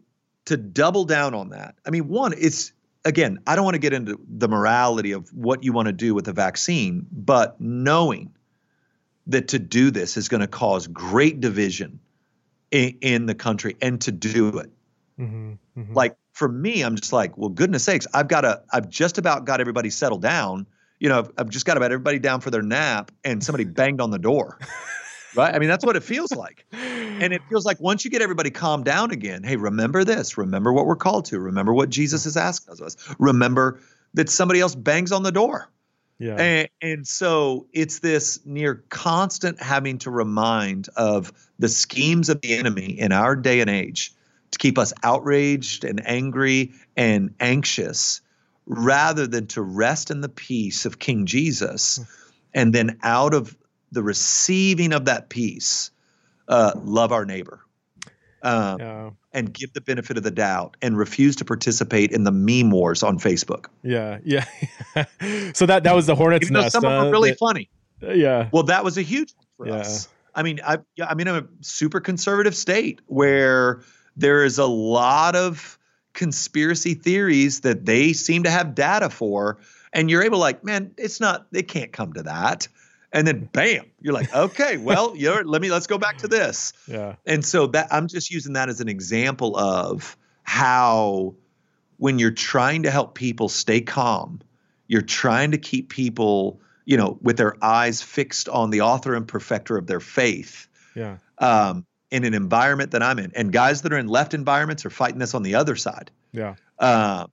to 0.47 0.57
double 0.57 1.05
down 1.05 1.33
on 1.33 1.51
that. 1.51 1.77
I 1.87 1.91
mean, 1.91 2.09
one, 2.09 2.35
it's 2.37 2.73
again, 3.05 3.39
I 3.47 3.55
don't 3.55 3.65
want 3.65 3.77
to 3.77 3.81
get 3.81 3.93
into 3.93 4.19
the 4.29 4.49
morality 4.49 5.13
of 5.13 5.33
what 5.33 5.65
you 5.65 5.73
want 5.73 5.87
to 5.87 5.93
do 5.93 6.15
with 6.15 6.25
the 6.25 6.33
vaccine, 6.33 7.07
but 7.11 7.61
knowing 7.61 8.35
that 9.29 9.49
to 9.49 9.59
do 9.59 9.91
this 9.91 10.17
is 10.17 10.29
going 10.29 10.41
to 10.41 10.49
cause 10.49 10.87
great 10.89 11.41
division 11.41 12.01
in, 12.71 12.99
in 13.01 13.27
the 13.27 13.35
country 13.35 13.77
and 13.81 14.01
to 14.03 14.13
do 14.13 14.59
it. 14.59 14.71
Mhm, 15.19 15.59
mhm. 15.77 15.95
Like 15.95 16.17
for 16.41 16.49
me, 16.49 16.81
I'm 16.81 16.97
just 16.97 17.13
like, 17.13 17.37
well, 17.37 17.51
goodness 17.51 17.85
sakes, 17.85 18.07
I've 18.15 18.27
got 18.27 18.41
to, 18.41 18.63
I've 18.73 18.89
just 18.89 19.19
about 19.19 19.45
got 19.45 19.61
everybody 19.61 19.91
settled 19.91 20.23
down. 20.23 20.67
You 20.99 21.11
know, 21.11 21.19
I've, 21.19 21.31
I've 21.37 21.49
just 21.51 21.67
got 21.67 21.77
about 21.77 21.93
everybody 21.93 22.19
down 22.19 22.41
for 22.41 22.51
their 22.51 22.63
nap 22.63 23.11
and 23.23 23.45
somebody 23.45 23.65
banged 23.81 24.01
on 24.01 24.11
the 24.11 24.19
door. 24.19 24.59
Right. 25.37 25.55
I 25.55 25.59
mean, 25.59 25.69
that's 25.69 25.85
what 25.85 25.97
it 25.97 26.03
feels 26.03 26.33
like. 26.33 26.65
And 26.73 27.35
it 27.35 27.43
feels 27.51 27.67
like 27.67 27.79
once 27.79 28.07
you 28.07 28.11
get 28.11 28.23
everybody 28.23 28.51
calmed 28.51 28.87
down 28.87 29.11
again, 29.11 29.45
hey, 29.45 29.57
remember 29.57 30.03
this, 30.03 30.39
remember 30.39 30.73
what 30.73 30.87
we're 30.87 30.97
called 30.97 31.27
to, 31.27 31.39
remember 31.39 31.75
what 31.75 31.91
Jesus 31.91 32.25
is 32.25 32.39
asking 32.39 32.73
of 32.73 32.81
us, 32.81 32.97
remember 33.19 33.79
that 34.15 34.31
somebody 34.31 34.61
else 34.61 34.75
bangs 34.75 35.13
on 35.13 35.23
the 35.23 35.33
door. 35.33 35.71
yeah. 36.19 36.37
And, 36.37 36.69
and 36.81 37.07
so 37.07 37.67
it's 37.75 37.99
this 37.99 38.41
near 38.47 38.83
constant 38.89 39.63
having 39.63 39.99
to 39.99 40.11
remind 40.11 40.89
of 40.97 41.35
the 41.59 41.69
schemes 41.69 42.31
of 42.31 42.41
the 42.41 42.55
enemy 42.55 42.99
in 42.99 43.13
our 43.13 43.37
day 43.37 43.61
and 43.61 43.69
age 43.69 44.15
to 44.53 44.59
keep 44.59 44.79
us 44.79 44.93
outraged 45.03 45.85
and 45.85 46.07
angry 46.07 46.73
and 46.97 47.35
anxious 47.41 48.21
rather 48.67 49.27
than 49.27 49.47
to 49.49 49.63
rest 49.63 50.11
in 50.11 50.21
the 50.21 50.29
peace 50.29 50.87
of 50.87 50.99
King 50.99 51.27
Jesus. 51.27 52.01
And 52.55 52.73
then 52.73 52.99
out 53.03 53.35
of 53.35 53.57
the 53.93 54.03
receiving 54.03 54.93
of 54.93 55.07
that 55.07 55.29
peace, 55.29 55.91
uh, 56.49 56.73
love 56.83 57.13
our 57.13 57.25
neighbor. 57.25 57.61
Um, 58.43 58.79
yeah. 58.81 59.11
and 59.35 59.53
give 59.53 59.75
the 59.75 59.83
benefit 59.83 60.17
of 60.17 60.23
the 60.23 60.31
doubt 60.31 60.79
and 60.81 60.97
refuse 60.97 61.37
to 61.37 61.45
participate 61.45 62.11
in 62.11 62.25
the 62.25 62.33
meme 62.33 62.71
wars 62.71 63.03
on 63.03 63.19
Facebook. 63.19 63.67
Yeah. 63.83 64.17
Yeah. 64.25 64.47
so 65.53 65.67
that 65.67 65.83
that 65.85 65.95
was 65.95 66.07
the 66.07 66.15
hornet's 66.15 66.47
Even 66.47 66.55
nest. 66.63 66.73
some 66.73 66.83
of 66.87 66.91
them 66.91 67.01
uh, 67.03 67.09
are 67.09 67.11
really 67.11 67.31
that- 67.33 67.39
funny. 67.39 67.69
yeah. 68.01 68.49
Well, 68.51 68.63
that 68.63 68.83
was 68.83 68.97
a 68.97 69.03
huge 69.03 69.35
one 69.37 69.47
for 69.59 69.67
Yeah. 69.75 69.81
us. 69.83 70.09
I 70.35 70.43
mean, 70.43 70.59
I 70.65 70.79
yeah, 70.97 71.05
I 71.07 71.15
mean, 71.17 71.29
I'm 71.29 71.35
a 71.45 71.49
super 71.63 72.01
conservative 72.01 72.55
state 72.55 73.03
where 73.09 73.83
there 74.21 74.45
is 74.45 74.59
a 74.59 74.67
lot 74.67 75.35
of 75.35 75.79
conspiracy 76.13 76.95
theories 76.95 77.61
that 77.61 77.87
they 77.87 78.13
seem 78.13 78.43
to 78.43 78.51
have 78.51 78.75
data 78.75 79.11
for, 79.11 79.59
and 79.93 80.11
you're 80.11 80.23
able, 80.23 80.37
to 80.39 80.41
like, 80.41 80.65
man, 80.65 80.93
it's 80.97 81.21
not, 81.21 81.47
it 81.53 81.69
can't 81.69 81.93
come 81.93 82.13
to 82.13 82.23
that. 82.25 82.69
And 83.13 83.27
then, 83.27 83.49
bam, 83.53 83.87
you're 84.01 84.15
like, 84.15 84.33
okay, 84.33 84.77
well, 84.79 85.17
you're, 85.17 85.45
let 85.45 85.61
me 85.61 85.71
let's 85.71 85.87
go 85.87 85.99
back 85.99 86.19
to 86.19 86.29
this. 86.29 86.73
Yeah. 86.87 87.17
And 87.27 87.45
so 87.45 87.67
that 87.69 87.89
I'm 87.91 88.07
just 88.07 88.31
using 88.31 88.53
that 88.53 88.69
as 88.69 88.81
an 88.81 88.89
example 88.89 89.57
of 89.57 90.17
how 90.43 91.35
when 91.97 92.19
you're 92.19 92.31
trying 92.31 92.85
to 92.85 92.91
help 92.91 93.15
people 93.15 93.49
stay 93.49 93.81
calm, 93.81 94.41
you're 94.87 95.03
trying 95.03 95.53
to 95.53 95.59
keep 95.59 95.89
people, 95.89 96.61
you 96.85 96.97
know, 96.97 97.19
with 97.21 97.37
their 97.37 97.63
eyes 97.65 98.01
fixed 98.01 98.49
on 98.49 98.71
the 98.71 98.83
author 98.83 99.15
and 99.15 99.27
perfecter 99.27 99.77
of 99.77 99.87
their 99.87 100.01
faith. 100.01 100.69
Yeah. 100.95 101.19
Um, 101.39 101.85
in 102.11 102.25
an 102.25 102.35
environment 102.35 102.91
that 102.93 103.03
I'm 103.03 103.19
in, 103.19 103.33
and 103.35 103.53
guys 103.53 103.83
that 103.83 103.93
are 103.93 103.99
in 103.99 104.09
left 104.09 104.35
environments 104.35 104.85
are 104.85 104.91
fighting 104.91 105.19
this 105.19 105.35
on 105.35 105.43
the 105.43 105.55
other 105.55 105.77
side. 105.77 106.11
Yeah. 106.33 106.57
Uh, 106.79 107.27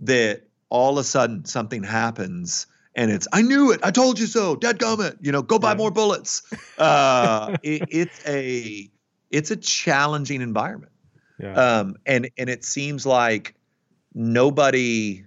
that 0.00 0.42
all 0.68 0.92
of 0.92 0.98
a 0.98 1.04
sudden 1.04 1.44
something 1.44 1.82
happens 1.82 2.66
and 2.94 3.10
it's 3.10 3.26
I 3.32 3.42
knew 3.42 3.72
it, 3.72 3.80
I 3.82 3.90
told 3.90 4.18
you 4.18 4.26
so, 4.26 4.56
dead 4.56 4.78
gummit, 4.78 5.16
you 5.20 5.32
know, 5.32 5.42
go 5.42 5.58
buy 5.58 5.74
more 5.74 5.90
bullets. 5.90 6.42
Uh, 6.76 7.56
it, 7.62 7.82
it's 7.88 8.28
a 8.28 8.90
it's 9.30 9.50
a 9.50 9.56
challenging 9.56 10.42
environment, 10.42 10.92
Yeah. 11.38 11.54
um, 11.54 11.96
and 12.04 12.30
and 12.36 12.50
it 12.50 12.64
seems 12.64 13.06
like 13.06 13.54
nobody. 14.14 15.24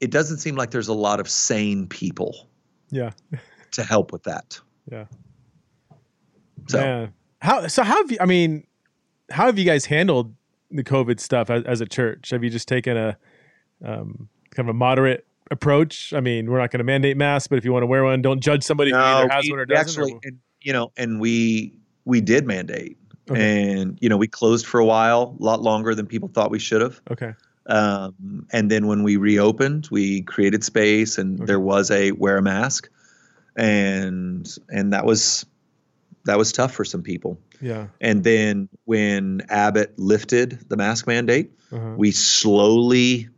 It 0.00 0.10
doesn't 0.10 0.38
seem 0.38 0.56
like 0.56 0.72
there's 0.72 0.88
a 0.88 0.94
lot 0.94 1.20
of 1.20 1.30
sane 1.30 1.86
people 1.86 2.48
yeah. 2.90 3.10
to 3.70 3.84
help 3.84 4.10
with 4.10 4.24
that. 4.24 4.58
Yeah. 4.90 5.04
So 6.72 6.80
Yeah. 6.80 7.06
How 7.40 7.66
so 7.66 7.82
how 7.82 7.96
have 7.98 8.10
you 8.10 8.18
I 8.20 8.26
mean, 8.26 8.66
how 9.30 9.46
have 9.46 9.58
you 9.58 9.64
guys 9.64 9.84
handled 9.86 10.34
the 10.70 10.84
COVID 10.84 11.20
stuff 11.20 11.50
as, 11.50 11.64
as 11.64 11.80
a 11.80 11.86
church? 11.86 12.30
Have 12.30 12.42
you 12.44 12.50
just 12.50 12.68
taken 12.68 12.96
a 12.96 13.16
um, 13.84 14.28
kind 14.50 14.68
of 14.68 14.74
a 14.74 14.78
moderate 14.78 15.26
approach? 15.50 16.12
I 16.14 16.20
mean, 16.20 16.50
we're 16.50 16.58
not 16.58 16.70
going 16.70 16.78
to 16.78 16.84
mandate 16.84 17.16
masks, 17.16 17.48
but 17.48 17.58
if 17.58 17.64
you 17.64 17.72
want 17.72 17.82
to 17.82 17.86
wear 17.88 18.04
one, 18.04 18.22
don't 18.22 18.40
judge 18.40 18.62
somebody 18.62 18.90
who 18.92 18.96
either 18.96 19.28
has 19.32 19.44
we- 19.44 19.50
one 19.50 19.58
or 19.60 19.66
doesn't. 19.66 20.00
or- 20.00 20.04
actually, 20.04 20.18
and, 20.24 20.38
you 20.60 20.72
know, 20.72 20.92
and 20.96 21.20
we 21.20 21.74
we 22.04 22.20
did 22.20 22.46
mandate, 22.46 22.96
Okay. 23.30 23.72
and 23.80 23.98
you 24.00 24.08
know, 24.08 24.16
we 24.16 24.28
closed 24.28 24.64
for 24.66 24.78
a 24.80 24.84
while, 24.84 25.36
a 25.40 25.42
lot 25.42 25.60
longer 25.62 25.94
than 25.94 26.06
people 26.06 26.28
thought 26.28 26.50
we 26.50 26.58
should 26.58 26.80
have. 26.80 27.00
okay. 27.10 27.34
Um, 27.66 28.46
and 28.52 28.70
then 28.70 28.86
when 28.88 29.02
we 29.04 29.16
reopened, 29.16 29.86
we 29.90 30.22
created 30.22 30.64
space, 30.64 31.16
and 31.18 31.38
Okay. 31.40 31.46
there 31.46 31.60
was 31.60 31.90
a 31.90 32.12
wear 32.12 32.36
a 32.38 32.42
mask, 32.42 32.88
and 33.56 34.48
and 34.70 34.92
that 34.92 35.04
was 35.04 35.44
that 36.24 36.38
was 36.38 36.52
tough 36.52 36.72
for 36.72 36.84
some 36.84 37.02
people. 37.02 37.38
Yeah. 37.60 37.88
And 38.00 38.22
then 38.24 38.68
when 38.84 39.42
Abbott 39.48 39.98
lifted 39.98 40.58
the 40.68 40.76
mask 40.76 41.06
mandate, 41.06 41.50
Uh-huh. 41.72 41.94
we 41.96 42.10
slowly, 42.12 43.28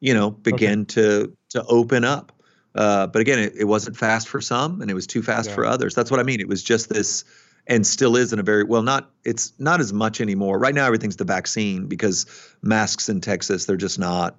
you 0.00 0.14
know, 0.14 0.30
began 0.30 0.84
to 0.86 1.32
to 1.50 1.64
open 1.64 2.04
up. 2.04 2.32
Uh, 2.74 3.06
but 3.06 3.20
again, 3.20 3.38
it, 3.38 3.54
it 3.56 3.64
wasn't 3.64 3.96
fast 3.96 4.28
for 4.28 4.40
some, 4.40 4.80
and 4.82 4.90
it 4.90 4.94
was 4.94 5.06
too 5.06 5.22
fast 5.22 5.48
Yeah. 5.48 5.54
for 5.54 5.64
others. 5.64 5.94
That's 5.94 6.10
what 6.10 6.20
I 6.20 6.22
mean. 6.22 6.40
It 6.40 6.48
was 6.48 6.62
just 6.62 6.88
this, 6.90 7.24
and 7.66 7.86
still 7.86 8.14
is 8.16 8.32
in 8.32 8.38
a 8.38 8.42
very 8.42 8.64
well. 8.64 8.82
Not 8.82 9.10
it's 9.24 9.52
not 9.58 9.80
as 9.80 9.92
much 9.92 10.20
anymore. 10.20 10.58
Right 10.58 10.74
now, 10.74 10.84
everything's 10.86 11.16
the 11.16 11.24
vaccine 11.24 11.86
because 11.86 12.26
masks 12.62 13.08
in 13.08 13.20
Texas 13.20 13.64
they're 13.64 13.76
just 13.76 13.98
not 13.98 14.36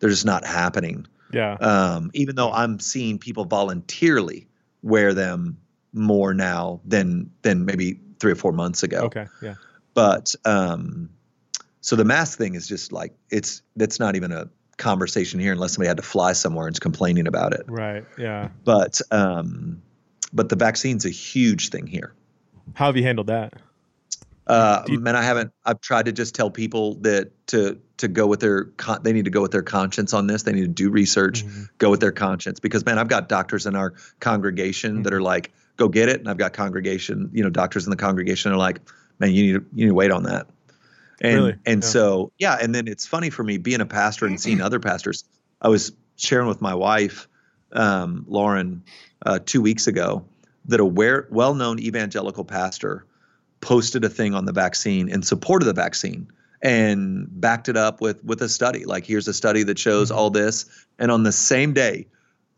they're 0.00 0.10
just 0.10 0.26
not 0.26 0.44
happening. 0.44 1.06
Yeah. 1.32 1.54
Um, 1.54 2.10
even 2.14 2.34
though 2.36 2.52
I'm 2.52 2.78
seeing 2.80 3.18
people 3.18 3.44
voluntarily 3.44 4.48
wear 4.82 5.14
them 5.14 5.56
more 5.92 6.32
now 6.34 6.80
than 6.84 7.30
than 7.42 7.64
maybe 7.64 8.00
three 8.18 8.32
or 8.32 8.36
four 8.36 8.52
months 8.52 8.82
ago 8.82 9.02
Okay. 9.04 9.26
Yeah. 9.42 9.54
but 9.94 10.34
um 10.44 11.10
so 11.80 11.96
the 11.96 12.04
mask 12.04 12.38
thing 12.38 12.54
is 12.54 12.66
just 12.68 12.92
like 12.92 13.14
it's 13.30 13.62
that's 13.76 13.98
not 14.00 14.16
even 14.16 14.32
a 14.32 14.48
conversation 14.78 15.38
here 15.38 15.52
unless 15.52 15.72
somebody 15.74 15.88
had 15.88 15.96
to 15.98 16.02
fly 16.02 16.32
somewhere 16.32 16.66
and 16.66 16.74
is 16.74 16.80
complaining 16.80 17.26
about 17.26 17.52
it 17.52 17.62
Right. 17.68 18.04
Yeah. 18.18 18.48
but 18.64 19.00
um 19.10 19.82
but 20.32 20.48
the 20.48 20.56
vaccine's 20.56 21.04
a 21.04 21.10
huge 21.10 21.68
thing 21.68 21.86
here 21.86 22.14
How 22.74 22.86
have 22.86 22.96
you 22.96 23.02
handled 23.02 23.26
that? 23.26 23.52
uh 24.46 24.82
you- 24.88 24.98
and 24.98 25.16
i 25.16 25.22
haven't 25.22 25.52
i've 25.64 25.80
tried 25.80 26.06
to 26.06 26.12
just 26.12 26.34
tell 26.34 26.50
people 26.50 26.94
that 27.02 27.30
to 27.46 27.78
to 27.98 28.08
go 28.08 28.26
with 28.26 28.40
their 28.40 28.64
con- 28.76 29.00
they 29.04 29.12
need 29.12 29.24
to 29.26 29.30
go 29.30 29.40
with 29.40 29.52
their 29.52 29.62
conscience 29.62 30.12
on 30.12 30.26
this 30.26 30.42
they 30.42 30.52
need 30.52 30.62
to 30.62 30.66
do 30.68 30.90
research 30.90 31.44
Mhm. 31.46 31.68
go 31.78 31.90
with 31.90 32.00
their 32.00 32.10
conscience 32.12 32.58
because 32.58 32.84
man 32.84 32.98
i've 32.98 33.06
got 33.08 33.28
doctors 33.28 33.66
in 33.66 33.76
our 33.76 33.94
congregation 34.18 35.02
that 35.04 35.12
are 35.14 35.22
like 35.22 35.52
go 35.82 35.88
get 35.88 36.08
it 36.08 36.20
and 36.20 36.28
i've 36.28 36.36
got 36.38 36.52
congregation 36.52 37.28
you 37.32 37.42
know 37.42 37.50
doctors 37.50 37.84
in 37.86 37.90
the 37.90 37.96
congregation 37.96 38.52
are 38.52 38.56
like 38.56 38.78
man 39.18 39.32
you 39.32 39.42
need 39.42 39.52
to 39.58 39.66
you 39.74 39.84
need 39.86 39.90
to 39.90 39.94
wait 39.94 40.10
on 40.12 40.22
that 40.22 40.46
and 41.20 41.34
Really? 41.36 41.56
and 41.66 41.82
Yeah. 41.82 41.88
so 41.88 42.32
yeah 42.38 42.58
and 42.60 42.74
then 42.74 42.86
it's 42.86 43.04
funny 43.06 43.30
for 43.30 43.42
me 43.42 43.58
being 43.58 43.80
a 43.80 43.86
pastor 43.86 44.26
and 44.26 44.40
seeing 44.40 44.60
other 44.60 44.78
pastors 44.78 45.24
i 45.60 45.68
was 45.68 45.92
sharing 46.16 46.46
with 46.46 46.60
my 46.60 46.74
wife 46.74 47.26
um, 47.72 48.24
lauren 48.28 48.82
uh, 49.26 49.38
two 49.44 49.60
weeks 49.62 49.86
ago 49.86 50.24
that 50.66 50.78
a 50.78 50.84
well-known 50.84 51.80
evangelical 51.80 52.44
pastor 52.44 53.04
posted 53.60 54.04
a 54.04 54.08
thing 54.08 54.34
on 54.34 54.44
the 54.44 54.52
vaccine 54.52 55.08
in 55.08 55.22
support 55.22 55.62
of 55.62 55.66
the 55.66 55.72
vaccine 55.72 56.28
and 56.62 57.26
backed 57.40 57.68
it 57.68 57.76
up 57.76 58.00
with 58.00 58.22
with 58.24 58.40
a 58.42 58.48
study 58.48 58.84
like 58.84 59.04
here's 59.04 59.26
a 59.26 59.34
study 59.34 59.64
that 59.64 59.78
shows 59.78 60.10
Mhm. 60.12 60.16
all 60.16 60.30
this 60.30 60.64
and 61.00 61.10
on 61.10 61.24
the 61.24 61.32
same 61.32 61.72
day 61.72 62.06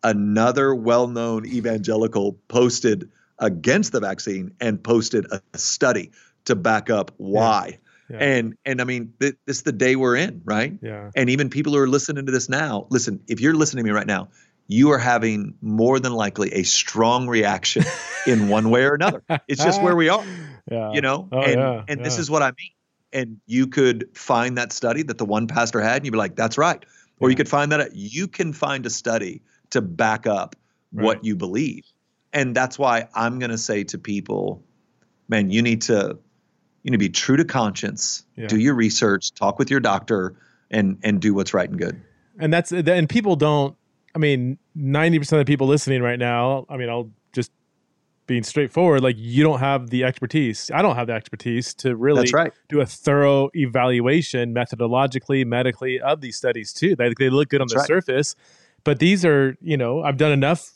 another 0.05 0.75
well-known 0.75 1.47
evangelical 1.47 2.39
posted 2.49 3.11
against 3.41 3.91
the 3.93 4.01
vaccine 4.01 4.53
and 4.61 4.83
posted 4.83 5.27
a 5.33 5.41
study 5.59 6.13
to 6.45 6.55
back 6.55 6.91
up 6.91 7.11
why. 7.17 7.79
Yeah. 8.11 8.19
and 8.21 8.55
and 8.67 8.83
i 8.83 8.85
mean 8.85 9.15
th- 9.19 9.35
this 9.47 9.57
is 9.57 9.63
the 9.63 9.73
day 9.73 9.97
we're 9.97 10.15
in 10.17 10.43
right? 10.45 10.75
Yeah. 10.83 11.11
and 11.17 11.31
even 11.31 11.49
people 11.49 11.73
who 11.73 11.79
are 11.79 11.89
listening 11.89 12.27
to 12.27 12.33
this 12.33 12.51
now 12.51 12.87
listen 12.91 13.19
if 13.29 13.41
you're 13.41 13.55
listening 13.55 13.83
to 13.83 13.91
me 13.91 13.97
right 13.97 14.07
now 14.07 14.29
you 14.69 14.91
are 14.93 14.99
having 14.99 15.55
more 15.63 15.99
than 15.99 16.13
likely 16.13 16.53
a 16.53 16.63
strong 16.65 17.27
reaction 17.29 17.83
in 18.27 18.49
one 18.49 18.69
way 18.71 18.85
or 18.85 18.95
another. 18.95 19.23
It's 19.49 19.63
just 19.63 19.81
where 19.83 19.95
we 19.97 20.09
are 20.11 20.25
Yeah. 20.71 20.93
you 20.93 21.01
know? 21.01 21.29
Oh, 21.33 21.41
and 21.41 21.55
yeah, 21.61 21.83
and 21.89 22.05
this 22.05 22.19
is 22.19 22.31
what 22.31 22.43
i 22.43 22.49
mean. 22.49 22.73
And 23.13 23.41
you 23.47 23.67
could 23.69 24.09
find 24.15 24.59
that 24.59 24.73
study 24.73 25.03
that 25.05 25.17
the 25.19 25.25
one 25.25 25.47
pastor 25.47 25.81
had 25.81 25.97
and 25.97 26.05
you'd 26.05 26.13
be 26.13 26.19
like 26.19 26.37
that's 26.37 26.59
right. 26.59 26.85
Or 27.21 27.31
you 27.31 27.37
could 27.37 27.49
find 27.49 27.73
that 27.73 27.95
you 27.97 28.29
can 28.29 28.53
find 28.53 28.85
a 28.85 28.91
study 28.91 29.41
to 29.75 29.81
back 29.83 30.27
up 30.27 30.57
Right. 30.95 31.05
what 31.05 31.25
you 31.25 31.35
believe. 31.35 31.85
And 32.33 32.55
that's 32.55 32.79
why 32.79 33.09
i'm 33.15 33.39
going 33.41 33.51
to 33.51 33.59
say 33.59 33.83
to 33.85 33.99
people 33.99 34.63
man 35.29 35.51
you 35.51 35.61
need 35.61 35.83
to 35.83 36.17
you 36.85 36.91
need 36.91 36.97
to 36.97 36.99
be 36.99 37.09
true 37.09 37.37
to 37.37 37.45
conscience. 37.45 38.25
Yeah. 38.37 38.47
do 38.47 38.59
your 38.59 38.75
research 38.75 39.33
talk 39.35 39.59
with 39.59 39.71
your 39.71 39.81
doctor 39.81 40.37
and 40.71 40.99
and 41.03 41.21
do 41.21 41.35
what's 41.35 41.53
right 41.53 41.69
and 41.69 41.79
good. 41.79 42.01
And 42.39 42.53
that's 42.53 42.71
and 42.71 43.09
people 43.09 43.35
don't 43.35 43.77
i 44.15 44.19
mean 44.19 44.57
90% 44.77 45.33
of 45.33 45.39
the 45.39 45.45
people 45.45 45.67
listening 45.67 46.01
right 46.01 46.19
now 46.19 46.65
i 46.69 46.77
mean 46.77 46.89
i'll 46.89 47.11
just 47.33 47.51
being 48.29 48.45
straightforward 48.45 49.03
like 49.03 49.17
you 49.19 49.43
don't 49.43 49.59
have 49.61 49.91
the 49.91 50.05
expertise. 50.05 50.71
I 50.73 50.81
don't 50.81 50.97
have 50.97 51.09
the 51.09 51.13
expertise 51.13 51.75
to 51.75 51.97
really 51.97 52.31
right. 52.33 52.53
do 52.69 52.81
a 52.81 52.87
thorough 52.87 53.51
evaluation 53.55 54.55
methodologically 54.55 55.45
medically 55.45 56.01
of 56.01 56.21
these 56.21 56.37
studies 56.37 56.73
too. 56.73 56.95
They, 56.97 57.13
they 57.19 57.31
look 57.31 57.49
good 57.49 57.61
on 57.61 57.67
That's 57.69 57.87
the 57.89 57.95
right. 57.95 58.05
surface 58.05 58.35
but 58.85 58.99
these 58.99 59.25
are 59.25 59.57
you 59.61 59.77
know 59.77 60.03
i've 60.03 60.17
done 60.17 60.33
enough 60.33 60.73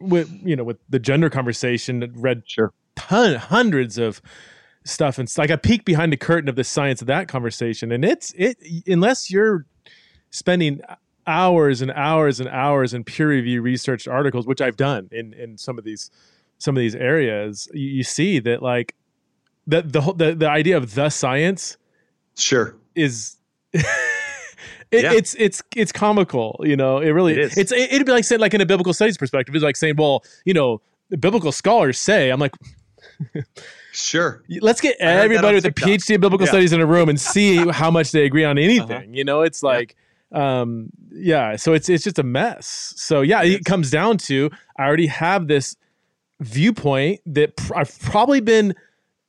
with 0.00 0.30
you 0.42 0.56
know 0.56 0.64
with 0.64 0.78
the 0.88 0.98
gender 0.98 1.28
conversation 1.28 2.12
read 2.16 2.42
sure. 2.46 2.72
ton 2.96 3.34
hundreds 3.34 3.98
of 3.98 4.22
stuff 4.84 5.18
and 5.18 5.32
like 5.36 5.50
a 5.50 5.58
peek 5.58 5.84
behind 5.84 6.12
the 6.12 6.16
curtain 6.16 6.48
of 6.48 6.56
the 6.56 6.64
science 6.64 7.00
of 7.00 7.06
that 7.06 7.28
conversation 7.28 7.92
and 7.92 8.04
it's 8.04 8.32
it 8.36 8.56
unless 8.86 9.30
you're 9.30 9.64
spending 10.30 10.80
hours 11.26 11.80
and 11.80 11.92
hours 11.92 12.40
and 12.40 12.48
hours 12.48 12.92
in 12.92 13.04
peer 13.04 13.28
review 13.28 13.62
researched 13.62 14.08
articles 14.08 14.46
which 14.46 14.60
i've 14.60 14.76
done 14.76 15.08
in 15.12 15.32
in 15.34 15.56
some 15.56 15.78
of 15.78 15.84
these 15.84 16.10
some 16.58 16.76
of 16.76 16.80
these 16.80 16.96
areas 16.96 17.68
you, 17.72 17.88
you 17.88 18.02
see 18.02 18.40
that 18.40 18.60
like 18.60 18.94
that 19.66 19.92
the 19.92 20.00
whole 20.00 20.14
the, 20.14 20.34
the 20.34 20.48
idea 20.48 20.76
of 20.76 20.94
the 20.94 21.08
science 21.08 21.76
sure. 22.36 22.76
is 22.94 23.36
it, 24.92 25.02
yeah. 25.04 25.12
it's 25.12 25.34
it's 25.38 25.62
it's 25.74 25.90
comical 25.90 26.60
you 26.64 26.76
know 26.76 26.98
it 26.98 27.10
really 27.10 27.32
it 27.32 27.38
is. 27.38 27.56
it's 27.56 27.72
it'd 27.72 28.06
be 28.06 28.12
like 28.12 28.24
saying 28.24 28.40
like 28.40 28.54
in 28.54 28.60
a 28.60 28.66
biblical 28.66 28.92
studies 28.92 29.16
perspective 29.16 29.54
it's 29.54 29.64
like 29.64 29.76
saying 29.76 29.96
well 29.96 30.22
you 30.44 30.54
know 30.54 30.80
biblical 31.18 31.50
scholars 31.50 31.98
say 31.98 32.30
i'm 32.30 32.40
like 32.40 32.54
Sure. 33.92 34.42
Let's 34.48 34.80
get 34.80 34.96
everybody 35.00 35.54
with 35.54 35.66
a 35.66 35.70
PhD 35.70 36.14
in 36.14 36.20
biblical 36.20 36.46
yeah. 36.46 36.52
studies 36.52 36.72
in 36.72 36.80
a 36.80 36.86
room 36.86 37.08
and 37.10 37.20
see 37.20 37.56
how 37.70 37.90
much 37.90 38.10
they 38.10 38.24
agree 38.24 38.44
on 38.44 38.58
anything. 38.58 38.90
Uh-huh. 38.90 39.04
You 39.10 39.22
know, 39.22 39.42
it's 39.42 39.62
like, 39.62 39.94
yeah. 40.32 40.62
um, 40.62 40.88
yeah. 41.10 41.56
So 41.56 41.74
it's 41.74 41.88
it's 41.90 42.02
just 42.02 42.18
a 42.18 42.22
mess. 42.22 42.94
So 42.96 43.20
yeah, 43.20 43.42
it, 43.42 43.52
it 43.52 43.64
comes 43.64 43.90
down 43.90 44.16
to 44.18 44.50
I 44.78 44.84
already 44.84 45.08
have 45.08 45.46
this 45.46 45.76
viewpoint 46.40 47.20
that 47.26 47.56
pr- 47.56 47.76
I've 47.76 48.00
probably 48.00 48.40
been 48.40 48.74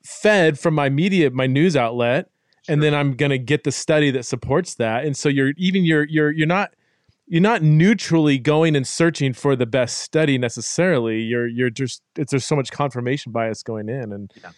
fed 0.02 0.58
from 0.58 0.74
my 0.76 0.90
media, 0.90 1.30
my 1.30 1.46
news 1.46 1.76
outlet, 1.76 2.30
sure. 2.66 2.74
and 2.74 2.84
then 2.84 2.94
I'm 2.94 3.14
gonna 3.16 3.38
get 3.38 3.64
the 3.64 3.72
study 3.72 4.12
that 4.12 4.26
supports 4.26 4.76
that. 4.76 5.06
And 5.06 5.16
so 5.16 5.30
you're 5.30 5.54
even 5.58 5.84
you're 5.84 6.06
you're 6.06 6.32
you're 6.32 6.48
not 6.48 6.74
you're 7.28 7.42
not 7.42 7.62
neutrally 7.62 8.38
going 8.38 8.76
and 8.76 8.86
searching 8.86 9.34
for 9.34 9.56
the 9.56 9.66
best 9.66 10.00
study 10.00 10.38
necessarily. 10.38 11.22
You're 11.22 11.48
you're 11.48 11.70
just 11.70 12.02
it's 12.16 12.32
there's 12.32 12.46
so 12.46 12.56
much 12.56 12.72
confirmation 12.72 13.32
bias 13.32 13.64
going 13.64 13.90
in 13.90 14.12
and 14.12 14.32
yeah. 14.42 14.52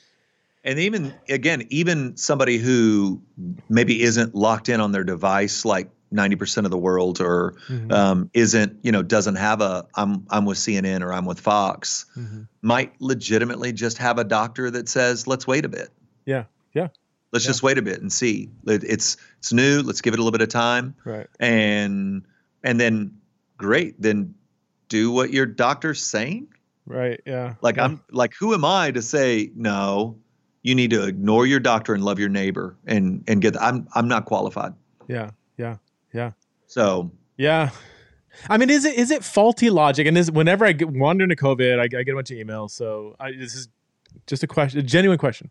and 0.63 0.79
even 0.79 1.13
again 1.29 1.67
even 1.69 2.17
somebody 2.17 2.57
who 2.57 3.21
maybe 3.69 4.01
isn't 4.01 4.35
locked 4.35 4.69
in 4.69 4.79
on 4.81 4.91
their 4.91 5.03
device 5.03 5.65
like 5.65 5.89
90% 6.13 6.65
of 6.65 6.71
the 6.71 6.77
world 6.77 7.19
or 7.19 7.55
mm-hmm. 7.67 7.91
um, 7.91 8.29
isn't 8.33 8.77
you 8.83 8.91
know 8.91 9.03
doesn't 9.03 9.35
have 9.35 9.61
a 9.61 9.85
I'm 9.95 10.25
I'm 10.29 10.45
with 10.45 10.57
CNN 10.57 11.01
or 11.01 11.13
I'm 11.13 11.25
with 11.25 11.39
Fox 11.39 12.05
mm-hmm. 12.17 12.43
might 12.61 12.93
legitimately 12.99 13.73
just 13.73 13.97
have 13.99 14.17
a 14.17 14.23
doctor 14.23 14.71
that 14.71 14.89
says 14.89 15.27
let's 15.27 15.45
wait 15.45 15.65
a 15.65 15.69
bit. 15.69 15.89
Yeah. 16.25 16.45
Yeah. 16.73 16.87
Let's 17.35 17.43
yeah. 17.43 17.49
just 17.49 17.63
wait 17.63 17.77
a 17.77 17.81
bit 17.81 17.99
and 17.99 18.11
see. 18.11 18.49
It's 18.65 19.17
it's 19.41 19.51
new. 19.51 19.81
Let's 19.81 19.99
give 19.99 20.13
it 20.13 20.19
a 20.19 20.23
little 20.23 20.31
bit 20.31 20.41
of 20.41 20.47
time. 20.47 20.95
Right. 21.03 21.27
And 21.37 22.25
and 22.63 22.79
then 22.79 23.11
great 23.57 24.01
then 24.01 24.33
do 24.89 25.11
what 25.11 25.31
your 25.31 25.45
doctor's 25.45 26.01
saying 26.01 26.47
right 26.85 27.21
yeah 27.25 27.55
like 27.61 27.77
yeah. 27.77 27.85
i'm 27.85 28.01
like 28.11 28.33
who 28.37 28.53
am 28.53 28.65
i 28.65 28.91
to 28.91 29.01
say 29.01 29.49
no 29.55 30.17
you 30.61 30.75
need 30.75 30.89
to 30.89 31.07
ignore 31.07 31.45
your 31.45 31.59
doctor 31.59 31.93
and 31.93 32.03
love 32.03 32.19
your 32.19 32.29
neighbor 32.29 32.75
and 32.85 33.23
and 33.27 33.41
get 33.41 33.59
i'm 33.61 33.87
i'm 33.95 34.07
not 34.07 34.25
qualified 34.25 34.73
yeah 35.07 35.31
yeah 35.57 35.77
yeah 36.13 36.31
so 36.67 37.09
yeah 37.37 37.69
I 38.49 38.57
mean, 38.57 38.69
is 38.69 38.83
it 38.83 38.95
is 38.95 39.11
it 39.11 39.23
faulty 39.23 39.69
logic? 39.69 40.07
And 40.07 40.17
is 40.17 40.29
whenever 40.29 40.65
I 40.65 40.73
get, 40.73 40.89
wander 40.89 41.23
into 41.23 41.37
COVID, 41.37 41.79
I, 41.79 41.83
I, 41.83 42.03
get 42.03 42.09
a 42.09 42.15
bunch 42.15 42.31
of 42.31 42.37
emails. 42.37 42.71
So 42.71 43.15
I, 43.17 43.31
this 43.31 43.55
is 43.55 43.69
just 44.27 44.43
a 44.43 44.47
question, 44.47 44.77
a 44.81 44.83
genuine 44.83 45.17
question. 45.17 45.49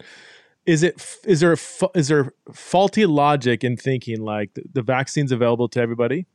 Is 0.67 0.83
it 0.83 1.19
is 1.25 1.41
there 1.41 1.57
is 1.95 2.09
there 2.09 2.33
faulty 2.53 3.05
logic 3.07 3.65
in 3.65 3.77
thinking 3.77 4.23
like 4.23 4.55
the, 4.55 4.63
the 4.73 4.83
vaccine's 4.83 5.31
available 5.31 5.69
to 5.69 5.81
everybody, 5.81 6.27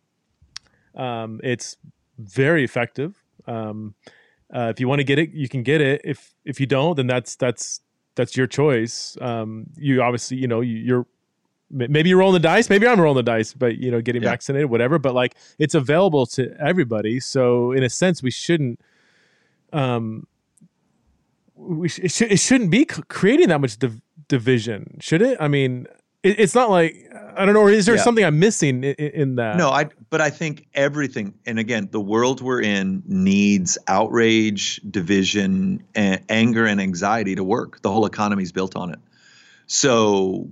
um, 0.96 1.40
it's 1.44 1.78
very 2.18 2.64
effective. 2.64 3.24
Um, 3.48 3.96
uh, 4.54 4.72
if 4.74 4.80
you 4.80 4.88
want 4.88 5.00
to 5.00 5.04
get 5.04 5.20
it, 5.20 5.32
you 5.32 5.48
can 5.48 5.64
get 5.64 5.82
it. 5.82 6.02
If 6.04 6.34
if 6.46 6.60
you 6.60 6.66
don't, 6.66 6.96
then 6.96 7.08
that's 7.08 7.36
that's 7.36 7.82
that's 8.16 8.36
your 8.36 8.48
choice. 8.48 9.18
Um, 9.22 9.68
you 9.78 10.02
obviously, 10.02 10.38
you 10.38 10.48
know, 10.48 10.62
you, 10.62 11.00
are 11.00 11.06
maybe 11.70 12.10
you're 12.10 12.18
rolling 12.18 12.34
the 12.34 12.48
dice, 12.48 12.70
maybe 12.70 12.88
I'm 12.88 13.00
rolling 13.00 13.18
the 13.18 13.32
dice, 13.32 13.54
but 13.54 13.78
you 13.78 13.92
know, 13.92 14.02
getting 14.02 14.24
yeah. 14.24 14.30
vaccinated, 14.30 14.70
whatever. 14.70 15.00
But 15.00 15.14
like, 15.14 15.36
it's 15.58 15.76
available 15.76 16.26
to 16.28 16.54
everybody. 16.60 17.20
So 17.20 17.72
in 17.72 17.84
a 17.84 17.90
sense, 17.90 18.22
we 18.22 18.32
shouldn't. 18.32 18.82
Um, 19.72 20.28
we 21.56 21.88
sh- 21.90 22.00
it, 22.00 22.12
sh- 22.12 22.22
it 22.24 22.40
shouldn't 22.40 22.72
be 22.72 22.86
creating 22.86 23.50
that 23.50 23.62
much 23.62 23.78
div- 23.78 24.02
division, 24.30 24.98
should 25.02 25.22
it? 25.22 25.38
I 25.42 25.50
mean, 25.50 25.88
it, 26.24 26.40
it's 26.40 26.56
not 26.56 26.70
like 26.70 26.96
I 27.36 27.46
don't 27.46 27.54
know. 27.54 27.62
Or 27.62 27.70
is 27.70 27.86
there 27.86 27.96
yeah. 27.96 28.02
something 28.02 28.24
I'm 28.24 28.40
missing 28.40 28.84
in, 28.84 28.94
in, 28.96 29.36
that? 29.36 29.58
No, 29.58 29.70
I. 29.70 29.90
But 30.10 30.22
I 30.22 30.30
think 30.30 30.68
everything, 30.74 31.34
and 31.46 31.60
again, 31.60 31.90
the 31.92 32.00
world 32.00 32.42
we're 32.42 32.62
in 32.62 33.04
needs 33.06 33.78
outrage, 33.88 34.82
division, 34.90 35.84
and 35.94 36.24
anger, 36.30 36.66
and 36.66 36.80
anxiety 36.80 37.36
to 37.36 37.44
work. 37.44 37.82
The 37.82 37.92
whole 37.92 38.06
economy 38.06 38.44
is 38.44 38.52
built 38.52 38.76
on 38.76 38.92
it. 38.92 39.00
So 39.68 40.50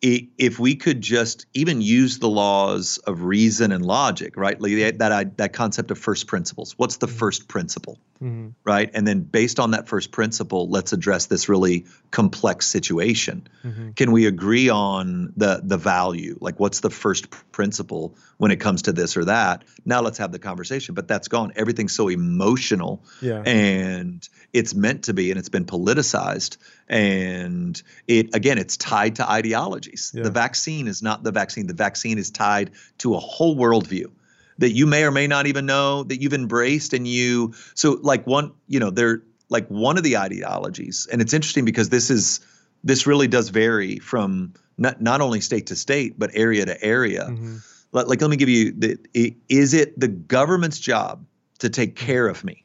if 0.00 0.58
we 0.60 0.76
could 0.76 1.00
just 1.00 1.46
even 1.54 1.80
use 1.80 2.20
the 2.20 2.28
laws 2.28 2.98
of 2.98 3.22
reason 3.22 3.72
and 3.72 3.84
logic, 3.84 4.36
right? 4.36 4.60
Like 4.60 4.98
that 4.98 5.36
that 5.38 5.52
concept 5.52 5.90
of 5.90 5.98
first 5.98 6.26
principles. 6.26 6.74
What's 6.78 6.98
the 6.98 7.06
mm-hmm. 7.06 7.16
first 7.16 7.48
principle, 7.48 7.98
mm-hmm. 8.22 8.48
right? 8.64 8.90
And 8.94 9.06
then 9.06 9.20
based 9.20 9.60
on 9.60 9.72
that 9.72 9.88
first 9.88 10.10
principle, 10.10 10.68
let's 10.68 10.92
address 10.92 11.26
this 11.26 11.48
really 11.48 11.86
complex 12.10 12.66
situation. 12.66 13.48
Mm-hmm. 13.64 13.90
Can 13.92 14.12
we 14.12 14.26
agree 14.26 14.68
on 14.68 15.32
the 15.36 15.60
the 15.62 15.76
value? 15.76 16.38
Like, 16.40 16.58
what's 16.60 16.80
the 16.80 16.90
first 16.90 17.30
principle 17.52 18.16
when 18.36 18.50
it 18.50 18.56
comes 18.56 18.82
to 18.82 18.92
this 18.92 19.16
or 19.16 19.24
that? 19.26 19.64
Now 19.84 20.00
let's 20.00 20.18
have 20.18 20.32
the 20.32 20.38
conversation. 20.38 20.94
But 20.94 21.08
that's 21.08 21.28
gone. 21.28 21.52
Everything's 21.56 21.92
so 21.92 22.08
emotional, 22.08 23.04
yeah. 23.20 23.42
and 23.44 24.28
it's 24.52 24.74
meant 24.74 25.04
to 25.04 25.14
be, 25.14 25.30
and 25.30 25.38
it's 25.38 25.48
been 25.48 25.64
politicized 25.64 26.56
and 26.88 27.82
it 28.06 28.34
again 28.34 28.58
it's 28.58 28.76
tied 28.76 29.16
to 29.16 29.30
ideologies 29.30 30.12
yeah. 30.14 30.22
the 30.22 30.30
vaccine 30.30 30.88
is 30.88 31.02
not 31.02 31.22
the 31.22 31.32
vaccine 31.32 31.66
the 31.66 31.74
vaccine 31.74 32.18
is 32.18 32.30
tied 32.30 32.70
to 32.96 33.14
a 33.14 33.18
whole 33.18 33.56
worldview 33.56 34.10
that 34.58 34.72
you 34.72 34.86
may 34.86 35.04
or 35.04 35.10
may 35.10 35.26
not 35.26 35.46
even 35.46 35.66
know 35.66 36.02
that 36.04 36.20
you've 36.20 36.34
embraced 36.34 36.92
and 36.92 37.06
you 37.06 37.54
so 37.74 37.98
like 38.02 38.26
one 38.26 38.52
you 38.66 38.80
know 38.80 38.90
they're 38.90 39.22
like 39.48 39.66
one 39.68 39.96
of 39.96 40.02
the 40.02 40.16
ideologies 40.16 41.08
and 41.10 41.22
it's 41.22 41.32
interesting 41.32 41.64
because 41.64 41.88
this 41.88 42.10
is 42.10 42.40
this 42.84 43.06
really 43.06 43.26
does 43.26 43.48
vary 43.48 43.98
from 43.98 44.54
not, 44.76 45.00
not 45.00 45.20
only 45.20 45.40
state 45.40 45.66
to 45.68 45.76
state 45.76 46.18
but 46.18 46.30
area 46.34 46.64
to 46.64 46.82
area 46.82 47.24
mm-hmm. 47.24 47.56
like, 47.92 48.06
like 48.06 48.20
let 48.20 48.30
me 48.30 48.36
give 48.36 48.48
you 48.48 48.72
the 48.72 49.36
is 49.48 49.74
it 49.74 49.98
the 49.98 50.08
government's 50.08 50.78
job 50.78 51.24
to 51.58 51.68
take 51.68 51.96
care 51.96 52.28
of 52.28 52.44
me 52.44 52.64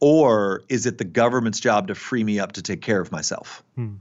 or 0.00 0.62
is 0.68 0.86
it 0.86 0.98
the 0.98 1.04
government's 1.04 1.60
job 1.60 1.88
to 1.88 1.94
free 1.94 2.24
me 2.24 2.40
up 2.40 2.52
to 2.52 2.62
take 2.62 2.80
care 2.80 3.00
of 3.00 3.12
myself? 3.12 3.62
Hmm. 3.76 3.96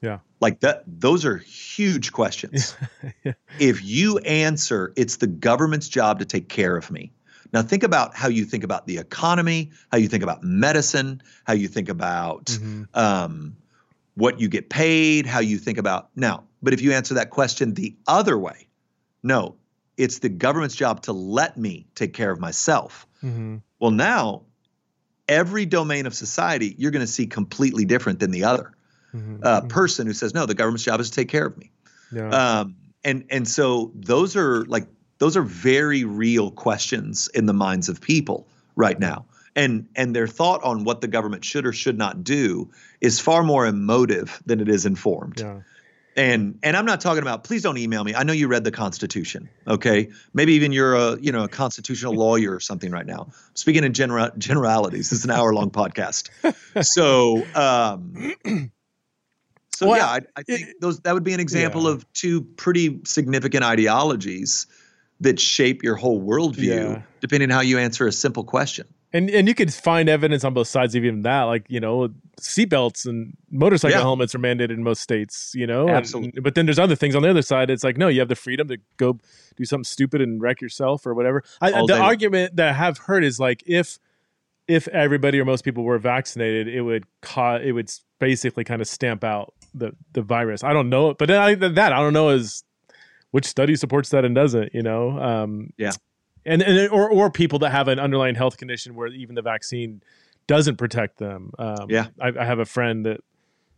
Yeah. 0.00 0.18
Like 0.40 0.60
that 0.60 0.84
those 0.86 1.24
are 1.24 1.38
huge 1.38 2.12
questions. 2.12 2.76
yeah. 3.24 3.32
If 3.58 3.84
you 3.84 4.18
answer 4.18 4.92
it's 4.96 5.16
the 5.16 5.26
government's 5.26 5.88
job 5.88 6.20
to 6.20 6.24
take 6.24 6.48
care 6.48 6.76
of 6.76 6.90
me. 6.90 7.12
Now 7.52 7.62
think 7.62 7.82
about 7.82 8.14
how 8.14 8.28
you 8.28 8.44
think 8.44 8.64
about 8.64 8.86
the 8.86 8.98
economy, 8.98 9.70
how 9.90 9.98
you 9.98 10.08
think 10.08 10.22
about 10.22 10.42
medicine, 10.42 11.22
how 11.44 11.54
you 11.54 11.68
think 11.68 11.88
about 11.88 12.46
mm-hmm. 12.46 12.84
um, 12.94 13.56
what 14.14 14.40
you 14.40 14.48
get 14.48 14.68
paid, 14.68 15.26
how 15.26 15.40
you 15.40 15.58
think 15.58 15.78
about 15.78 16.10
now. 16.14 16.44
But 16.62 16.74
if 16.74 16.82
you 16.82 16.92
answer 16.92 17.14
that 17.14 17.30
question 17.30 17.74
the 17.74 17.96
other 18.06 18.36
way, 18.36 18.68
no, 19.22 19.56
it's 19.96 20.18
the 20.18 20.28
government's 20.28 20.74
job 20.74 21.02
to 21.02 21.12
let 21.12 21.56
me 21.56 21.86
take 21.94 22.12
care 22.12 22.30
of 22.30 22.38
myself. 22.38 23.06
Mm-hmm. 23.22 23.56
Well, 23.80 23.90
now 23.90 24.42
every 25.28 25.66
domain 25.66 26.06
of 26.06 26.14
society 26.14 26.74
you're 26.78 26.90
going 26.90 27.04
to 27.04 27.12
see 27.12 27.26
completely 27.26 27.84
different 27.84 28.18
than 28.18 28.30
the 28.30 28.44
other 28.44 28.72
mm-hmm. 29.14 29.36
uh, 29.42 29.60
mm-hmm. 29.60 29.68
person 29.68 30.06
who 30.06 30.12
says 30.12 30.34
no 30.34 30.46
the 30.46 30.54
government's 30.54 30.84
job 30.84 31.00
is 31.00 31.10
to 31.10 31.16
take 31.16 31.28
care 31.28 31.46
of 31.46 31.56
me 31.56 31.70
yeah. 32.12 32.28
um, 32.30 32.76
and 33.04 33.24
and 33.30 33.48
so 33.48 33.90
those 33.94 34.36
are 34.36 34.64
like 34.66 34.86
those 35.18 35.36
are 35.36 35.42
very 35.42 36.04
real 36.04 36.50
questions 36.50 37.28
in 37.34 37.46
the 37.46 37.52
minds 37.52 37.88
of 37.88 38.00
people 38.00 38.46
right 38.76 38.98
now 38.98 39.24
and 39.56 39.88
and 39.96 40.14
their 40.14 40.26
thought 40.26 40.62
on 40.62 40.84
what 40.84 41.00
the 41.00 41.08
government 41.08 41.44
should 41.44 41.66
or 41.66 41.72
should 41.72 41.98
not 41.98 42.22
do 42.22 42.70
is 43.00 43.18
far 43.20 43.42
more 43.42 43.66
emotive 43.66 44.42
than 44.46 44.60
it 44.60 44.68
is 44.68 44.86
informed 44.86 45.40
yeah 45.40 45.60
and 46.18 46.58
and 46.64 46.76
I'm 46.76 46.84
not 46.84 47.00
talking 47.00 47.22
about 47.22 47.44
please 47.44 47.62
don't 47.62 47.78
email 47.78 48.02
me. 48.02 48.14
I 48.14 48.24
know 48.24 48.32
you 48.32 48.48
read 48.48 48.64
the 48.64 48.72
Constitution, 48.72 49.48
okay? 49.66 50.10
Maybe 50.34 50.54
even 50.54 50.72
you're 50.72 50.94
a 50.94 51.18
you 51.20 51.32
know 51.32 51.44
a 51.44 51.48
constitutional 51.48 52.12
lawyer 52.24 52.54
or 52.54 52.60
something 52.60 52.90
right 52.90 53.06
now. 53.06 53.28
Speaking 53.54 53.84
in 53.84 53.94
general 53.94 54.30
generalities, 54.36 55.10
this 55.10 55.20
is 55.20 55.24
an 55.24 55.30
hour 55.30 55.54
long 55.54 55.70
podcast. 55.78 56.28
So 56.84 57.46
um, 57.54 58.34
so 59.78 59.86
well, 59.86 59.98
yeah, 59.98 60.06
I, 60.06 60.20
I 60.34 60.42
think 60.42 60.68
it, 60.68 60.80
those 60.80 61.00
that 61.00 61.14
would 61.14 61.22
be 61.22 61.34
an 61.34 61.40
example 61.40 61.84
yeah. 61.84 61.90
of 61.90 62.12
two 62.12 62.42
pretty 62.42 63.00
significant 63.04 63.62
ideologies 63.62 64.66
that 65.20 65.38
shape 65.38 65.84
your 65.84 65.94
whole 65.94 66.20
worldview, 66.20 66.94
yeah. 66.94 67.02
depending 67.20 67.50
on 67.50 67.54
how 67.54 67.62
you 67.62 67.78
answer 67.78 68.06
a 68.06 68.12
simple 68.12 68.42
question 68.42 68.86
and 69.12 69.30
and 69.30 69.48
you 69.48 69.54
could 69.54 69.72
find 69.72 70.08
evidence 70.08 70.44
on 70.44 70.52
both 70.54 70.68
sides 70.68 70.94
of 70.94 71.04
even 71.04 71.22
that 71.22 71.42
like 71.42 71.64
you 71.68 71.80
know 71.80 72.08
seatbelts 72.40 73.06
and 73.06 73.36
motorcycle 73.50 73.96
yeah. 73.96 74.02
helmets 74.02 74.34
are 74.34 74.38
mandated 74.38 74.70
in 74.70 74.82
most 74.82 75.00
states 75.00 75.52
you 75.54 75.66
know 75.66 75.88
absolutely 75.88 76.32
and, 76.34 76.44
but 76.44 76.54
then 76.54 76.66
there's 76.66 76.78
other 76.78 76.94
things 76.94 77.14
on 77.14 77.22
the 77.22 77.30
other 77.30 77.42
side 77.42 77.70
it's 77.70 77.84
like 77.84 77.96
no 77.96 78.08
you 78.08 78.20
have 78.20 78.28
the 78.28 78.36
freedom 78.36 78.68
to 78.68 78.76
go 78.96 79.18
do 79.56 79.64
something 79.64 79.84
stupid 79.84 80.20
and 80.20 80.40
wreck 80.42 80.60
yourself 80.60 81.06
or 81.06 81.14
whatever 81.14 81.42
I, 81.60 81.70
the 81.86 81.98
argument 81.98 82.56
that 82.56 82.68
i 82.68 82.72
have 82.72 82.98
heard 82.98 83.24
is 83.24 83.40
like 83.40 83.62
if 83.66 83.98
if 84.68 84.86
everybody 84.88 85.40
or 85.40 85.44
most 85.46 85.64
people 85.64 85.82
were 85.82 85.98
vaccinated, 85.98 86.68
it 86.68 86.82
would 86.82 87.04
cause 87.22 87.62
it 87.64 87.72
would 87.72 87.90
basically 88.18 88.64
kind 88.64 88.80
of 88.82 88.86
stamp 88.86 89.24
out 89.24 89.54
the 89.74 89.92
the 90.12 90.22
virus. 90.22 90.62
I 90.62 90.72
don't 90.72 90.90
know, 90.90 91.14
but 91.14 91.30
I, 91.30 91.54
that 91.54 91.92
I 91.92 91.96
don't 91.96 92.12
know 92.12 92.28
is 92.28 92.62
which 93.30 93.46
study 93.46 93.74
supports 93.76 94.10
that 94.10 94.24
and 94.24 94.34
doesn't. 94.34 94.74
You 94.74 94.82
know, 94.82 95.18
um, 95.18 95.72
yeah, 95.78 95.92
and 96.44 96.62
and 96.62 96.90
or 96.90 97.10
or 97.10 97.30
people 97.30 97.58
that 97.60 97.70
have 97.70 97.88
an 97.88 97.98
underlying 97.98 98.34
health 98.34 98.58
condition 98.58 98.94
where 98.94 99.08
even 99.08 99.34
the 99.34 99.42
vaccine 99.42 100.02
doesn't 100.46 100.76
protect 100.76 101.18
them. 101.18 101.52
Um, 101.58 101.86
yeah, 101.88 102.08
I, 102.20 102.32
I 102.38 102.44
have 102.44 102.58
a 102.58 102.66
friend 102.66 103.06
that 103.06 103.20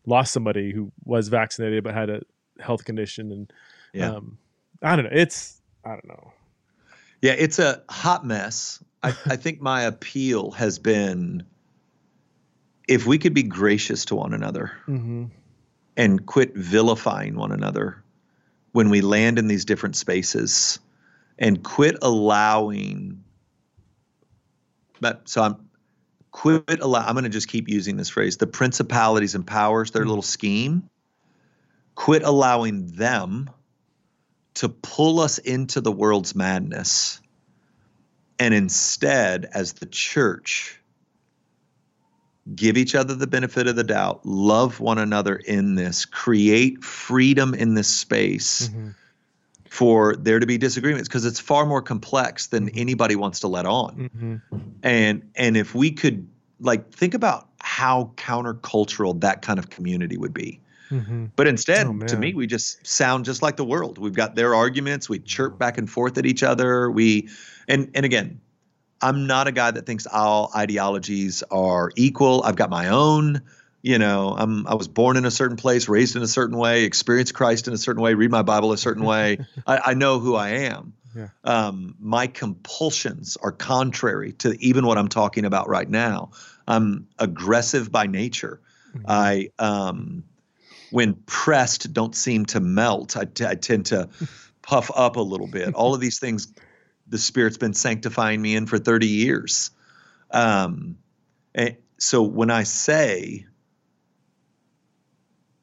lost 0.07 0.32
somebody 0.32 0.72
who 0.72 0.91
was 1.05 1.28
vaccinated 1.28 1.84
but 1.84 1.95
had 1.95 2.11
a 2.11 2.22
health 2.59 2.84
condition, 2.84 3.30
and 3.30 3.53
yeah, 3.95 4.11
um, 4.11 4.38
I 4.82 4.97
don't 4.97 5.05
know. 5.05 5.12
It's 5.12 5.62
I 5.84 5.91
don't 5.91 6.09
know. 6.09 6.32
Yeah, 7.22 7.32
it's 7.32 7.58
a 7.58 7.82
hot 7.88 8.24
mess. 8.24 8.82
I, 9.02 9.08
I 9.26 9.36
think 9.36 9.60
my 9.60 9.82
appeal 9.82 10.52
has 10.52 10.78
been 10.78 11.44
if 12.90 13.06
we 13.06 13.18
could 13.18 13.34
be 13.34 13.44
gracious 13.44 14.06
to 14.06 14.16
one 14.16 14.34
another 14.34 14.72
mm-hmm. 14.88 15.26
and 15.96 16.26
quit 16.26 16.56
vilifying 16.56 17.36
one 17.36 17.52
another 17.52 18.02
when 18.72 18.90
we 18.90 19.00
land 19.00 19.38
in 19.38 19.46
these 19.46 19.64
different 19.64 19.94
spaces 19.96 20.80
and 21.38 21.62
quit 21.62 21.96
allowing 22.02 23.22
but 25.00 25.28
so 25.28 25.42
i'm 25.42 25.68
quit 26.32 26.80
allow 26.80 27.06
i'm 27.06 27.14
going 27.14 27.22
to 27.22 27.30
just 27.30 27.48
keep 27.48 27.68
using 27.68 27.96
this 27.96 28.08
phrase 28.08 28.38
the 28.38 28.46
principalities 28.46 29.36
and 29.36 29.46
powers 29.46 29.92
their 29.92 30.02
mm-hmm. 30.02 30.08
little 30.08 30.22
scheme 30.22 30.82
quit 31.94 32.22
allowing 32.24 32.88
them 32.88 33.48
to 34.61 34.68
pull 34.68 35.20
us 35.20 35.38
into 35.38 35.80
the 35.80 35.90
world's 35.90 36.34
madness 36.34 37.18
and 38.38 38.52
instead, 38.52 39.48
as 39.54 39.72
the 39.72 39.86
church, 39.86 40.78
give 42.54 42.76
each 42.76 42.94
other 42.94 43.14
the 43.14 43.26
benefit 43.26 43.68
of 43.68 43.76
the 43.76 43.84
doubt, 43.84 44.26
love 44.26 44.78
one 44.78 44.98
another 44.98 45.36
in 45.36 45.76
this, 45.76 46.04
create 46.04 46.84
freedom 46.84 47.54
in 47.54 47.72
this 47.72 47.88
space 47.88 48.68
mm-hmm. 48.68 48.88
for 49.70 50.14
there 50.16 50.38
to 50.38 50.46
be 50.46 50.58
disagreements 50.58 51.08
because 51.08 51.24
it's 51.24 51.40
far 51.40 51.64
more 51.64 51.80
complex 51.80 52.48
than 52.48 52.66
mm-hmm. 52.66 52.78
anybody 52.78 53.16
wants 53.16 53.40
to 53.40 53.48
let 53.48 53.64
on. 53.64 54.11
Mm-hmm. 54.14 54.58
And 54.82 55.30
and 55.36 55.56
if 55.56 55.74
we 55.74 55.90
could 55.90 56.28
like 56.61 56.92
think 56.92 57.14
about 57.14 57.48
how 57.61 58.12
countercultural 58.16 59.22
that 59.22 59.40
kind 59.40 59.58
of 59.58 59.70
community 59.70 60.18
would 60.18 60.34
be. 60.34 60.61
Mm-hmm. 60.91 61.26
But 61.36 61.47
instead, 61.47 61.86
oh, 61.86 61.99
to 61.99 62.16
me, 62.16 62.34
we 62.34 62.47
just 62.47 62.86
sound 62.86 63.24
just 63.24 63.43
like 63.43 63.57
the 63.57 63.64
world. 63.64 63.99
We've 63.99 64.14
got 64.14 64.34
their 64.34 64.55
arguments. 64.55 65.09
We 65.09 65.18
chirp 65.18 65.59
back 65.59 65.78
and 65.78 65.88
forth 65.88 66.18
at 66.18 66.26
each 66.26 66.43
other. 66.43 66.91
We, 66.91 67.28
and 67.68 67.91
and 67.95 68.05
again, 68.05 68.41
I'm 69.01 69.26
not 69.26 69.47
a 69.47 69.53
guy 69.53 69.70
that 69.70 69.86
thinks 69.86 70.07
all 70.07 70.51
ideologies 70.55 71.43
are 71.51 71.91
equal. 71.97 72.43
I've 72.45 72.57
got 72.57 72.70
my 72.70 72.88
own. 72.88 73.43
You 73.82 73.99
know, 73.99 74.34
I'm 74.36 74.66
I 74.66 74.74
was 74.74 74.88
born 74.88 75.16
in 75.16 75.24
a 75.24 75.30
certain 75.30 75.57
place, 75.57 75.88
raised 75.88 76.16
in 76.16 76.22
a 76.22 76.28
certain 76.28 76.59
way, 76.59 76.84
experienced 76.84 77.34
Christ 77.34 77.66
in 77.66 77.72
a 77.72 77.78
certain 77.78 78.03
way, 78.03 78.14
read 78.14 78.30
my 78.30 78.43
Bible 78.43 78.72
a 78.72 78.78
certain 78.78 79.05
way. 79.05 79.38
I, 79.66 79.80
I 79.86 79.95
know 79.95 80.18
who 80.18 80.34
I 80.34 80.49
am. 80.51 80.93
Yeah. 81.16 81.28
Um, 81.45 81.97
my 81.99 82.26
compulsions 82.26 83.36
are 83.43 83.53
contrary 83.53 84.32
to 84.34 84.53
even 84.61 84.86
what 84.86 84.99
I'm 84.99 85.09
talking 85.09 85.45
about 85.45 85.68
right 85.68 85.88
now. 85.88 86.30
I'm 86.68 87.09
aggressive 87.18 87.91
by 87.91 88.07
nature. 88.07 88.61
Mm-hmm. 88.95 89.05
I 89.09 89.51
um, 89.59 90.24
when 90.91 91.14
pressed 91.26 91.93
don't 91.93 92.14
seem 92.14 92.47
to 92.47 92.61
melt. 92.61 93.16
I, 93.16 93.24
t- 93.24 93.47
I 93.47 93.55
tend 93.55 93.86
to 93.86 94.09
puff 94.62 94.91
up 94.95 95.16
a 95.16 95.20
little 95.20 95.47
bit. 95.47 95.74
All 95.74 95.95
of 95.95 96.01
these 96.01 96.18
things, 96.18 96.53
the 97.07 97.18
Spirit's 97.18 97.59
been 97.59 97.74
sanctifying 97.74 98.41
me 98.41 98.57
in 98.57 98.66
for 98.66 98.78
30 98.78 99.07
years. 99.07 99.70
Um, 100.30 100.97
and 101.55 101.76
so 101.99 102.22
when 102.22 102.51
I 102.51 102.62
say 102.62 103.47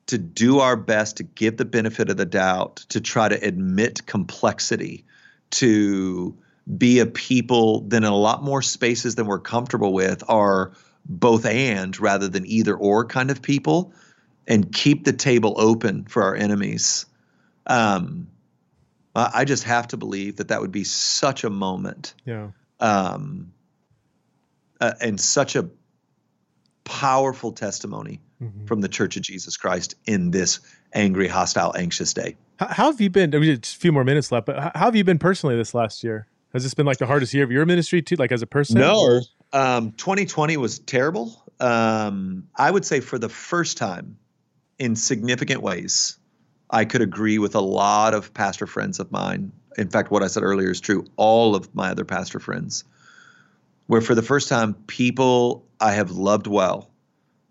to 0.08 0.18
do 0.18 0.60
our 0.60 0.76
best 0.76 1.18
to 1.18 1.24
give 1.24 1.58
the 1.58 1.66
benefit 1.66 2.10
of 2.10 2.18
the 2.18 2.26
doubt, 2.26 2.78
to 2.90 3.02
try 3.02 3.28
to 3.28 3.36
admit 3.36 4.06
complexity, 4.06 5.06
to 5.52 6.38
be 6.78 7.00
a 7.00 7.06
people 7.06 7.82
that 7.82 7.98
in 7.98 8.04
a 8.04 8.16
lot 8.16 8.44
more 8.44 8.62
spaces 8.62 9.16
than 9.16 9.26
we're 9.26 9.40
comfortable 9.40 9.94
with 9.94 10.24
are 10.28 10.74
both 11.06 11.46
and 11.46 12.00
rather 12.00 12.28
than 12.28 12.46
either 12.46 12.76
or 12.76 13.06
kind 13.06 13.32
of 13.32 13.42
people 13.42 13.94
and 14.48 14.72
keep 14.72 15.04
the 15.04 15.14
table 15.14 15.56
open 15.58 16.06
for 16.06 16.24
our 16.24 16.36
enemies. 16.36 17.06
Um, 17.66 18.28
I 19.16 19.46
just 19.46 19.64
have 19.64 19.88
to 19.90 19.98
believe 19.98 20.38
that 20.38 20.50
that 20.50 20.62
would 20.62 20.72
be 20.72 20.84
such 20.84 21.44
a 21.44 21.50
moment. 21.50 22.14
Yeah. 22.26 22.50
Um, 22.80 23.52
uh, 24.80 24.94
and 25.02 25.20
such 25.20 25.56
a 25.56 25.68
powerful 26.84 27.52
testimony 27.52 28.22
mm-hmm. 28.42 28.66
from 28.66 28.82
the 28.82 28.88
Church 28.88 29.18
of 29.18 29.24
Jesus 29.24 29.58
Christ 29.58 29.96
in 30.06 30.30
this 30.30 30.60
angry, 30.94 31.28
hostile, 31.28 31.74
anxious 31.76 32.14
day. 32.14 32.36
How, 32.60 32.68
how 32.68 32.92
have 32.92 33.02
you 33.02 33.10
been? 33.10 33.34
I 33.34 33.40
mean, 33.40 33.60
a 33.62 33.66
few 33.66 33.92
more 33.92 34.04
minutes 34.04 34.32
left, 34.32 34.46
but 34.46 34.60
how 34.76 34.86
have 34.86 34.96
you 34.96 35.04
been 35.04 35.18
personally 35.18 35.56
this 35.56 35.74
last 35.74 36.04
year? 36.04 36.28
Has 36.54 36.64
this 36.64 36.76
been 36.76 36.86
like 36.86 37.00
the 37.00 37.08
hardest 37.08 37.34
year 37.34 37.44
of 37.44 37.52
your 37.52 37.66
ministry 37.66 38.02
too, 38.04 38.16
like 38.16 38.32
as 38.32 38.44
a 38.44 38.48
person? 38.48 38.80
No. 38.80 39.22
Um, 39.52 39.92
2020 39.94 40.58
was 40.58 40.80
terrible. 40.80 41.44
Um, 41.60 42.48
I 42.56 42.70
would 42.70 42.86
say 42.86 43.00
for 43.00 43.18
the 43.18 43.30
first 43.30 43.78
time 43.78 44.18
in 44.80 44.96
significant 44.96 45.62
ways. 45.62 46.18
I 46.70 46.86
could 46.86 47.02
agree 47.02 47.38
with 47.40 47.56
a 47.56 47.62
lot 47.62 48.14
of 48.14 48.34
pastor 48.34 48.68
friends 48.68 49.00
of 49.00 49.12
mine. 49.12 49.52
In 49.78 49.90
fact, 49.90 50.12
what 50.12 50.24
I 50.24 50.28
said 50.28 50.44
earlier 50.44 50.70
is 50.70 50.82
true. 50.82 51.06
All 51.16 51.56
of 51.56 51.74
my 51.74 51.92
other 51.92 52.06
pastor 52.06 52.40
friends, 52.40 52.84
where 53.88 54.02
for 54.02 54.16
the 54.16 54.22
first 54.22 54.50
time, 54.50 54.74
people 54.74 55.66
I 55.80 55.94
have 55.94 56.12
loved 56.12 56.48
well, 56.48 56.90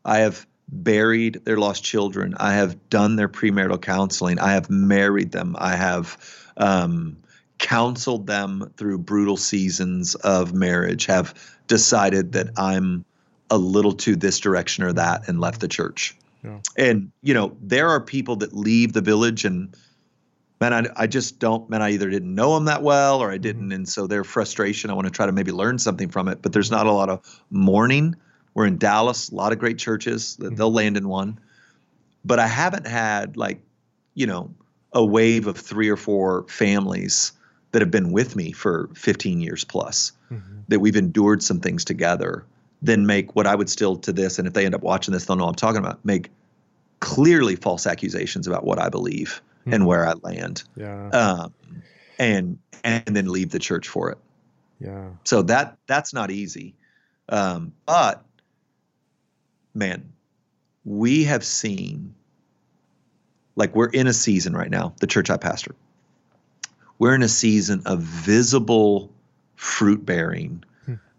I 0.04 0.18
have 0.18 0.46
buried 0.68 1.44
their 1.44 1.56
lost 1.56 1.84
children, 1.84 2.34
I 2.38 2.54
have 2.54 2.90
done 2.90 3.16
their 3.16 3.28
premarital 3.28 3.80
counseling, 3.80 4.38
I 4.38 4.52
have 4.52 4.68
married 4.68 5.32
them, 5.32 5.56
I 5.58 5.76
have 5.76 6.52
um, 6.56 7.16
counseled 7.58 8.26
them 8.26 8.72
through 8.76 8.98
brutal 8.98 9.36
seasons 9.36 10.14
of 10.16 10.52
marriage, 10.52 11.06
have 11.06 11.34
decided 11.68 12.32
that 12.32 12.50
I'm 12.58 13.04
a 13.50 13.56
little 13.56 13.92
to 13.92 14.16
this 14.16 14.40
direction 14.40 14.84
or 14.84 14.92
that 14.94 15.28
and 15.28 15.40
left 15.40 15.60
the 15.60 15.68
church. 15.68 16.16
Yeah. 16.46 16.60
And 16.78 17.10
you 17.22 17.34
know, 17.34 17.56
there 17.60 17.88
are 17.88 18.00
people 18.00 18.36
that 18.36 18.52
leave 18.54 18.92
the 18.92 19.00
village 19.00 19.44
and 19.44 19.76
man, 20.60 20.72
I, 20.72 20.86
I 20.96 21.06
just 21.06 21.38
don't, 21.38 21.68
man, 21.68 21.82
I 21.82 21.90
either 21.90 22.08
didn't 22.08 22.34
know 22.34 22.54
them 22.54 22.64
that 22.66 22.82
well 22.82 23.20
or 23.20 23.30
I 23.30 23.38
didn't. 23.38 23.64
Mm-hmm. 23.64 23.72
And 23.72 23.88
so 23.88 24.06
their 24.06 24.24
frustration, 24.24 24.90
I 24.90 24.94
want 24.94 25.06
to 25.06 25.10
try 25.10 25.26
to 25.26 25.32
maybe 25.32 25.52
learn 25.52 25.78
something 25.78 26.08
from 26.08 26.28
it, 26.28 26.42
but 26.42 26.52
there's 26.52 26.70
not 26.70 26.86
a 26.86 26.92
lot 26.92 27.10
of 27.10 27.42
mourning. 27.50 28.14
We're 28.54 28.66
in 28.66 28.78
Dallas, 28.78 29.28
a 29.28 29.34
lot 29.34 29.52
of 29.52 29.58
great 29.58 29.78
churches 29.78 30.38
mm-hmm. 30.40 30.54
they'll 30.54 30.72
land 30.72 30.96
in 30.96 31.08
one. 31.08 31.38
But 32.24 32.38
I 32.38 32.46
haven't 32.46 32.86
had 32.86 33.36
like, 33.36 33.60
you 34.14 34.26
know, 34.26 34.54
a 34.92 35.04
wave 35.04 35.46
of 35.46 35.58
three 35.58 35.88
or 35.88 35.96
four 35.96 36.46
families 36.48 37.32
that 37.72 37.82
have 37.82 37.90
been 37.90 38.12
with 38.12 38.34
me 38.34 38.52
for 38.52 38.88
15 38.94 39.40
years 39.40 39.64
plus, 39.64 40.12
mm-hmm. 40.30 40.60
that 40.68 40.80
we've 40.80 40.96
endured 40.96 41.42
some 41.42 41.60
things 41.60 41.84
together 41.84 42.46
then 42.82 43.06
make 43.06 43.34
what 43.34 43.46
I 43.46 43.54
would 43.54 43.70
still 43.70 43.96
to 43.96 44.12
this, 44.12 44.38
and 44.38 44.46
if 44.46 44.54
they 44.54 44.64
end 44.64 44.74
up 44.74 44.82
watching 44.82 45.12
this, 45.12 45.24
they'll 45.24 45.36
know 45.36 45.48
I'm 45.48 45.54
talking 45.54 45.78
about, 45.78 46.04
make 46.04 46.30
clearly 47.00 47.56
false 47.56 47.86
accusations 47.86 48.46
about 48.46 48.64
what 48.64 48.78
I 48.78 48.88
believe 48.88 49.40
mm-hmm. 49.60 49.74
and 49.74 49.86
where 49.86 50.06
I 50.06 50.12
land. 50.22 50.62
Yeah. 50.76 51.08
Um, 51.10 51.54
and 52.18 52.58
and 52.84 53.16
then 53.16 53.28
leave 53.30 53.50
the 53.50 53.58
church 53.58 53.88
for 53.88 54.10
it. 54.10 54.18
Yeah. 54.80 55.08
So 55.24 55.42
that 55.42 55.76
that's 55.86 56.12
not 56.12 56.30
easy. 56.30 56.74
Um, 57.28 57.72
but 57.86 58.24
man, 59.74 60.12
we 60.84 61.24
have 61.24 61.44
seen 61.44 62.14
like 63.56 63.74
we're 63.74 63.88
in 63.88 64.06
a 64.06 64.12
season 64.12 64.54
right 64.54 64.70
now, 64.70 64.94
the 65.00 65.06
church 65.06 65.30
I 65.30 65.36
pastor. 65.36 65.74
We're 66.98 67.14
in 67.14 67.22
a 67.22 67.28
season 67.28 67.82
of 67.84 68.00
visible 68.00 69.10
fruit 69.56 70.04
bearing 70.06 70.64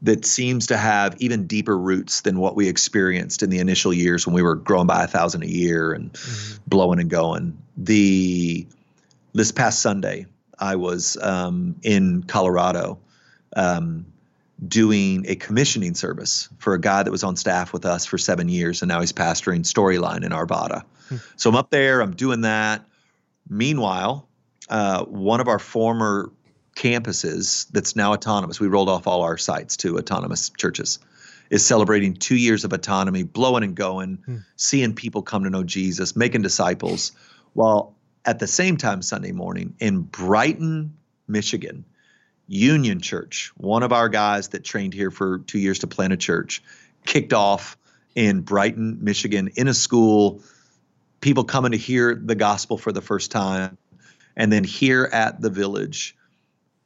that 0.01 0.25
seems 0.25 0.67
to 0.67 0.77
have 0.77 1.15
even 1.19 1.47
deeper 1.47 1.77
roots 1.77 2.21
than 2.21 2.39
what 2.39 2.55
we 2.55 2.67
experienced 2.67 3.41
in 3.41 3.49
the 3.49 3.59
initial 3.59 3.93
years 3.93 4.27
when 4.27 4.35
we 4.35 4.43
were 4.43 4.55
growing 4.55 4.87
by 4.87 5.03
a 5.03 5.07
thousand 5.07 5.43
a 5.43 5.47
year 5.47 5.91
and 5.91 6.13
mm-hmm. 6.13 6.57
blowing 6.67 6.99
and 6.99 7.09
going. 7.09 7.57
The 7.77 8.67
this 9.33 9.51
past 9.51 9.81
Sunday, 9.81 10.25
I 10.59 10.75
was 10.75 11.17
um, 11.17 11.75
in 11.83 12.23
Colorado 12.23 12.99
um, 13.55 14.05
doing 14.65 15.25
a 15.27 15.35
commissioning 15.35 15.93
service 15.93 16.49
for 16.57 16.73
a 16.73 16.79
guy 16.79 17.03
that 17.03 17.11
was 17.11 17.23
on 17.23 17.35
staff 17.35 17.73
with 17.73 17.85
us 17.85 18.05
for 18.05 18.17
seven 18.17 18.49
years, 18.49 18.81
and 18.81 18.89
now 18.89 18.99
he's 18.99 19.13
pastoring 19.13 19.61
Storyline 19.61 20.23
in 20.23 20.31
Arvada. 20.31 20.83
Mm-hmm. 21.09 21.17
So 21.35 21.49
I'm 21.49 21.55
up 21.55 21.69
there, 21.69 22.01
I'm 22.01 22.15
doing 22.15 22.41
that. 22.41 22.85
Meanwhile, 23.49 24.27
uh, 24.69 25.05
one 25.05 25.39
of 25.39 25.47
our 25.47 25.59
former 25.59 26.31
campuses 26.77 27.67
that's 27.71 27.95
now 27.95 28.13
autonomous. 28.13 28.59
We 28.59 28.67
rolled 28.67 28.87
off 28.87 29.07
all 29.07 29.23
our 29.23 29.37
sites 29.37 29.77
to 29.77 29.97
autonomous 29.97 30.49
churches. 30.49 30.99
Is 31.49 31.65
celebrating 31.65 32.13
two 32.13 32.35
years 32.35 32.65
of 32.65 32.73
autonomy, 32.73 33.23
blowing 33.23 33.63
and 33.63 33.73
going, 33.73 34.19
hmm. 34.25 34.37
seeing 34.57 34.93
people 34.93 35.21
come 35.21 35.45
to 35.45 35.49
know 35.49 35.63
Jesus, 35.63 36.13
making 36.13 36.41
disciples, 36.41 37.13
while 37.53 37.95
at 38.25 38.39
the 38.39 38.47
same 38.47 38.75
time 38.75 39.01
Sunday 39.01 39.31
morning 39.31 39.73
in 39.79 40.01
Brighton, 40.01 40.97
Michigan, 41.25 41.85
Union 42.47 42.99
Church, 42.99 43.53
one 43.55 43.83
of 43.83 43.93
our 43.93 44.09
guys 44.09 44.49
that 44.49 44.65
trained 44.65 44.93
here 44.93 45.09
for 45.09 45.39
two 45.39 45.57
years 45.57 45.79
to 45.79 45.87
plant 45.87 46.11
a 46.11 46.17
church, 46.17 46.61
kicked 47.05 47.31
off 47.31 47.77
in 48.13 48.41
Brighton, 48.41 48.97
Michigan, 49.01 49.49
in 49.55 49.69
a 49.69 49.73
school, 49.73 50.41
people 51.21 51.45
coming 51.45 51.71
to 51.71 51.77
hear 51.77 52.13
the 52.13 52.35
gospel 52.35 52.77
for 52.77 52.91
the 52.91 53.01
first 53.01 53.31
time. 53.31 53.77
And 54.35 54.51
then 54.51 54.65
here 54.65 55.09
at 55.13 55.39
the 55.39 55.49
village, 55.49 56.16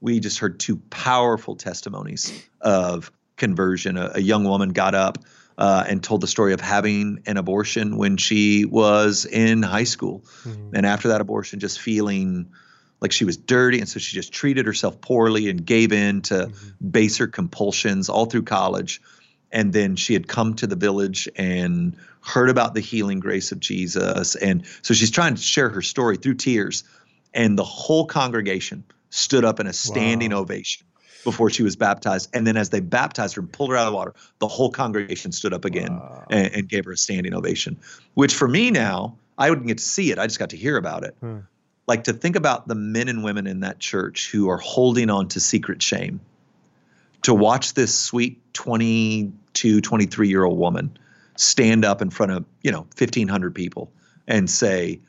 we 0.01 0.19
just 0.19 0.39
heard 0.39 0.59
two 0.59 0.77
powerful 0.89 1.55
testimonies 1.55 2.33
of 2.59 3.11
conversion. 3.37 3.97
A, 3.97 4.13
a 4.15 4.19
young 4.19 4.43
woman 4.43 4.69
got 4.69 4.95
up 4.95 5.19
uh, 5.57 5.85
and 5.87 6.03
told 6.03 6.21
the 6.21 6.27
story 6.27 6.53
of 6.53 6.59
having 6.59 7.21
an 7.25 7.37
abortion 7.37 7.97
when 7.97 8.17
she 8.17 8.65
was 8.65 9.25
in 9.25 9.61
high 9.61 9.83
school. 9.83 10.25
Mm-hmm. 10.43 10.75
And 10.75 10.85
after 10.85 11.09
that 11.09 11.21
abortion, 11.21 11.59
just 11.59 11.79
feeling 11.79 12.51
like 12.99 13.11
she 13.11 13.25
was 13.25 13.37
dirty. 13.37 13.79
And 13.79 13.87
so 13.87 13.99
she 13.99 14.15
just 14.15 14.33
treated 14.33 14.65
herself 14.65 15.01
poorly 15.01 15.49
and 15.49 15.65
gave 15.65 15.91
in 15.91 16.21
to 16.23 16.33
mm-hmm. 16.33 16.89
baser 16.89 17.27
compulsions 17.27 18.09
all 18.09 18.25
through 18.25 18.43
college. 18.43 19.01
And 19.51 19.73
then 19.73 19.95
she 19.97 20.13
had 20.13 20.27
come 20.27 20.55
to 20.55 20.67
the 20.67 20.77
village 20.77 21.27
and 21.35 21.95
heard 22.21 22.49
about 22.49 22.73
the 22.73 22.79
healing 22.79 23.19
grace 23.19 23.51
of 23.51 23.59
Jesus. 23.59 24.35
And 24.35 24.65
so 24.81 24.93
she's 24.93 25.11
trying 25.11 25.35
to 25.35 25.41
share 25.41 25.69
her 25.69 25.81
story 25.81 26.17
through 26.17 26.35
tears. 26.35 26.83
And 27.33 27.57
the 27.57 27.63
whole 27.63 28.05
congregation 28.05 28.83
stood 29.11 29.45
up 29.45 29.59
in 29.59 29.67
a 29.67 29.73
standing 29.73 30.31
wow. 30.31 30.39
ovation 30.39 30.87
before 31.23 31.49
she 31.49 31.61
was 31.61 31.75
baptized. 31.75 32.29
And 32.33 32.47
then 32.47 32.57
as 32.57 32.69
they 32.69 32.79
baptized 32.79 33.35
her 33.35 33.41
and 33.41 33.51
pulled 33.51 33.69
her 33.69 33.77
out 33.77 33.85
of 33.85 33.91
the 33.91 33.95
water, 33.95 34.15
the 34.39 34.47
whole 34.47 34.71
congregation 34.71 35.31
stood 35.31 35.53
up 35.53 35.65
again 35.65 35.93
wow. 35.93 36.25
and, 36.29 36.53
and, 36.53 36.69
gave 36.69 36.85
her 36.85 36.93
a 36.93 36.97
standing 36.97 37.35
ovation. 37.35 37.79
Which 38.15 38.33
for 38.33 38.47
me 38.47 38.71
now, 38.71 39.17
I 39.37 39.49
wouldn't 39.49 39.67
get 39.67 39.77
to 39.77 39.83
see 39.83 40.11
it. 40.11 40.17
I 40.17 40.25
just 40.25 40.39
got 40.39 40.49
to 40.49 40.57
hear 40.57 40.77
about 40.77 41.03
it. 41.03 41.15
Hmm. 41.19 41.39
Like 41.87 42.05
to 42.05 42.13
think 42.13 42.35
about 42.35 42.67
the 42.67 42.75
men 42.75 43.07
and 43.09 43.23
women 43.23 43.47
in 43.47 43.59
that 43.59 43.79
church 43.79 44.31
who 44.31 44.49
are 44.49 44.57
holding 44.57 45.09
on 45.09 45.27
to 45.29 45.39
secret 45.39 45.83
shame. 45.83 46.21
To 47.23 47.33
watch 47.33 47.75
this 47.75 47.93
sweet 47.93 48.41
22, 48.53 49.81
23 49.81 50.29
year 50.29 50.43
old 50.43 50.57
woman 50.57 50.97
stand 51.35 51.85
up 51.85 52.01
in 52.01 52.09
front 52.09 52.31
of, 52.31 52.45
you 52.63 52.71
know, 52.71 52.81
1,500 52.97 53.53
people 53.53 53.91
and 54.27 54.49
say, 54.49 55.01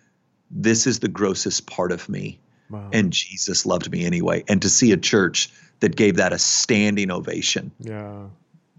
This 0.50 0.86
is 0.86 0.98
the 0.98 1.08
grossest 1.08 1.66
part 1.66 1.92
of 1.92 2.08
me. 2.08 2.38
Wow. 2.70 2.88
And 2.92 3.12
Jesus 3.12 3.66
loved 3.66 3.90
me 3.90 4.04
anyway. 4.04 4.44
And 4.48 4.62
to 4.62 4.68
see 4.68 4.92
a 4.92 4.96
church 4.96 5.50
that 5.80 5.96
gave 5.96 6.16
that 6.16 6.32
a 6.32 6.38
standing 6.38 7.10
ovation. 7.10 7.72
Yeah. 7.80 8.28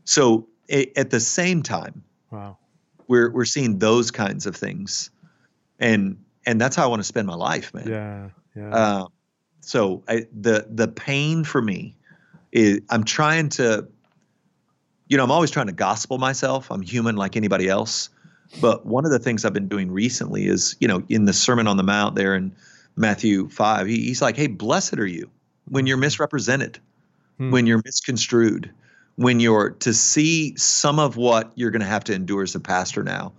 So 0.05 0.47
it, 0.67 0.97
at 0.97 1.09
the 1.09 1.19
same 1.19 1.63
time, 1.63 2.03
wow, 2.31 2.57
we're 3.07 3.29
we're 3.29 3.45
seeing 3.45 3.79
those 3.79 4.11
kinds 4.11 4.45
of 4.45 4.55
things, 4.55 5.09
and 5.79 6.17
and 6.45 6.59
that's 6.59 6.75
how 6.75 6.83
I 6.83 6.87
want 6.87 7.01
to 7.01 7.07
spend 7.07 7.27
my 7.27 7.35
life, 7.35 7.73
man. 7.73 7.87
Yeah, 7.87 8.29
yeah. 8.55 8.75
Uh, 8.75 9.07
so 9.59 10.03
I, 10.07 10.25
the 10.33 10.65
the 10.69 10.87
pain 10.87 11.43
for 11.43 11.61
me 11.61 11.95
is 12.51 12.81
I'm 12.89 13.03
trying 13.03 13.49
to, 13.49 13.87
you 15.07 15.17
know, 15.17 15.23
I'm 15.23 15.31
always 15.31 15.51
trying 15.51 15.67
to 15.67 15.73
gospel 15.73 16.17
myself. 16.17 16.71
I'm 16.71 16.81
human 16.81 17.15
like 17.15 17.35
anybody 17.35 17.67
else. 17.67 18.09
But 18.61 18.85
one 18.85 19.03
of 19.03 19.11
the 19.11 19.19
things 19.19 19.45
I've 19.45 19.53
been 19.53 19.67
doing 19.67 19.89
recently 19.89 20.45
is, 20.45 20.75
you 20.79 20.87
know, 20.87 21.03
in 21.09 21.25
the 21.25 21.33
Sermon 21.33 21.65
on 21.65 21.77
the 21.77 21.83
Mount 21.83 22.15
there 22.15 22.35
in 22.35 22.55
Matthew 22.95 23.49
five, 23.49 23.87
he, 23.87 24.01
he's 24.01 24.21
like, 24.21 24.35
"Hey, 24.35 24.47
blessed 24.47 24.99
are 24.99 25.07
you 25.07 25.29
when 25.65 25.87
you're 25.87 25.97
misrepresented." 25.97 26.79
hmm. 27.37 27.51
when 27.51 27.67
you're 27.67 27.81
misconstrued, 27.83 28.71
when 29.15 29.39
you're 29.39 29.71
to 29.71 29.93
see 29.93 30.55
some 30.57 30.99
of 30.99 31.17
what 31.17 31.51
you're 31.55 31.71
going 31.71 31.81
to 31.81 31.87
have 31.87 32.03
to 32.05 32.13
endure 32.13 32.43
as 32.43 32.55
a 32.55 32.59
pastor 32.59 33.03
now 33.03 33.33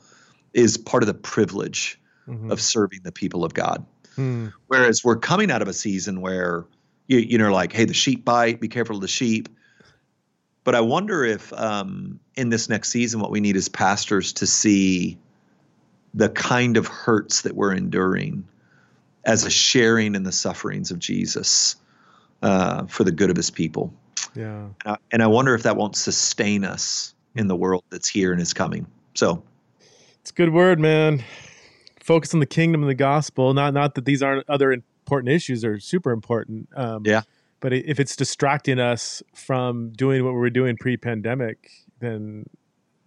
is 0.52 0.76
part 0.76 1.02
of 1.02 1.06
the 1.08 1.14
privilege 1.14 2.00
mm-hmm. 2.28 2.50
of 2.50 2.60
serving 2.60 3.00
the 3.02 3.12
people 3.12 3.44
of 3.44 3.54
God. 3.54 3.84
Hmm. 4.14 4.48
Whereas 4.68 5.02
we're 5.02 5.16
coming 5.16 5.50
out 5.50 5.62
of 5.62 5.68
a 5.68 5.72
season 5.72 6.20
where 6.20 6.64
you, 7.08 7.18
you 7.18 7.38
know, 7.38 7.52
like, 7.52 7.72
hey, 7.72 7.84
the 7.84 7.94
sheep 7.94 8.24
bite, 8.24 8.60
be 8.60 8.68
careful 8.68 8.96
of 8.96 9.02
the 9.02 9.08
sheep. 9.08 9.48
But 10.62 10.74
I 10.74 10.80
wonder 10.80 11.24
if 11.24 11.52
um, 11.52 12.20
in 12.36 12.48
this 12.48 12.68
next 12.68 12.90
season, 12.90 13.20
what 13.20 13.30
we 13.30 13.40
need 13.40 13.56
is 13.56 13.68
pastors 13.68 14.32
to 14.34 14.46
see 14.46 15.18
the 16.14 16.28
kind 16.30 16.76
of 16.76 16.86
hurts 16.86 17.42
that 17.42 17.54
we're 17.54 17.74
enduring 17.74 18.46
as 19.24 19.44
a 19.44 19.50
sharing 19.50 20.14
in 20.14 20.22
the 20.22 20.32
sufferings 20.32 20.90
of 20.90 20.98
Jesus 20.98 21.76
uh, 22.42 22.86
for 22.86 23.04
the 23.04 23.12
good 23.12 23.30
of 23.30 23.36
his 23.36 23.50
people. 23.50 23.92
Yeah. 24.34 24.68
And 24.84 24.94
I, 24.94 24.96
and 25.12 25.22
I 25.22 25.26
wonder 25.26 25.54
if 25.54 25.62
that 25.62 25.76
won't 25.76 25.96
sustain 25.96 26.64
us 26.64 27.14
in 27.34 27.48
the 27.48 27.56
world 27.56 27.84
that's 27.90 28.08
here 28.08 28.32
and 28.32 28.40
is 28.40 28.52
coming. 28.52 28.86
So 29.14 29.42
it's 30.20 30.30
a 30.30 30.34
good 30.34 30.52
word, 30.52 30.78
man. 30.78 31.22
Focus 32.00 32.34
on 32.34 32.40
the 32.40 32.46
kingdom 32.46 32.82
and 32.82 32.90
the 32.90 32.94
gospel. 32.94 33.54
Not 33.54 33.72
not 33.74 33.94
that 33.94 34.04
these 34.04 34.22
aren't 34.22 34.48
other 34.48 34.72
important 34.72 35.30
issues 35.30 35.64
are 35.64 35.78
super 35.80 36.10
important. 36.10 36.68
Um, 36.76 37.02
yeah. 37.04 37.22
But 37.60 37.72
if 37.72 37.98
it's 37.98 38.14
distracting 38.14 38.78
us 38.78 39.22
from 39.34 39.90
doing 39.92 40.22
what 40.22 40.34
we 40.34 40.38
were 40.38 40.50
doing 40.50 40.76
pre-pandemic, 40.76 41.70
then 42.00 42.44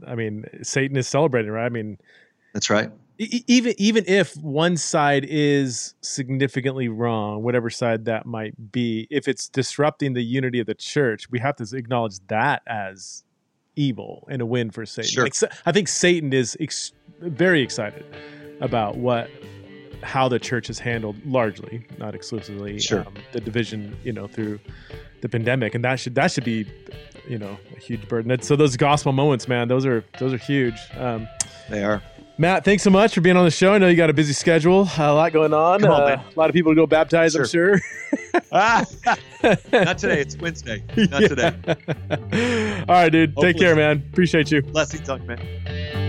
I 0.05 0.15
mean, 0.15 0.45
Satan 0.63 0.97
is 0.97 1.07
celebrating, 1.07 1.51
right? 1.51 1.65
I 1.65 1.69
mean, 1.69 1.99
that's 2.53 2.69
right 2.71 2.89
even 3.19 3.73
even 3.77 4.03
if 4.07 4.35
one 4.37 4.77
side 4.77 5.25
is 5.27 5.95
significantly 6.01 6.87
wrong 6.87 7.41
whatever 7.41 7.69
side 7.69 8.05
that 8.05 8.25
might 8.25 8.71
be 8.71 9.07
if 9.09 9.27
it's 9.27 9.49
disrupting 9.49 10.13
the 10.13 10.23
unity 10.23 10.59
of 10.59 10.67
the 10.67 10.75
church 10.75 11.29
we 11.29 11.39
have 11.39 11.55
to 11.55 11.75
acknowledge 11.75 12.19
that 12.27 12.61
as 12.67 13.23
evil 13.75 14.27
and 14.29 14.41
a 14.41 14.45
win 14.45 14.69
for 14.69 14.85
satan 14.85 15.09
sure. 15.09 15.23
like, 15.23 15.35
i 15.65 15.71
think 15.71 15.87
satan 15.87 16.31
is 16.31 16.55
ex- 16.59 16.93
very 17.21 17.61
excited 17.61 18.05
about 18.61 18.97
what 18.97 19.29
how 20.03 20.27
the 20.27 20.39
church 20.39 20.67
has 20.67 20.77
handled 20.77 21.15
largely 21.25 21.85
not 21.97 22.13
exclusively 22.13 22.79
sure. 22.79 23.01
um, 23.01 23.13
the 23.31 23.41
division 23.41 23.97
you 24.03 24.13
know 24.13 24.27
through 24.27 24.59
the 25.21 25.29
pandemic 25.29 25.73
and 25.73 25.83
that 25.83 25.99
should 25.99 26.13
that 26.13 26.31
should 26.31 26.43
be 26.43 26.67
you 27.27 27.37
know 27.37 27.57
a 27.75 27.79
huge 27.79 28.07
burden 28.07 28.39
so 28.41 28.55
those 28.55 28.77
gospel 28.77 29.11
moments 29.11 29.47
man 29.47 29.67
those 29.67 29.85
are 29.85 30.03
those 30.19 30.33
are 30.33 30.37
huge 30.37 30.77
um, 30.97 31.27
they 31.69 31.83
are 31.83 32.01
Matt, 32.39 32.63
thanks 32.63 32.83
so 32.83 32.91
much 32.91 33.15
for 33.15 33.21
being 33.21 33.35
on 33.35 33.45
the 33.45 33.51
show. 33.51 33.73
I 33.73 33.79
know 33.79 33.87
you 33.87 33.95
got 33.95 34.11
a 34.11 34.13
busy 34.13 34.33
schedule, 34.33 34.87
a 34.97 35.11
lot 35.11 35.33
going 35.33 35.53
on. 35.53 35.83
on 35.83 36.11
uh, 36.11 36.23
a 36.35 36.39
lot 36.39 36.49
of 36.49 36.53
people 36.53 36.71
to 36.71 36.75
go 36.75 36.85
baptize, 36.85 37.31
sure. 37.31 37.41
I'm 37.41 37.47
sure. 37.47 37.81
ah, 38.51 38.85
not 39.71 39.97
today. 39.97 40.21
It's 40.21 40.37
Wednesday. 40.37 40.83
Not 40.95 41.21
yeah. 41.21 41.27
today. 41.27 42.83
All 42.87 42.95
right, 42.95 43.09
dude. 43.09 43.31
Hopefully. 43.31 43.53
Take 43.53 43.59
care, 43.59 43.75
man. 43.75 44.03
Appreciate 44.11 44.51
you. 44.51 44.61
Blessings 44.61 45.09
on 45.09 45.23
you, 45.23 45.27
man. 45.29 46.06